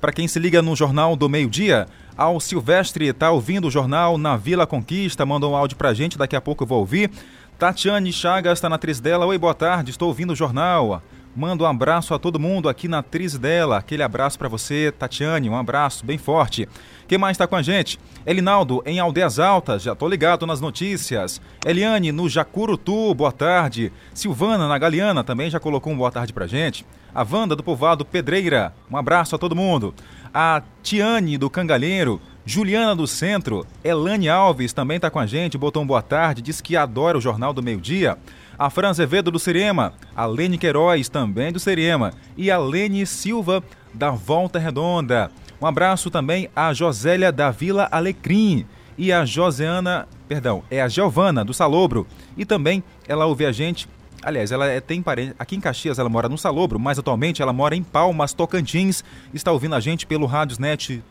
para 0.01 0.15
quem 0.15 0.27
se 0.27 0.39
liga 0.39 0.63
no 0.63 0.75
Jornal 0.75 1.15
do 1.15 1.29
Meio 1.29 1.51
Dia. 1.51 1.87
Ao 2.17 2.41
Silvestre 2.41 3.07
está 3.07 3.31
ouvindo 3.31 3.69
o 3.69 3.71
jornal 3.71 4.17
na 4.17 4.35
Vila 4.35 4.67
Conquista, 4.67 5.27
mandou 5.27 5.53
um 5.53 5.55
áudio 5.55 5.77
para 5.77 5.91
a 5.91 5.95
gente, 5.95 6.17
daqui 6.17 6.35
a 6.35 6.41
pouco 6.41 6.63
eu 6.65 6.67
vou 6.67 6.79
ouvir. 6.79 7.11
Tatiane 7.59 8.15
Chagas 8.15 8.55
está 8.55 8.71
na 8.71 8.77
atriz 8.77 8.99
dela. 8.99 9.27
Oi, 9.27 9.37
boa 9.37 9.53
tarde, 9.53 9.91
estou 9.91 10.09
ouvindo 10.09 10.33
o 10.33 10.37
jornal. 10.37 11.03
Manda 11.35 11.65
um 11.65 11.67
abraço 11.67 12.13
a 12.13 12.19
todo 12.19 12.39
mundo 12.39 12.69
aqui 12.69 12.87
na 12.87 12.99
atriz 12.99 13.39
dela. 13.39 13.79
Aquele 13.79 14.03
abraço 14.03 14.39
para 14.39 14.49
você, 14.49 14.93
Tatiane. 14.93 15.49
Um 15.49 15.57
abraço 15.57 16.05
bem 16.05 16.19
forte. 16.19 16.69
Quem 17.09 17.17
mais 17.17 17.35
está 17.35 17.47
com 17.47 17.57
a 17.57 17.63
gente? 17.63 17.99
Elinaldo, 18.27 18.83
em 18.85 19.01
Aldeias 19.01 19.39
Altas, 19.39 19.83
já 19.83 19.95
tô 19.95 20.07
ligado 20.07 20.47
nas 20.47 20.61
notícias. 20.61 21.41
Eliane, 21.65 22.13
no 22.13 22.29
Jacurutu, 22.29 23.15
boa 23.15 23.33
tarde. 23.33 23.91
Silvana, 24.13 24.69
na 24.69 24.77
Galeana, 24.77 25.25
também 25.25 25.49
já 25.49 25.59
colocou 25.59 25.91
um 25.91 25.97
boa 25.97 26.11
tarde 26.11 26.35
pra 26.35 26.47
gente. 26.47 26.85
A 27.15 27.27
Wanda, 27.31 27.57
do 27.57 27.63
povoado 27.63 28.05
Pedreira, 28.05 28.75
um 28.91 28.97
abraço 28.97 29.35
a 29.35 29.39
todo 29.39 29.57
mundo. 29.57 29.95
A 30.35 30.63
Tiane, 30.83 31.39
do 31.39 31.49
Cangalheiro. 31.49 32.21
Juliana 32.45 32.97
do 32.97 33.07
Centro, 33.07 33.65
Elane 33.85 34.29
Alves 34.29 34.73
também 34.73 34.97
está 34.97 35.09
com 35.09 35.21
a 35.21 35.27
gente, 35.27 35.57
botou 35.57 35.81
um 35.81 35.87
boa 35.87 36.03
tarde, 36.03 36.43
diz 36.43 36.61
que 36.61 36.77
adora 36.77 37.17
o 37.17 37.21
Jornal 37.21 37.53
do 37.53 37.63
Meio 37.63 37.81
Dia 37.81 38.19
a 38.65 38.71
Fran 38.71 38.91
Azevedo 38.91 39.29
do 39.33 39.41
Serema, 39.41 39.93
a 40.15 40.25
Lene 40.25 40.57
Queiroz 40.57 41.09
também 41.09 41.51
do 41.51 41.59
Serema 41.59 42.13
e 42.37 42.49
a 42.49 42.59
Lene 42.59 43.05
Silva 43.05 43.61
da 43.93 44.13
Volta 44.13 44.57
Redonda. 44.57 45.33
Um 45.61 45.67
abraço 45.67 46.13
também 46.13 46.49
a 46.55 46.73
Josélia 46.73 47.33
da 47.33 47.51
Vila 47.51 47.89
Alecrim 47.91 48.65
e 48.97 49.13
a 49.13 49.25
Joseana, 49.25 50.07
perdão, 50.29 50.63
é 50.71 50.81
a 50.81 50.87
Giovana 50.87 51.45
do 51.45 51.53
Salobro 51.53 52.07
e 52.37 52.45
também 52.45 52.85
ela 53.09 53.27
ouve 53.27 53.45
a 53.45 53.51
gente 53.51 53.89
Aliás, 54.25 54.53
ela 54.53 54.69
é, 54.69 54.81
tem 54.81 55.03
parente. 55.03 55.35
Aqui 55.37 55.57
em 55.57 55.61
Caxias 55.61 55.99
ela 55.99 56.09
mora 56.09 56.29
no 56.29 56.39
Salobro, 56.39 56.79
mas 56.79 56.97
atualmente 56.97 57.43
ela 57.43 57.53
mora 57.53 57.75
em 57.75 57.83
Palmas, 57.83 58.33
Tocantins. 58.33 59.03
Está 59.35 59.51
ouvindo 59.51 59.75
a 59.75 59.81
gente 59.81 60.07
pelo 60.07 60.27
Radiosnet, 60.27 61.03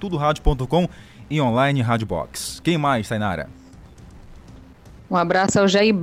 tudoradio.com 0.00 0.88
e 1.30 1.40
online 1.40 1.80
Rádio 1.80 2.08
Box. 2.08 2.60
Quem 2.64 2.76
mais, 2.76 3.08
Tainara? 3.08 3.57
Um 5.10 5.16
abraço 5.16 5.58
ao 5.58 5.66
Jair 5.66 5.94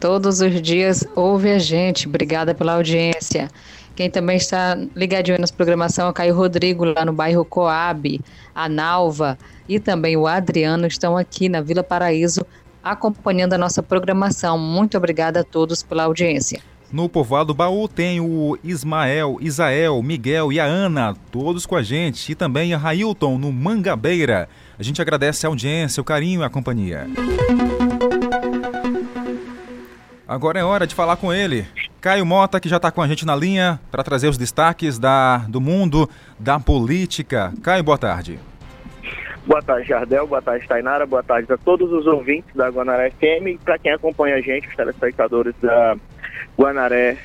todos 0.00 0.40
os 0.40 0.60
dias 0.60 1.04
ouve 1.14 1.50
a 1.50 1.58
gente. 1.58 2.08
Obrigada 2.08 2.54
pela 2.54 2.74
audiência. 2.74 3.48
Quem 3.94 4.10
também 4.10 4.36
está 4.36 4.76
ligadinho 4.96 5.38
nas 5.38 5.50
programação 5.50 6.06
é 6.06 6.10
o 6.10 6.12
Caio 6.12 6.34
Rodrigo, 6.34 6.84
lá 6.84 7.04
no 7.04 7.12
bairro 7.12 7.44
Coab, 7.44 8.20
a 8.54 8.68
Nalva 8.68 9.38
e 9.68 9.78
também 9.78 10.16
o 10.16 10.26
Adriano 10.26 10.86
estão 10.86 11.16
aqui 11.16 11.48
na 11.48 11.60
Vila 11.60 11.84
Paraíso 11.84 12.44
acompanhando 12.82 13.52
a 13.52 13.58
nossa 13.58 13.82
programação. 13.82 14.58
Muito 14.58 14.96
obrigada 14.96 15.40
a 15.40 15.44
todos 15.44 15.82
pela 15.82 16.04
audiência. 16.04 16.60
No 16.90 17.08
povoado 17.08 17.54
Baú 17.54 17.86
tem 17.86 18.20
o 18.20 18.58
Ismael, 18.64 19.38
Isael, 19.40 20.02
Miguel 20.02 20.50
e 20.50 20.58
a 20.58 20.64
Ana, 20.64 21.14
todos 21.30 21.64
com 21.66 21.76
a 21.76 21.82
gente. 21.82 22.32
E 22.32 22.34
também 22.34 22.74
a 22.74 22.78
Railton 22.78 23.38
no 23.38 23.52
Mangabeira. 23.52 24.48
A 24.76 24.82
gente 24.82 25.00
agradece 25.00 25.46
a 25.46 25.48
audiência, 25.48 26.00
o 26.00 26.04
carinho 26.04 26.40
e 26.40 26.44
a 26.44 26.50
companhia. 26.50 27.06
Agora 30.30 30.60
é 30.60 30.62
hora 30.62 30.86
de 30.86 30.94
falar 30.94 31.16
com 31.16 31.32
ele. 31.32 31.66
Caio 32.00 32.24
Mota, 32.24 32.60
que 32.60 32.68
já 32.68 32.76
está 32.76 32.88
com 32.92 33.02
a 33.02 33.08
gente 33.08 33.26
na 33.26 33.34
linha 33.34 33.80
para 33.90 34.04
trazer 34.04 34.28
os 34.28 34.38
destaques 34.38 34.96
da, 34.96 35.38
do 35.38 35.60
mundo 35.60 36.08
da 36.38 36.60
política. 36.60 37.52
Caio, 37.64 37.82
boa 37.82 37.98
tarde. 37.98 38.38
Boa 39.44 39.60
tarde, 39.60 39.88
Jardel. 39.88 40.28
Boa 40.28 40.40
tarde, 40.40 40.68
Tainara. 40.68 41.04
Boa 41.04 41.24
tarde 41.24 41.52
a 41.52 41.56
todos 41.56 41.92
os 41.92 42.06
ouvintes 42.06 42.54
da 42.54 42.68
Guanaré 42.68 43.10
FM 43.10 43.48
e 43.48 43.58
para 43.58 43.76
quem 43.76 43.90
acompanha 43.90 44.36
a 44.36 44.40
gente, 44.40 44.68
os 44.68 44.76
telespectadores 44.76 45.52
da 45.60 45.96
Guanaré, 46.56 47.16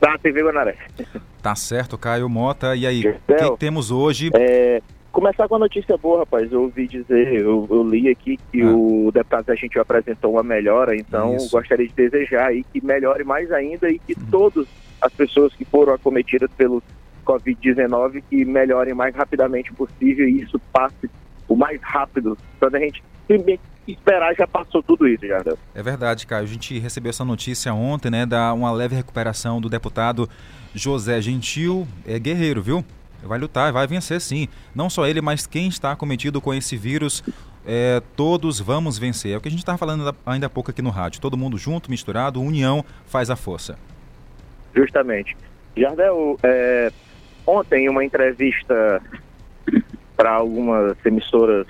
da 0.00 0.16
TV 0.16 0.42
Guanaré. 0.44 0.76
Tá 1.42 1.54
certo, 1.54 1.98
Caio 1.98 2.26
Mota. 2.26 2.74
E 2.74 2.86
aí, 2.86 3.00
o 3.00 3.20
que, 3.26 3.50
que, 3.50 3.56
temos 3.58 3.90
hoje? 3.90 4.30
É, 4.32 4.80
Começar 5.18 5.48
com 5.48 5.56
a 5.56 5.58
notícia 5.58 5.96
boa, 5.96 6.20
rapaz. 6.20 6.52
Eu 6.52 6.62
ouvi 6.62 6.86
dizer, 6.86 7.32
eu, 7.32 7.66
eu 7.68 7.82
li 7.82 8.08
aqui 8.08 8.38
que 8.52 8.62
ah. 8.62 8.70
o 8.70 9.10
deputado 9.12 9.46
da 9.46 9.56
gente 9.56 9.76
apresentou 9.76 10.34
uma 10.34 10.44
melhora, 10.44 10.94
então 10.94 11.34
Isso. 11.34 11.50
gostaria 11.50 11.88
de 11.88 11.92
desejar 11.92 12.50
aí 12.50 12.62
que 12.62 12.80
melhore 12.80 13.24
mais 13.24 13.50
ainda 13.50 13.90
e 13.90 13.98
que 13.98 14.14
todas 14.14 14.64
as 15.00 15.12
pessoas 15.12 15.52
que 15.56 15.64
foram 15.64 15.92
acometidas 15.92 16.48
pelo 16.56 16.80
Covid-19 17.26 18.22
que 18.30 18.44
melhorem 18.44 18.94
mais 18.94 19.12
rapidamente 19.12 19.72
possível 19.72 20.28
e 20.28 20.42
isso 20.42 20.56
passe 20.72 21.10
o 21.48 21.56
mais 21.56 21.80
rápido. 21.82 22.38
Quando 22.60 22.76
a 22.76 22.78
gente 22.78 23.02
esperar, 23.88 24.36
já 24.36 24.46
passou 24.46 24.84
tudo 24.84 25.08
isso, 25.08 25.26
já. 25.26 25.42
É 25.74 25.82
verdade, 25.82 26.28
Caio. 26.28 26.44
A 26.44 26.46
gente 26.46 26.78
recebeu 26.78 27.10
essa 27.10 27.24
notícia 27.24 27.74
ontem, 27.74 28.08
né, 28.08 28.24
da 28.24 28.52
uma 28.52 28.70
leve 28.70 28.94
recuperação 28.94 29.60
do 29.60 29.68
deputado 29.68 30.28
José 30.72 31.20
Gentil, 31.20 31.88
é 32.06 32.20
guerreiro, 32.20 32.62
viu? 32.62 32.84
Vai 33.22 33.38
lutar, 33.38 33.72
vai 33.72 33.86
vencer 33.86 34.20
sim. 34.20 34.48
Não 34.74 34.88
só 34.88 35.06
ele, 35.06 35.20
mas 35.20 35.46
quem 35.46 35.68
está 35.68 35.94
cometido 35.96 36.40
com 36.40 36.54
esse 36.54 36.76
vírus, 36.76 37.22
é, 37.66 38.00
todos 38.16 38.60
vamos 38.60 38.98
vencer. 38.98 39.32
É 39.32 39.36
o 39.36 39.40
que 39.40 39.48
a 39.48 39.50
gente 39.50 39.60
estava 39.60 39.78
falando 39.78 40.14
ainda 40.24 40.46
há 40.46 40.50
pouco 40.50 40.70
aqui 40.70 40.80
no 40.80 40.90
rádio. 40.90 41.20
Todo 41.20 41.36
mundo 41.36 41.58
junto, 41.58 41.90
misturado, 41.90 42.40
união 42.40 42.84
faz 43.06 43.30
a 43.30 43.36
força. 43.36 43.78
Justamente. 44.74 45.36
Jardel, 45.76 46.38
é, 46.42 46.90
ontem 47.46 47.88
uma 47.88 48.04
entrevista 48.04 49.02
para 50.16 50.30
algumas 50.30 50.96
emissoras 51.04 51.66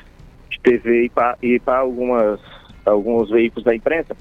de 0.51 0.61
TV 0.61 1.11
e 1.43 1.59
para 1.61 1.79
algumas 1.79 2.41
alguns 2.85 3.31
veículos 3.31 3.65
da 3.65 3.75
imprensa, 3.75 4.17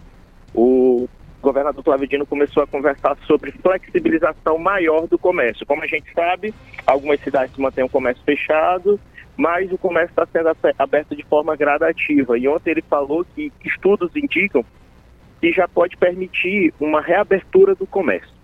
o 0.54 1.08
governador 1.48 1.82
Flávio 1.82 2.08
Dino 2.08 2.26
começou 2.26 2.62
a 2.62 2.68
conversar 2.68 3.16
sobre 3.26 3.52
flexibilização 3.52 4.58
maior 4.58 5.08
do 5.08 5.18
comércio. 5.18 5.66
Como 5.66 5.82
a 5.82 5.88
gente 5.88 6.12
sabe, 6.14 6.54
algumas 6.86 7.22
cidades 7.22 7.56
mantêm 7.58 7.86
o 7.86 7.90
comércio 7.90 8.22
fechado, 8.26 9.00
mas 9.38 9.72
o 9.72 9.78
comércio 9.78 10.10
está 10.10 10.26
sendo 10.26 10.52
aberto 10.78 11.16
de 11.16 11.24
forma 11.24 11.56
gradativa. 11.56 12.38
E 12.38 12.50
ontem 12.50 12.72
ele 12.72 12.82
falou 12.82 13.26
que 13.34 13.52
estudos 13.64 14.14
indicam 14.14 14.66
que 15.40 15.54
já 15.54 15.68
pode 15.70 15.96
permitir 15.96 16.74
uma 16.82 17.00
reabertura 17.00 17.74
do 17.74 17.88
comércio. 17.88 18.36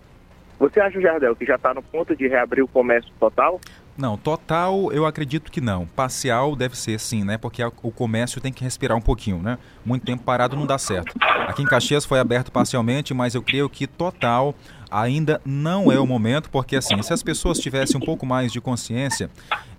Você 0.57 0.79
acha, 0.79 1.01
Jardel, 1.01 1.35
que 1.35 1.45
já 1.45 1.55
está 1.55 1.73
no 1.73 1.81
ponto 1.81 2.15
de 2.15 2.27
reabrir 2.27 2.61
o 2.61 2.67
comércio 2.67 3.11
total? 3.19 3.59
Não, 3.97 4.17
total 4.17 4.91
eu 4.91 5.05
acredito 5.05 5.51
que 5.51 5.61
não. 5.61 5.85
Parcial 5.85 6.55
deve 6.55 6.75
ser 6.75 6.99
sim, 6.99 7.23
né? 7.23 7.37
Porque 7.37 7.63
o 7.63 7.91
comércio 7.91 8.41
tem 8.41 8.51
que 8.51 8.63
respirar 8.63 8.97
um 8.97 9.01
pouquinho, 9.01 9.39
né? 9.39 9.57
Muito 9.85 10.05
tempo 10.05 10.23
parado 10.23 10.55
não 10.55 10.65
dá 10.65 10.77
certo. 10.77 11.13
Aqui 11.47 11.61
em 11.61 11.65
Caxias 11.65 12.03
foi 12.03 12.19
aberto 12.19 12.51
parcialmente, 12.51 13.13
mas 13.13 13.35
eu 13.35 13.41
creio 13.41 13.69
que 13.69 13.85
total 13.85 14.55
ainda 14.89 15.41
não 15.45 15.91
é 15.91 15.99
o 15.99 16.05
momento, 16.05 16.49
porque 16.49 16.75
assim, 16.75 17.01
se 17.01 17.11
as 17.13 17.23
pessoas 17.23 17.59
tivessem 17.59 17.97
um 17.97 17.99
pouco 17.99 18.25
mais 18.25 18.51
de 18.51 18.61
consciência, 18.61 19.29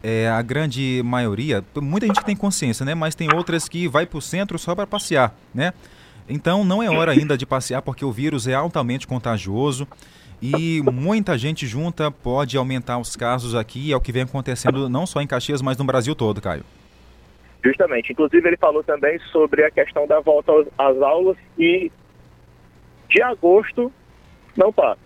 é, 0.03 0.29
a 0.29 0.43
grande 0.43 1.03
maioria, 1.05 1.65
muita 1.81 2.07
gente 2.07 2.25
tem 2.25 2.37
consciência, 2.37 2.85
né? 2.85 2.95
Mas 2.95 3.15
tem 3.15 3.33
outras 3.33 3.69
que 3.69 3.89
vai 3.89 4.07
para 4.07 4.19
o 4.19 4.23
centro 4.23 4.59
só 4.59 4.75
para 4.75 4.87
passear, 4.87 5.35
né? 5.53 5.73
Então 6.29 6.65
não 6.65 6.83
é 6.83 6.89
hora 6.89 7.13
ainda 7.13 7.37
de 7.37 7.45
passear 7.45 7.83
porque 7.83 8.05
o 8.05 8.13
vírus 8.13 8.47
é 8.47 8.55
altamente 8.55 9.07
contagioso. 9.07 9.87
E 10.47 10.83
muita 10.83 11.39
gente 11.39 11.67
junta 11.67 12.11
pode 12.11 12.55
aumentar 12.59 12.99
os 12.99 13.17
casos 13.17 13.55
aqui, 13.55 13.91
é 13.91 13.97
o 13.97 14.01
que 14.01 14.13
vem 14.13 14.25
acontecendo 14.25 14.91
não 14.91 15.07
só 15.07 15.23
em 15.23 15.27
Caxias, 15.27 15.63
mas 15.63 15.79
no 15.79 15.87
Brasil 15.87 16.15
todo, 16.15 16.39
Caio. 16.39 16.63
Justamente. 17.65 18.13
Inclusive, 18.13 18.47
ele 18.47 18.59
falou 18.59 18.85
também 18.85 19.19
sobre 19.33 19.65
a 19.65 19.71
questão 19.71 20.07
da 20.07 20.21
volta 20.21 20.53
às 20.77 21.01
aulas 21.01 21.39
e 21.59 21.91
de 23.09 23.23
agosto 23.23 23.91
não 24.55 24.71
passa. 24.71 25.01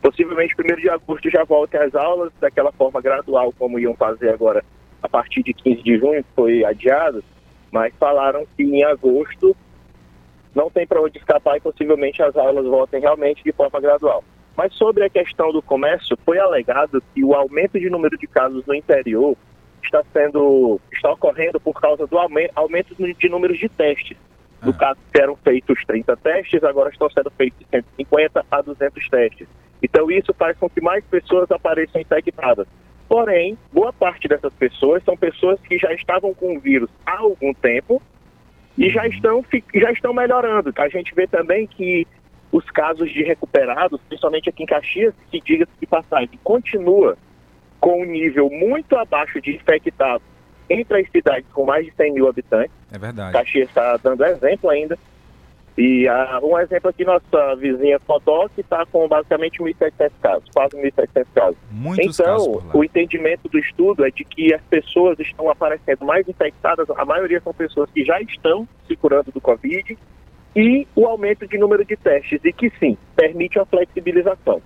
Possivelmente, 0.00 0.54
primeiro 0.54 0.80
de 0.80 0.88
agosto 0.88 1.28
já 1.28 1.42
voltem 1.42 1.80
às 1.80 1.92
aulas, 1.96 2.32
daquela 2.40 2.70
forma 2.70 3.00
gradual, 3.00 3.52
como 3.58 3.76
iam 3.76 3.96
fazer 3.96 4.28
agora 4.28 4.64
a 5.02 5.08
partir 5.08 5.42
de 5.42 5.52
15 5.52 5.82
de 5.82 5.98
junho, 5.98 6.22
que 6.22 6.30
foi 6.36 6.64
adiado, 6.64 7.24
mas 7.72 7.92
falaram 7.98 8.46
que 8.56 8.62
em 8.62 8.84
agosto 8.84 9.56
não 10.54 10.70
tem 10.70 10.86
para 10.86 11.02
onde 11.02 11.18
escapar 11.18 11.56
e 11.56 11.60
possivelmente 11.60 12.22
as 12.22 12.36
aulas 12.36 12.64
voltem 12.66 13.00
realmente 13.00 13.42
de 13.42 13.50
forma 13.50 13.80
gradual. 13.80 14.22
Mas 14.56 14.74
sobre 14.74 15.04
a 15.04 15.10
questão 15.10 15.52
do 15.52 15.62
comércio, 15.62 16.18
foi 16.24 16.38
alegado 16.38 17.02
que 17.14 17.24
o 17.24 17.34
aumento 17.34 17.78
de 17.78 17.88
número 17.88 18.16
de 18.18 18.26
casos 18.26 18.64
no 18.66 18.74
interior 18.74 19.36
está 19.82 20.02
sendo 20.12 20.80
está 20.92 21.12
ocorrendo 21.12 21.58
por 21.58 21.80
causa 21.80 22.06
do 22.06 22.18
aumento, 22.18 22.52
aumento 22.54 22.94
de 22.94 23.28
números 23.28 23.58
de 23.58 23.68
testes. 23.68 24.16
No 24.62 24.70
ah. 24.70 24.74
caso, 24.74 25.00
eram 25.14 25.36
feitos 25.36 25.82
30 25.86 26.16
testes, 26.18 26.62
agora 26.62 26.90
estão 26.90 27.08
sendo 27.10 27.30
feitos 27.30 27.66
150 27.70 28.44
a 28.50 28.60
200 28.60 29.08
testes. 29.08 29.48
Então, 29.82 30.10
isso 30.10 30.34
faz 30.34 30.56
com 30.58 30.68
que 30.68 30.80
mais 30.80 31.02
pessoas 31.04 31.50
apareçam 31.50 32.00
infectadas. 32.00 32.66
Porém, 33.08 33.58
boa 33.72 33.92
parte 33.92 34.28
dessas 34.28 34.52
pessoas 34.52 35.02
são 35.02 35.16
pessoas 35.16 35.58
que 35.60 35.78
já 35.78 35.92
estavam 35.94 36.34
com 36.34 36.56
o 36.56 36.60
vírus 36.60 36.88
há 37.04 37.18
algum 37.18 37.52
tempo 37.54 38.00
e 38.78 38.88
já 38.90 39.06
estão, 39.08 39.44
já 39.74 39.90
estão 39.90 40.14
melhorando. 40.14 40.72
A 40.76 40.88
gente 40.88 41.14
vê 41.14 41.26
também 41.26 41.66
que 41.66 42.06
os 42.52 42.64
casos 42.70 43.10
de 43.10 43.22
recuperados, 43.22 44.00
principalmente 44.08 44.48
aqui 44.48 44.62
em 44.62 44.66
Caxias, 44.66 45.14
que 45.30 45.40
diga-se 45.40 45.72
de 45.80 45.86
passagem, 45.86 46.38
continua 46.42 47.16
com 47.78 48.02
um 48.02 48.04
nível 48.04 48.50
muito 48.50 48.96
abaixo 48.96 49.40
de 49.40 49.54
infectados 49.54 50.26
entre 50.68 51.00
as 51.00 51.10
cidades 51.10 51.46
com 51.52 51.64
mais 51.64 51.84
de 51.86 51.92
100 51.92 52.12
mil 52.12 52.28
habitantes. 52.28 52.72
É 52.92 52.98
verdade. 52.98 53.32
Caxias 53.32 53.68
está 53.68 53.96
dando 53.96 54.24
exemplo 54.24 54.70
ainda. 54.70 54.98
E 55.78 56.06
uh, 56.08 56.46
um 56.46 56.58
exemplo 56.58 56.90
aqui, 56.90 57.04
nossa 57.04 57.54
vizinha 57.56 57.98
Fodó, 58.00 58.48
que 58.54 58.60
está 58.60 58.84
com 58.86 59.08
basicamente 59.08 59.60
1.700 59.60 60.10
casos, 60.20 60.44
quase 60.52 60.76
1.700 60.76 61.26
casos. 61.34 61.56
Muitos 61.70 62.20
então, 62.20 62.34
casos 62.34 62.74
o 62.74 62.84
entendimento 62.84 63.48
do 63.48 63.58
estudo 63.58 64.04
é 64.04 64.10
de 64.10 64.24
que 64.24 64.52
as 64.52 64.60
pessoas 64.62 65.18
estão 65.18 65.48
aparecendo 65.48 66.04
mais 66.04 66.28
infectadas, 66.28 66.88
a 66.90 67.04
maioria 67.04 67.40
são 67.40 67.54
pessoas 67.54 67.88
que 67.90 68.04
já 68.04 68.20
estão 68.20 68.68
se 68.86 68.94
curando 68.96 69.32
do 69.32 69.40
Covid, 69.40 69.96
e 70.54 70.86
o 70.96 71.06
aumento 71.06 71.46
de 71.46 71.58
número 71.58 71.84
de 71.84 71.96
testes, 71.96 72.40
e 72.44 72.52
que 72.52 72.70
sim, 72.78 72.96
permite 73.14 73.58
a 73.58 73.64
flexibilização. 73.64 74.60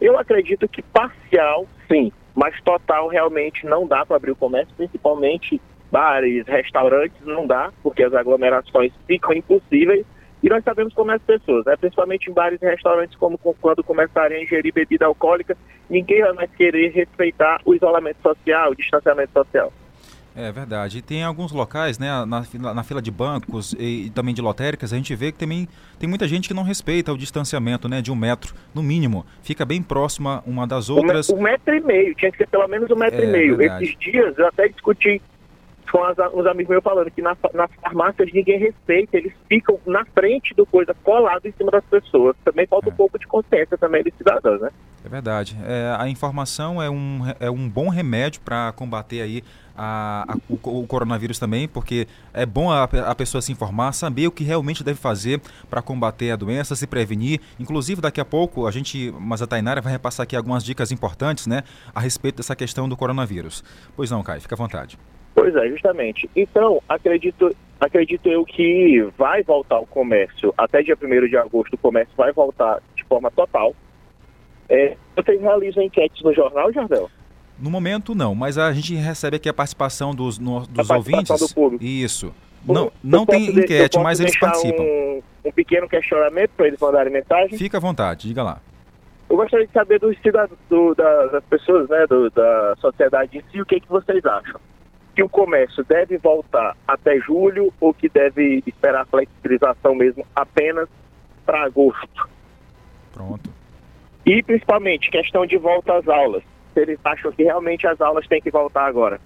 Eu 0.00 0.18
acredito 0.18 0.68
que 0.68 0.82
parcial, 0.82 1.66
sim, 1.90 2.12
mas 2.34 2.60
total 2.62 3.08
realmente 3.08 3.66
não 3.66 3.86
dá 3.86 4.06
para 4.06 4.16
abrir 4.16 4.30
o 4.30 4.36
comércio, 4.36 4.72
principalmente 4.76 5.60
bares, 5.90 6.46
restaurantes, 6.46 7.20
não 7.24 7.46
dá, 7.46 7.72
porque 7.82 8.04
as 8.04 8.14
aglomerações 8.14 8.92
ficam 9.06 9.32
impossíveis. 9.32 10.06
E 10.40 10.48
nós 10.48 10.62
sabemos 10.62 10.94
como 10.94 11.10
é 11.10 11.16
as 11.16 11.22
pessoas, 11.22 11.64
né? 11.64 11.74
principalmente 11.76 12.30
em 12.30 12.32
bares 12.32 12.62
e 12.62 12.64
restaurantes, 12.64 13.16
como 13.16 13.36
quando 13.38 13.82
começarem 13.82 14.38
a 14.38 14.42
ingerir 14.42 14.72
bebida 14.72 15.06
alcoólica, 15.06 15.56
ninguém 15.90 16.20
vai 16.20 16.32
mais 16.32 16.50
querer 16.52 16.92
respeitar 16.92 17.60
o 17.64 17.74
isolamento 17.74 18.22
social, 18.22 18.70
o 18.70 18.76
distanciamento 18.76 19.32
social. 19.32 19.72
É 20.38 20.52
verdade. 20.52 20.98
E 20.98 21.02
tem 21.02 21.24
alguns 21.24 21.50
locais, 21.50 21.98
né, 21.98 22.24
na, 22.24 22.74
na 22.74 22.82
fila 22.84 23.02
de 23.02 23.10
bancos 23.10 23.74
e, 23.76 24.06
e, 24.06 24.10
também 24.10 24.32
de 24.32 24.40
lotéricas, 24.40 24.92
a 24.92 24.96
gente 24.96 25.12
vê 25.16 25.32
que 25.32 25.38
também 25.38 25.68
tem 25.98 26.08
muita 26.08 26.28
gente 26.28 26.46
que 26.46 26.54
não 26.54 26.62
respeita 26.62 27.12
o 27.12 27.18
distanciamento, 27.18 27.88
né, 27.88 28.00
de 28.00 28.12
um 28.12 28.14
metro, 28.14 28.54
no 28.72 28.80
mínimo. 28.80 29.26
Fica 29.42 29.64
bem 29.64 29.82
próxima 29.82 30.40
uma 30.46 30.64
das 30.64 30.88
outras. 30.88 31.28
Um, 31.28 31.42
metro 31.42 31.74
e 31.74 31.80
meio, 31.80 32.14
tinha 32.14 32.30
que 32.30 32.38
ser 32.38 32.46
pelo 32.46 32.68
menos 32.68 32.88
um 32.88 32.94
metro 32.94 33.20
é, 33.20 33.24
e 33.24 33.26
meio. 33.26 33.56
Verdade. 33.56 33.84
Esses 33.84 33.98
dias 33.98 34.38
eu 34.38 34.46
até 34.46 34.68
discuti 34.68 35.20
com 35.90 36.04
as, 36.04 36.16
uns 36.32 36.46
amigos 36.46 36.70
meus 36.70 36.84
falando 36.84 37.10
que 37.10 37.22
na, 37.22 37.36
nas 37.52 37.70
farmácias 37.82 38.30
ninguém 38.32 38.58
respeita, 38.58 39.16
eles 39.16 39.32
ficam 39.48 39.80
na 39.86 40.04
frente 40.04 40.54
do 40.54 40.64
coisa, 40.64 40.94
colado 41.02 41.46
em 41.46 41.52
cima 41.52 41.70
das 41.70 41.84
pessoas. 41.84 42.36
Também 42.44 42.66
falta 42.66 42.88
é. 42.88 42.92
um 42.92 42.96
pouco 42.96 43.18
de 43.18 43.26
consciência 43.26 43.76
também 43.76 44.04
dos 44.04 44.14
cidadãos, 44.14 44.60
né? 44.60 44.70
É 45.04 45.08
verdade. 45.08 45.56
É, 45.64 45.96
a 45.98 46.08
informação 46.08 46.82
é 46.82 46.90
um, 46.90 47.20
é 47.40 47.50
um 47.50 47.68
bom 47.68 47.88
remédio 47.88 48.40
para 48.40 48.72
combater 48.72 49.22
aí 49.22 49.42
a, 49.78 50.24
a, 50.28 50.36
o, 50.48 50.80
o, 50.80 50.86
coronavírus 50.86 51.38
também, 51.38 51.68
porque 51.68 52.08
é 52.34 52.44
bom 52.44 52.70
a, 52.70 52.82
a, 52.82 53.14
pessoa 53.14 53.40
se 53.40 53.52
informar, 53.52 53.92
saber 53.92 54.26
o 54.26 54.32
que 54.32 54.42
realmente 54.42 54.82
deve 54.82 54.98
fazer 54.98 55.40
para 55.70 55.80
combater 55.80 56.32
a 56.32 56.36
doença, 56.36 56.74
se 56.74 56.86
prevenir. 56.86 57.40
Inclusive, 57.60 58.00
daqui 58.00 58.20
a 58.20 58.24
pouco, 58.24 58.66
a 58.66 58.72
gente, 58.72 59.14
mas 59.20 59.40
a 59.40 59.46
Tainara 59.46 59.80
vai 59.80 59.92
repassar 59.92 60.24
aqui 60.24 60.34
algumas 60.34 60.64
dicas 60.64 60.90
importantes 60.90 61.46
né, 61.46 61.62
a 61.94 62.00
respeito 62.00 62.36
dessa 62.36 62.56
questão 62.56 62.88
do 62.88 62.96
coronavírus. 62.96 63.62
Pois 63.94 64.10
não, 64.10 64.22
Caio, 64.22 64.40
fica 64.40 64.56
à 64.56 64.58
vontade. 64.58 64.98
Pois 65.34 65.54
é, 65.54 65.68
justamente. 65.68 66.28
Então, 66.34 66.82
acredito, 66.88 67.54
acredito 67.78 68.28
eu 68.28 68.44
que 68.44 69.00
vai 69.16 69.44
voltar 69.44 69.78
o 69.78 69.86
comércio, 69.86 70.52
até 70.58 70.82
dia 70.82 70.98
1 71.00 71.28
de 71.28 71.36
agosto 71.36 71.74
o 71.74 71.78
comércio 71.78 72.12
vai 72.16 72.32
voltar 72.32 72.82
de 72.96 73.04
forma 73.04 73.30
total. 73.30 73.72
É, 74.68 74.96
vocês 75.14 75.40
realizam 75.40 75.84
enquetes 75.84 76.22
no 76.22 76.34
jornal, 76.34 76.72
Jardel? 76.72 77.08
No 77.60 77.70
momento, 77.70 78.14
não, 78.14 78.34
mas 78.34 78.56
a 78.56 78.72
gente 78.72 78.94
recebe 78.94 79.36
aqui 79.36 79.48
a 79.48 79.54
participação 79.54 80.14
dos, 80.14 80.38
no, 80.38 80.66
dos 80.66 80.90
a 80.90 80.96
ouvintes. 80.96 81.38
Do 81.40 81.54
público. 81.54 81.84
Isso. 81.84 82.32
não, 82.64 82.92
não 83.02 83.26
tem 83.26 83.50
enquete, 83.50 83.98
mas 83.98 84.20
eles 84.20 84.38
participam. 84.38 84.82
Um, 84.82 85.22
um 85.44 85.52
pequeno 85.52 85.88
questionamento 85.88 86.50
para 86.56 86.68
eles 86.68 86.78
mandarem 86.78 87.12
mensagem. 87.12 87.58
Fica 87.58 87.78
à 87.78 87.80
vontade, 87.80 88.28
diga 88.28 88.42
lá. 88.42 88.60
Eu 89.28 89.36
gostaria 89.36 89.66
de 89.66 89.72
saber 89.72 89.98
dos 89.98 90.16
cidadãos, 90.20 90.58
do, 90.70 90.94
da, 90.94 91.26
das 91.26 91.44
pessoas, 91.44 91.88
né, 91.88 92.06
do, 92.06 92.30
da 92.30 92.76
sociedade 92.80 93.38
em 93.38 93.42
si, 93.50 93.60
o 93.60 93.66
que, 93.66 93.74
é 93.74 93.80
que 93.80 93.88
vocês 93.88 94.24
acham? 94.24 94.58
Que 95.14 95.22
o 95.22 95.28
comércio 95.28 95.84
deve 95.84 96.16
voltar 96.16 96.76
até 96.86 97.18
julho 97.18 97.72
ou 97.80 97.92
que 97.92 98.08
deve 98.08 98.62
esperar 98.66 99.02
a 99.02 99.06
flexibilização 99.06 99.94
mesmo 99.94 100.24
apenas 100.34 100.88
para 101.44 101.64
agosto? 101.64 102.28
Pronto. 103.12 103.50
E 104.24 104.42
principalmente 104.42 105.10
questão 105.10 105.44
de 105.44 105.58
volta 105.58 105.98
às 105.98 106.08
aulas 106.08 106.42
se 106.78 106.82
eles 106.82 106.98
acham 107.04 107.32
que 107.32 107.42
realmente 107.42 107.84
as 107.86 108.00
aulas 108.00 108.26
têm 108.28 108.40
que 108.40 108.50
voltar 108.50 108.86
agora. 108.86 109.20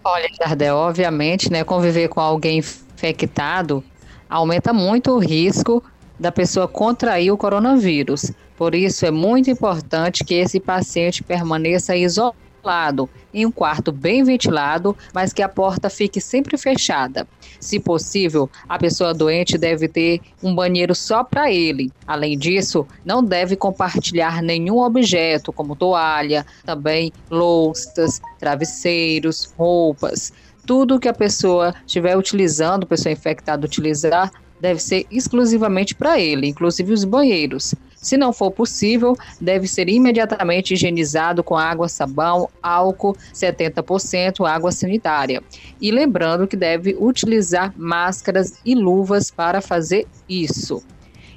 Olha, 0.02 0.28
Jardel, 0.38 0.76
obviamente, 0.76 1.50
né, 1.50 1.64
conviver 1.64 2.08
com 2.08 2.20
alguém 2.20 2.58
infectado 2.58 3.82
aumenta 4.28 4.72
muito 4.72 5.12
o 5.12 5.18
risco 5.18 5.82
da 6.18 6.30
pessoa 6.32 6.68
contrair 6.68 7.30
o 7.30 7.36
coronavírus. 7.36 8.32
Por 8.56 8.74
isso, 8.74 9.04
é 9.04 9.10
muito 9.10 9.50
importante 9.50 10.24
que 10.24 10.34
esse 10.34 10.60
paciente 10.60 11.22
permaneça 11.22 11.96
isolado, 11.96 13.10
em 13.32 13.44
um 13.44 13.50
quarto 13.50 13.90
bem 13.90 14.22
ventilado, 14.22 14.96
mas 15.12 15.32
que 15.32 15.42
a 15.42 15.48
porta 15.48 15.90
fique 15.90 16.20
sempre 16.20 16.56
fechada. 16.56 17.26
Se 17.60 17.80
possível, 17.80 18.48
a 18.68 18.78
pessoa 18.78 19.12
doente 19.12 19.58
deve 19.58 19.88
ter 19.88 20.20
um 20.42 20.54
banheiro 20.54 20.94
só 20.94 21.24
para 21.24 21.50
ele. 21.50 21.90
Além 22.06 22.38
disso, 22.38 22.86
não 23.04 23.22
deve 23.22 23.56
compartilhar 23.56 24.40
nenhum 24.42 24.78
objeto, 24.78 25.52
como 25.52 25.74
toalha, 25.74 26.46
também 26.64 27.12
louças, 27.30 28.20
travesseiros, 28.38 29.52
roupas. 29.56 30.32
Tudo 30.66 31.00
que 31.00 31.08
a 31.08 31.12
pessoa 31.12 31.74
estiver 31.86 32.16
utilizando, 32.16 32.86
pessoa 32.86 33.12
infectada 33.12 33.66
utilizar, 33.66 34.30
deve 34.60 34.80
ser 34.80 35.06
exclusivamente 35.10 35.94
para 35.94 36.18
ele, 36.18 36.46
inclusive 36.46 36.92
os 36.92 37.04
banheiros. 37.04 37.74
Se 37.96 38.16
não 38.18 38.32
for 38.32 38.50
possível, 38.50 39.16
deve 39.40 39.66
ser 39.66 39.88
imediatamente 39.88 40.74
higienizado 40.74 41.42
com 41.42 41.56
água, 41.56 41.88
sabão, 41.88 42.50
álcool 42.62 43.16
70%, 43.32 44.46
água 44.46 44.70
sanitária. 44.70 45.42
E 45.80 45.90
lembrando 45.90 46.46
que 46.46 46.56
deve 46.56 46.94
utilizar 47.00 47.72
máscaras 47.76 48.58
e 48.64 48.74
luvas 48.74 49.30
para 49.30 49.62
fazer 49.62 50.06
isso. 50.28 50.82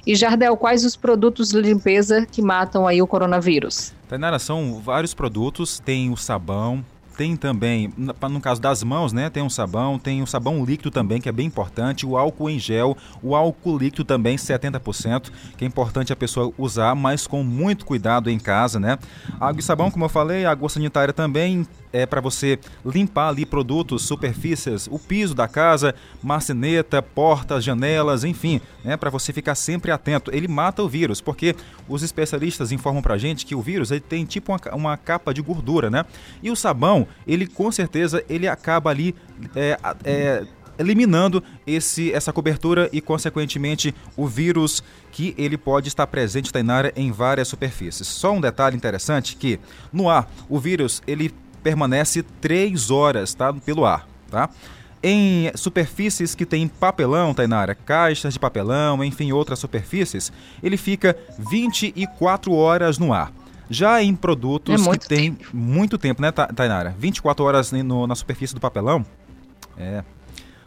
E 0.06 0.14
Jardel, 0.14 0.56
quais 0.56 0.84
os 0.84 0.96
produtos 0.96 1.50
de 1.50 1.60
limpeza 1.60 2.26
que 2.30 2.40
matam 2.40 2.86
aí 2.86 3.00
o 3.00 3.06
coronavírus? 3.06 3.92
Tainara, 4.08 4.38
são 4.38 4.80
vários 4.80 5.12
produtos, 5.12 5.80
tem 5.80 6.10
o 6.10 6.16
sabão, 6.16 6.84
tem 7.18 7.36
também, 7.36 7.92
no 7.96 8.40
caso 8.40 8.60
das 8.60 8.84
mãos, 8.84 9.12
né? 9.12 9.28
Tem 9.28 9.42
um 9.42 9.50
sabão, 9.50 9.98
tem 9.98 10.20
o 10.20 10.22
um 10.22 10.26
sabão 10.26 10.64
líquido 10.64 10.88
também, 10.88 11.20
que 11.20 11.28
é 11.28 11.32
bem 11.32 11.48
importante, 11.48 12.06
o 12.06 12.16
álcool 12.16 12.48
em 12.48 12.60
gel, 12.60 12.96
o 13.20 13.34
álcool 13.34 13.76
líquido 13.76 14.04
também, 14.04 14.36
70%, 14.36 15.32
que 15.56 15.64
é 15.64 15.66
importante 15.66 16.12
a 16.12 16.16
pessoa 16.16 16.52
usar, 16.56 16.94
mas 16.94 17.26
com 17.26 17.42
muito 17.42 17.84
cuidado 17.84 18.30
em 18.30 18.38
casa, 18.38 18.78
né? 18.78 19.00
Água 19.40 19.58
e 19.58 19.62
sabão, 19.64 19.90
como 19.90 20.04
eu 20.04 20.08
falei, 20.08 20.46
água 20.46 20.68
sanitária 20.68 21.12
também, 21.12 21.66
é 21.92 22.06
para 22.06 22.20
você 22.20 22.58
limpar 22.84 23.28
ali 23.28 23.44
produtos, 23.46 24.02
superfícies, 24.02 24.88
o 24.90 24.98
piso 24.98 25.34
da 25.34 25.48
casa, 25.48 25.94
marceneta, 26.22 27.02
portas, 27.02 27.64
janelas, 27.64 28.24
enfim, 28.24 28.60
né, 28.84 28.96
para 28.96 29.10
você 29.10 29.32
ficar 29.32 29.54
sempre 29.54 29.90
atento. 29.90 30.30
Ele 30.34 30.48
mata 30.48 30.82
o 30.82 30.88
vírus, 30.88 31.20
porque 31.20 31.54
os 31.88 32.02
especialistas 32.02 32.72
informam 32.72 33.02
para 33.02 33.18
gente 33.18 33.46
que 33.46 33.54
o 33.54 33.60
vírus 33.60 33.90
ele 33.90 34.00
tem 34.00 34.24
tipo 34.24 34.52
uma, 34.52 34.74
uma, 34.74 34.96
capa 34.96 35.32
de 35.32 35.40
gordura, 35.40 35.88
né? 35.88 36.04
E 36.42 36.50
o 36.50 36.56
sabão, 36.56 37.06
ele 37.26 37.46
com 37.46 37.70
certeza 37.70 38.24
ele 38.28 38.48
acaba 38.48 38.90
ali 38.90 39.14
é, 39.54 39.78
é, 40.04 40.46
eliminando 40.78 41.42
esse, 41.66 42.12
essa 42.12 42.32
cobertura 42.32 42.88
e, 42.92 43.00
consequentemente, 43.00 43.94
o 44.16 44.26
vírus 44.26 44.82
que 45.10 45.34
ele 45.36 45.58
pode 45.58 45.88
estar 45.88 46.06
presente 46.06 46.52
na 46.62 46.74
área 46.74 46.92
em 46.94 47.10
várias 47.10 47.48
superfícies. 47.48 48.06
Só 48.06 48.32
um 48.32 48.40
detalhe 48.40 48.76
interessante 48.76 49.36
que 49.36 49.58
no 49.92 50.08
ar 50.08 50.30
o 50.48 50.58
vírus 50.58 51.02
ele 51.06 51.34
permanece 51.68 52.22
3 52.22 52.90
horas 52.90 53.34
tá, 53.34 53.52
pelo 53.52 53.84
ar. 53.84 54.08
Tá? 54.30 54.48
Em 55.02 55.50
superfícies 55.54 56.34
que 56.34 56.46
tem 56.46 56.66
papelão, 56.66 57.34
Tainara, 57.34 57.74
caixas 57.74 58.32
de 58.32 58.40
papelão, 58.40 59.04
enfim, 59.04 59.32
outras 59.32 59.58
superfícies, 59.58 60.32
ele 60.62 60.78
fica 60.78 61.14
24 61.50 62.52
horas 62.54 62.98
no 62.98 63.12
ar. 63.12 63.30
Já 63.68 64.02
em 64.02 64.16
produtos 64.16 64.86
é 64.86 64.90
que 64.92 65.06
tem 65.06 65.36
muito 65.52 65.98
tempo, 65.98 66.22
né, 66.22 66.32
Tainara? 66.32 66.96
24 66.98 67.44
horas 67.44 67.70
no, 67.70 68.06
na 68.06 68.14
superfície 68.14 68.54
do 68.54 68.60
papelão? 68.60 69.04
É. 69.76 70.02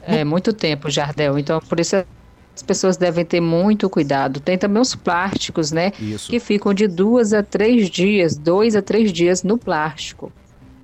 É 0.03 0.23
muito 0.23 0.53
tempo, 0.53 0.87
Jardel. 0.87 1.39
Então, 1.39 1.59
por 1.61 1.79
isso 1.79 1.95
as 2.55 2.61
pessoas 2.61 2.95
devem 2.95 3.25
ter 3.25 3.41
muito 3.41 3.89
cuidado. 3.89 4.39
Tem 4.39 4.55
também 4.55 4.81
os 4.81 4.93
plásticos, 4.93 5.71
né? 5.71 5.91
Isso. 5.99 6.29
Que 6.29 6.39
ficam 6.39 6.75
de 6.75 6.87
duas 6.87 7.33
a 7.33 7.41
três 7.41 7.89
dias, 7.89 8.37
dois 8.37 8.75
a 8.75 8.83
três 8.83 9.11
dias 9.11 9.41
no 9.41 9.57
plástico 9.57 10.31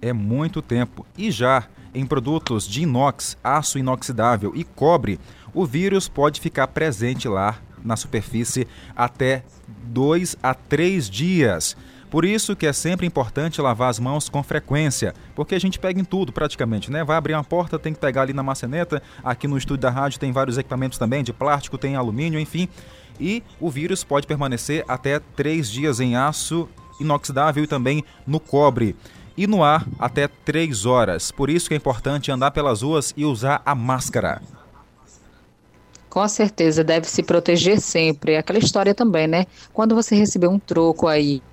é 0.01 0.13
muito 0.13 0.61
tempo. 0.61 1.05
E 1.17 1.31
já 1.31 1.65
em 1.93 2.05
produtos 2.05 2.67
de 2.67 2.83
inox, 2.83 3.37
aço 3.43 3.79
inoxidável 3.79 4.53
e 4.55 4.63
cobre, 4.63 5.19
o 5.53 5.65
vírus 5.65 6.07
pode 6.07 6.39
ficar 6.39 6.67
presente 6.67 7.27
lá 7.27 7.57
na 7.83 7.95
superfície 7.95 8.67
até 8.95 9.43
dois 9.67 10.35
a 10.43 10.53
três 10.53 11.09
dias. 11.09 11.75
Por 12.09 12.23
isso 12.23 12.55
que 12.55 12.65
é 12.65 12.71
sempre 12.71 13.05
importante 13.05 13.61
lavar 13.61 13.89
as 13.89 13.99
mãos 13.99 14.29
com 14.29 14.41
frequência, 14.41 15.13
porque 15.35 15.55
a 15.55 15.59
gente 15.59 15.77
pega 15.77 15.99
em 15.99 16.05
tudo 16.05 16.31
praticamente, 16.31 16.89
né? 16.89 17.03
Vai 17.03 17.17
abrir 17.17 17.33
uma 17.33 17.43
porta, 17.43 17.77
tem 17.77 17.93
que 17.93 17.99
pegar 17.99 18.21
ali 18.21 18.31
na 18.31 18.41
maçaneta. 18.43 19.01
Aqui 19.23 19.45
no 19.45 19.57
estúdio 19.57 19.81
da 19.81 19.89
rádio 19.89 20.19
tem 20.19 20.31
vários 20.31 20.57
equipamentos 20.57 20.97
também, 20.97 21.21
de 21.21 21.33
plástico, 21.33 21.77
tem 21.77 21.95
alumínio, 21.97 22.39
enfim. 22.39 22.69
E 23.19 23.43
o 23.59 23.69
vírus 23.69 24.05
pode 24.05 24.25
permanecer 24.25 24.85
até 24.87 25.19
três 25.19 25.69
dias 25.69 25.99
em 25.99 26.15
aço 26.15 26.69
inoxidável 26.99 27.63
e 27.63 27.67
também 27.67 28.03
no 28.25 28.39
cobre. 28.39 28.95
E 29.37 29.45
no 29.45 29.63
ar 29.63 29.85
até 29.99 30.27
três 30.27 30.85
horas. 30.85 31.31
Por 31.31 31.49
isso 31.49 31.67
que 31.67 31.75
é 31.75 31.77
importante 31.77 32.31
andar 32.31 32.51
pelas 32.51 32.81
ruas 32.81 33.13
e 33.15 33.23
usar 33.23 33.61
a 33.63 33.75
máscara. 33.75 34.41
Com 36.09 36.27
certeza, 36.27 36.83
deve 36.83 37.07
se 37.07 37.21
proteger 37.21 37.79
sempre. 37.79 38.37
Aquela 38.37 38.57
história 38.57 38.95
também, 38.95 39.27
né? 39.27 39.45
Quando 39.71 39.93
você 39.93 40.15
receber 40.15 40.47
um 40.47 40.57
troco 40.57 41.07
aí 41.07 41.43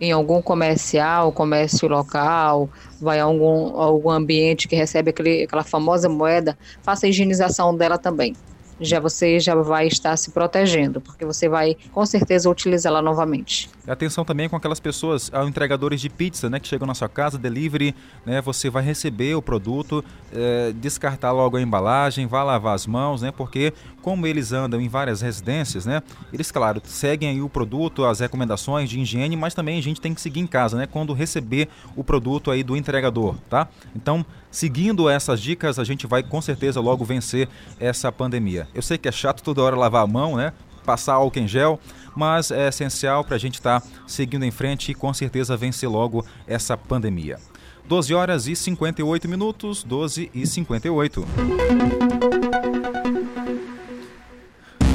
em 0.00 0.12
algum 0.12 0.40
comercial, 0.40 1.30
comércio 1.30 1.86
local, 1.86 2.70
vai 2.98 3.20
a 3.20 3.24
algum, 3.24 3.78
algum 3.78 4.08
ambiente 4.08 4.66
que 4.66 4.74
recebe 4.74 5.10
aquele, 5.10 5.42
aquela 5.42 5.62
famosa 5.62 6.08
moeda, 6.08 6.56
faça 6.82 7.04
a 7.04 7.08
higienização 7.10 7.76
dela 7.76 7.98
também 7.98 8.34
já 8.80 9.00
você 9.00 9.38
já 9.38 9.54
vai 9.54 9.86
estar 9.86 10.16
se 10.16 10.30
protegendo, 10.30 11.00
porque 11.00 11.24
você 11.24 11.48
vai 11.48 11.76
com 11.92 12.04
certeza 12.04 12.48
utilizá-la 12.50 13.00
novamente. 13.00 13.70
Atenção 13.86 14.24
também 14.24 14.48
com 14.48 14.56
aquelas 14.56 14.80
pessoas, 14.80 15.30
ao 15.32 15.48
entregadores 15.48 16.00
de 16.00 16.08
pizza, 16.08 16.48
né, 16.48 16.58
que 16.58 16.66
chegam 16.66 16.86
na 16.86 16.94
sua 16.94 17.08
casa, 17.08 17.38
delivery, 17.38 17.94
né, 18.24 18.40
você 18.40 18.70
vai 18.70 18.82
receber 18.82 19.34
o 19.34 19.42
produto, 19.42 20.04
é, 20.32 20.72
descartar 20.72 21.32
logo 21.32 21.56
a 21.56 21.62
embalagem, 21.62 22.26
vai 22.26 22.44
lavar 22.44 22.74
as 22.74 22.86
mãos, 22.86 23.22
né, 23.22 23.30
porque 23.30 23.72
como 24.00 24.26
eles 24.26 24.52
andam 24.52 24.80
em 24.80 24.88
várias 24.88 25.20
residências, 25.20 25.84
né, 25.86 26.02
eles, 26.32 26.50
claro, 26.50 26.80
seguem 26.84 27.28
aí 27.28 27.42
o 27.42 27.48
produto, 27.48 28.04
as 28.04 28.20
recomendações 28.20 28.88
de 28.88 29.00
higiene, 29.00 29.36
mas 29.36 29.54
também 29.54 29.78
a 29.78 29.82
gente 29.82 30.00
tem 30.00 30.14
que 30.14 30.20
seguir 30.20 30.40
em 30.40 30.46
casa, 30.46 30.76
né, 30.76 30.86
quando 30.86 31.12
receber 31.12 31.68
o 31.94 32.02
produto 32.02 32.50
aí 32.50 32.62
do 32.62 32.76
entregador, 32.76 33.36
tá? 33.48 33.68
Então, 33.94 34.24
seguindo 34.50 35.08
essas 35.08 35.40
dicas, 35.40 35.78
a 35.78 35.84
gente 35.84 36.06
vai 36.06 36.22
com 36.22 36.40
certeza 36.40 36.80
logo 36.80 37.04
vencer 37.04 37.48
essa 37.78 38.10
pandemia. 38.10 38.63
Eu 38.74 38.82
sei 38.82 38.98
que 38.98 39.08
é 39.08 39.12
chato 39.12 39.42
toda 39.42 39.62
hora 39.62 39.76
lavar 39.76 40.04
a 40.04 40.06
mão, 40.06 40.36
né? 40.36 40.52
Passar 40.84 41.14
álcool 41.14 41.38
em 41.38 41.48
gel, 41.48 41.80
mas 42.14 42.50
é 42.50 42.68
essencial 42.68 43.24
para 43.24 43.36
a 43.36 43.38
gente 43.38 43.54
estar 43.54 43.80
tá 43.80 43.86
seguindo 44.06 44.44
em 44.44 44.50
frente 44.50 44.92
e 44.92 44.94
com 44.94 45.12
certeza 45.12 45.56
vencer 45.56 45.88
logo 45.88 46.24
essa 46.46 46.76
pandemia. 46.76 47.38
12 47.86 48.14
horas 48.14 48.46
e 48.46 48.56
58 48.56 49.28
minutos, 49.28 49.82
12 49.84 50.30
e 50.34 50.46
58. 50.46 51.26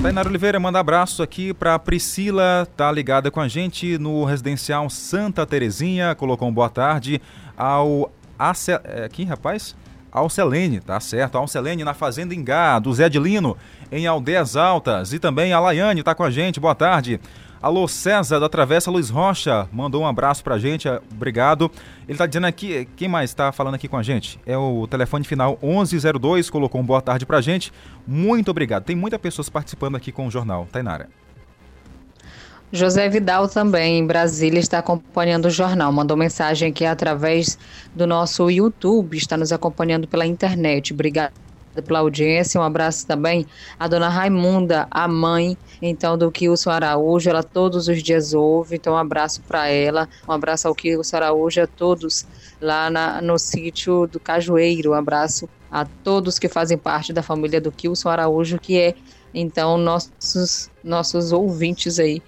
Tainara 0.02 0.30
Oliveira 0.30 0.60
manda 0.60 0.80
abraço 0.80 1.22
aqui 1.22 1.54
para 1.54 1.78
Priscila, 1.78 2.68
tá 2.78 2.90
ligada 2.92 3.30
com 3.30 3.42
a 3.42 3.48
gente 3.48 3.98
no 3.98 4.24
residencial 4.24 4.90
Santa 4.90 5.46
Terezinha, 5.46 6.16
colocou 6.16 6.48
um 6.48 6.54
boa 6.54 6.70
tarde 6.70 7.22
ao. 7.56 8.12
É, 8.86 9.04
aqui, 9.04 9.26
rapaz? 9.26 9.76
Alcelene, 10.12 10.80
tá 10.80 11.00
certo. 11.00 11.38
Alcelene 11.38 11.84
na 11.84 11.94
Fazenda 11.94 12.34
Ingá, 12.34 12.80
do 12.80 12.94
Zé 12.94 13.06
Adilino, 13.06 13.58
em 13.92 14.08
Aldeias 14.08 14.56
Altas. 14.56 15.14
E 15.14 15.20
também 15.20 15.54
a 15.54 15.60
Laiane 15.60 16.04
tá 16.04 16.16
com 16.16 16.24
a 16.24 16.30
gente, 16.30 16.60
boa 16.60 16.76
tarde. 16.76 17.20
Alô, 17.62 17.90
César 17.90 18.40
da 18.40 18.48
Travessa 18.48 18.90
Luiz 18.90 19.10
Rocha, 19.10 19.68
mandou 19.70 20.04
um 20.04 20.08
abraço 20.08 20.42
pra 20.42 20.58
gente, 20.58 20.88
é, 20.88 21.02
obrigado. 21.12 21.70
Ele 22.08 22.18
tá 22.18 22.26
dizendo 22.26 22.48
aqui, 22.48 22.88
quem 22.96 23.10
mais 23.10 23.34
tá 23.34 23.52
falando 23.52 23.76
aqui 23.76 23.86
com 23.86 23.98
a 23.98 24.04
gente? 24.04 24.40
É 24.46 24.58
o 24.58 24.88
telefone 24.88 25.26
final 25.26 25.60
1102, 25.62 26.50
colocou 26.50 26.80
um 26.80 26.86
boa 26.86 27.02
tarde 27.02 27.26
pra 27.26 27.42
gente. 27.42 27.74
Muito 28.08 28.50
obrigado. 28.50 28.86
Tem 28.86 28.96
muitas 28.96 29.20
pessoas 29.20 29.50
participando 29.50 29.98
aqui 29.98 30.10
com 30.10 30.26
o 30.26 30.32
jornal. 30.32 30.70
Tainara. 30.72 31.10
José 32.72 33.10
Vidal 33.10 33.48
também, 33.48 33.98
em 33.98 34.06
Brasília, 34.06 34.60
está 34.60 34.78
acompanhando 34.78 35.46
o 35.46 35.50
jornal. 35.50 35.92
Mandou 35.92 36.16
mensagem 36.16 36.70
aqui 36.70 36.86
através 36.86 37.58
do 37.96 38.06
nosso 38.06 38.48
YouTube, 38.48 39.18
está 39.18 39.36
nos 39.36 39.52
acompanhando 39.52 40.08
pela 40.08 40.24
internet. 40.24 40.94
Obrigada 40.94 41.34
pela 41.84 42.00
audiência. 42.00 42.62
Um 42.62 42.64
abraço 42.64 43.08
também 43.08 43.48
à 43.80 43.88
dona 43.88 44.08
Raimunda, 44.08 44.88
a 44.92 45.08
mãe, 45.08 45.58
então, 45.82 46.16
do 46.16 46.32
Kilson 46.32 46.70
Araújo. 46.70 47.28
Ela 47.28 47.42
todos 47.42 47.88
os 47.88 48.04
dias 48.04 48.36
ouve, 48.36 48.76
então 48.76 48.94
um 48.94 48.98
abraço 48.98 49.42
para 49.48 49.68
ela. 49.68 50.08
Um 50.28 50.32
abraço 50.32 50.68
ao 50.68 50.76
Kilson 50.76 51.18
Araújo, 51.18 51.64
a 51.64 51.68
todos 51.68 52.28
lá 52.62 52.92
na, 52.92 53.20
no 53.20 53.40
sítio 53.40 54.06
do 54.06 54.20
Cajueiro. 54.20 54.92
Um 54.92 54.94
abraço 54.94 55.50
a 55.72 55.86
todos 56.04 56.38
que 56.38 56.48
fazem 56.48 56.78
parte 56.78 57.12
da 57.12 57.24
família 57.24 57.60
do 57.60 57.72
Kilson 57.72 58.10
Araújo, 58.10 58.60
que 58.60 58.78
é, 58.78 58.94
então, 59.34 59.76
nossos, 59.76 60.70
nossos 60.84 61.32
ouvintes 61.32 61.98
aí 61.98 62.22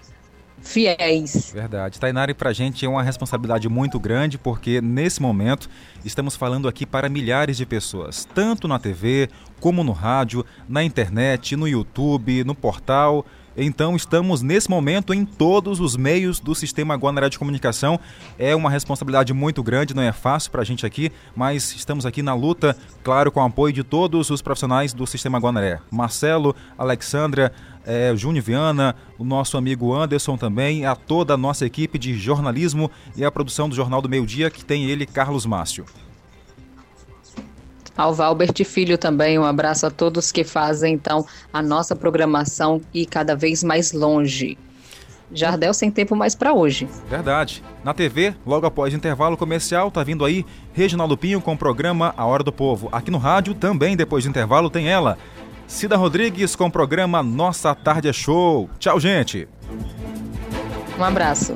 fiéis. 0.62 1.52
Verdade. 1.54 2.00
Tainari, 2.00 2.34
para 2.34 2.52
a 2.52 2.54
gente 2.54 2.86
é 2.86 2.90
uma 2.90 3.04
responsabilidade 3.04 3.68
muito 3.68 4.00
grande, 4.00 4.38
porque 4.38 4.82
nesse 4.82 5.22
momento 5.22 5.70
estamos 6.06 6.36
falando 6.36 6.68
aqui 6.68 6.86
para 6.86 7.10
milhares 7.10 7.58
de 7.58 7.66
pessoas, 7.66 8.28
tanto 8.34 8.68
na 8.68 8.80
TV, 8.80 9.30
como 9.60 9.84
no 9.84 9.92
rádio, 9.92 10.46
na 10.68 10.84
internet, 10.84 11.56
no 11.56 11.68
YouTube, 11.68 12.44
no 12.44 12.56
portal. 12.56 13.26
Então 13.64 13.96
estamos 13.96 14.42
nesse 14.42 14.68
momento 14.68 15.14
em 15.14 15.24
todos 15.24 15.80
os 15.80 15.96
meios 15.96 16.40
do 16.40 16.56
sistema 16.56 16.96
Guanaré 16.96 17.30
de 17.30 17.38
comunicação. 17.38 18.00
É 18.40 18.56
uma 18.56 18.72
responsabilidade 18.72 19.34
muito 19.34 19.62
grande, 19.62 19.94
não 19.94 20.02
é 20.02 20.12
fácil 20.12 20.50
para 20.50 20.64
a 20.64 20.66
gente 20.66 20.84
aqui, 20.84 21.12
mas 21.36 21.76
estamos 21.76 22.04
aqui 22.04 22.24
na 22.24 22.34
luta, 22.34 22.76
claro, 23.04 23.32
com 23.32 23.40
o 23.40 23.44
apoio 23.44 23.72
de 23.72 23.84
todos 23.84 24.32
os 24.32 24.42
profissionais 24.42 24.94
do 24.94 25.06
sistema 25.06 25.38
Guanaré. 25.38 25.80
Marcelo, 25.92 26.56
Alexandra, 26.76 27.54
é, 27.86 28.12
Júnior 28.16 28.44
Viana, 28.44 28.96
o 29.20 29.24
nosso 29.24 29.56
amigo 29.58 29.94
Anderson 29.94 30.38
também, 30.38 30.88
a 30.88 30.96
toda 30.96 31.36
a 31.36 31.38
nossa 31.38 31.64
equipe 31.64 32.00
de 32.00 32.18
jornalismo 32.18 32.90
e 33.16 33.24
a 33.24 33.32
produção 33.32 33.70
do 33.70 33.76
Jornal 33.76 34.02
do 34.02 34.10
Meio 34.10 34.26
Dia, 34.26 34.50
que 34.50 34.66
tem 34.66 34.86
ele, 34.86 35.06
Carlos 35.06 35.46
Márcio. 35.46 35.86
Ao 37.96 38.14
Valbert 38.14 38.64
Filho 38.66 38.98
também, 38.98 39.38
um 39.38 39.44
abraço 39.44 39.86
a 39.86 39.92
todos 39.92 40.32
que 40.32 40.44
fazem 40.44 40.94
então 40.94 41.26
a 41.52 41.62
nossa 41.62 41.96
programação 41.96 42.82
e 42.94 43.06
cada 43.06 43.36
vez 43.36 43.64
mais 43.64 43.92
longe. 43.92 44.58
Jardel 45.34 45.74
sem 45.74 45.90
tempo 45.90 46.16
mais 46.16 46.36
para 46.36 46.54
hoje. 46.54 46.88
Verdade. 47.10 47.64
Na 47.84 47.94
TV, 47.94 48.36
logo 48.46 48.66
após 48.66 48.94
intervalo 48.94 49.38
comercial, 49.38 49.90
tá 49.90 50.04
vindo 50.04 50.26
aí 50.26 50.46
Reginaldo 50.74 51.18
Pinho 51.18 51.42
com 51.42 51.54
o 51.54 51.58
programa 51.58 52.14
A 52.18 52.26
Hora 52.26 52.44
do 52.44 52.52
Povo. 52.52 52.90
Aqui 52.92 53.10
no 53.10 53.18
rádio, 53.18 53.54
também 53.54 53.96
depois 53.96 54.26
do 54.26 54.30
intervalo, 54.30 54.70
tem 54.70 54.90
ela, 54.90 55.18
Cida 55.68 55.96
Rodrigues 55.96 56.56
com 56.56 56.66
o 56.66 56.72
programa 56.72 57.24
Nossa 57.24 57.74
Tarde 57.74 58.10
é 58.10 58.14
Show. 58.14 58.70
Tchau, 58.78 59.00
gente. 59.00 59.48
Um 61.00 61.04
abraço. 61.04 61.56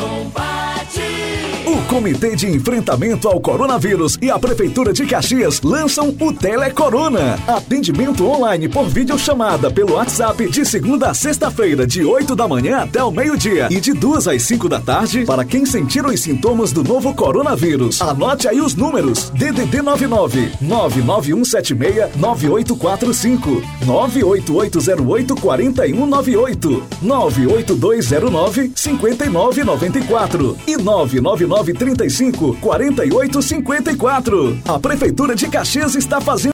Caxias 0.00 0.10
tem 0.10 0.24
combate. 0.24 0.40
O 0.40 0.49
Comitê 2.00 2.34
de 2.34 2.48
Enfrentamento 2.48 3.28
ao 3.28 3.38
Coronavírus 3.38 4.16
e 4.22 4.30
a 4.30 4.38
Prefeitura 4.38 4.90
de 4.90 5.04
Caxias 5.04 5.60
lançam 5.60 6.16
o 6.18 6.32
Telecorona. 6.32 7.38
Atendimento 7.46 8.26
online 8.26 8.70
por 8.70 8.88
videochamada 8.88 9.70
pelo 9.70 9.96
WhatsApp 9.96 10.48
de 10.48 10.64
segunda 10.64 11.10
a 11.10 11.14
sexta-feira, 11.14 11.86
de 11.86 12.02
8 12.02 12.34
da 12.34 12.48
manhã 12.48 12.78
até 12.78 13.04
o 13.04 13.10
meio-dia 13.10 13.68
e 13.70 13.78
de 13.78 13.92
2 13.92 14.28
às 14.28 14.42
5 14.44 14.66
da 14.66 14.80
tarde 14.80 15.26
para 15.26 15.44
quem 15.44 15.66
sentir 15.66 16.02
os 16.02 16.18
sintomas 16.22 16.72
do 16.72 16.82
novo 16.82 17.12
coronavírus. 17.12 18.00
Anote 18.00 18.48
aí 18.48 18.62
os 18.62 18.74
números: 18.74 19.28
DDD 19.34 19.82
99 19.82 20.52
99176 20.58 22.16
9845 22.16 23.62
98808 23.84 25.36
4198 25.36 26.82
98209 27.02 28.72
5994 28.74 30.56
e 30.66 30.78
999 30.78 31.74
35 31.94 32.56
48 32.60 33.42
54. 33.42 34.58
A 34.66 34.78
Prefeitura 34.78 35.34
de 35.34 35.48
Caxias 35.48 35.94
está 35.94 36.20
fazendo 36.20 36.40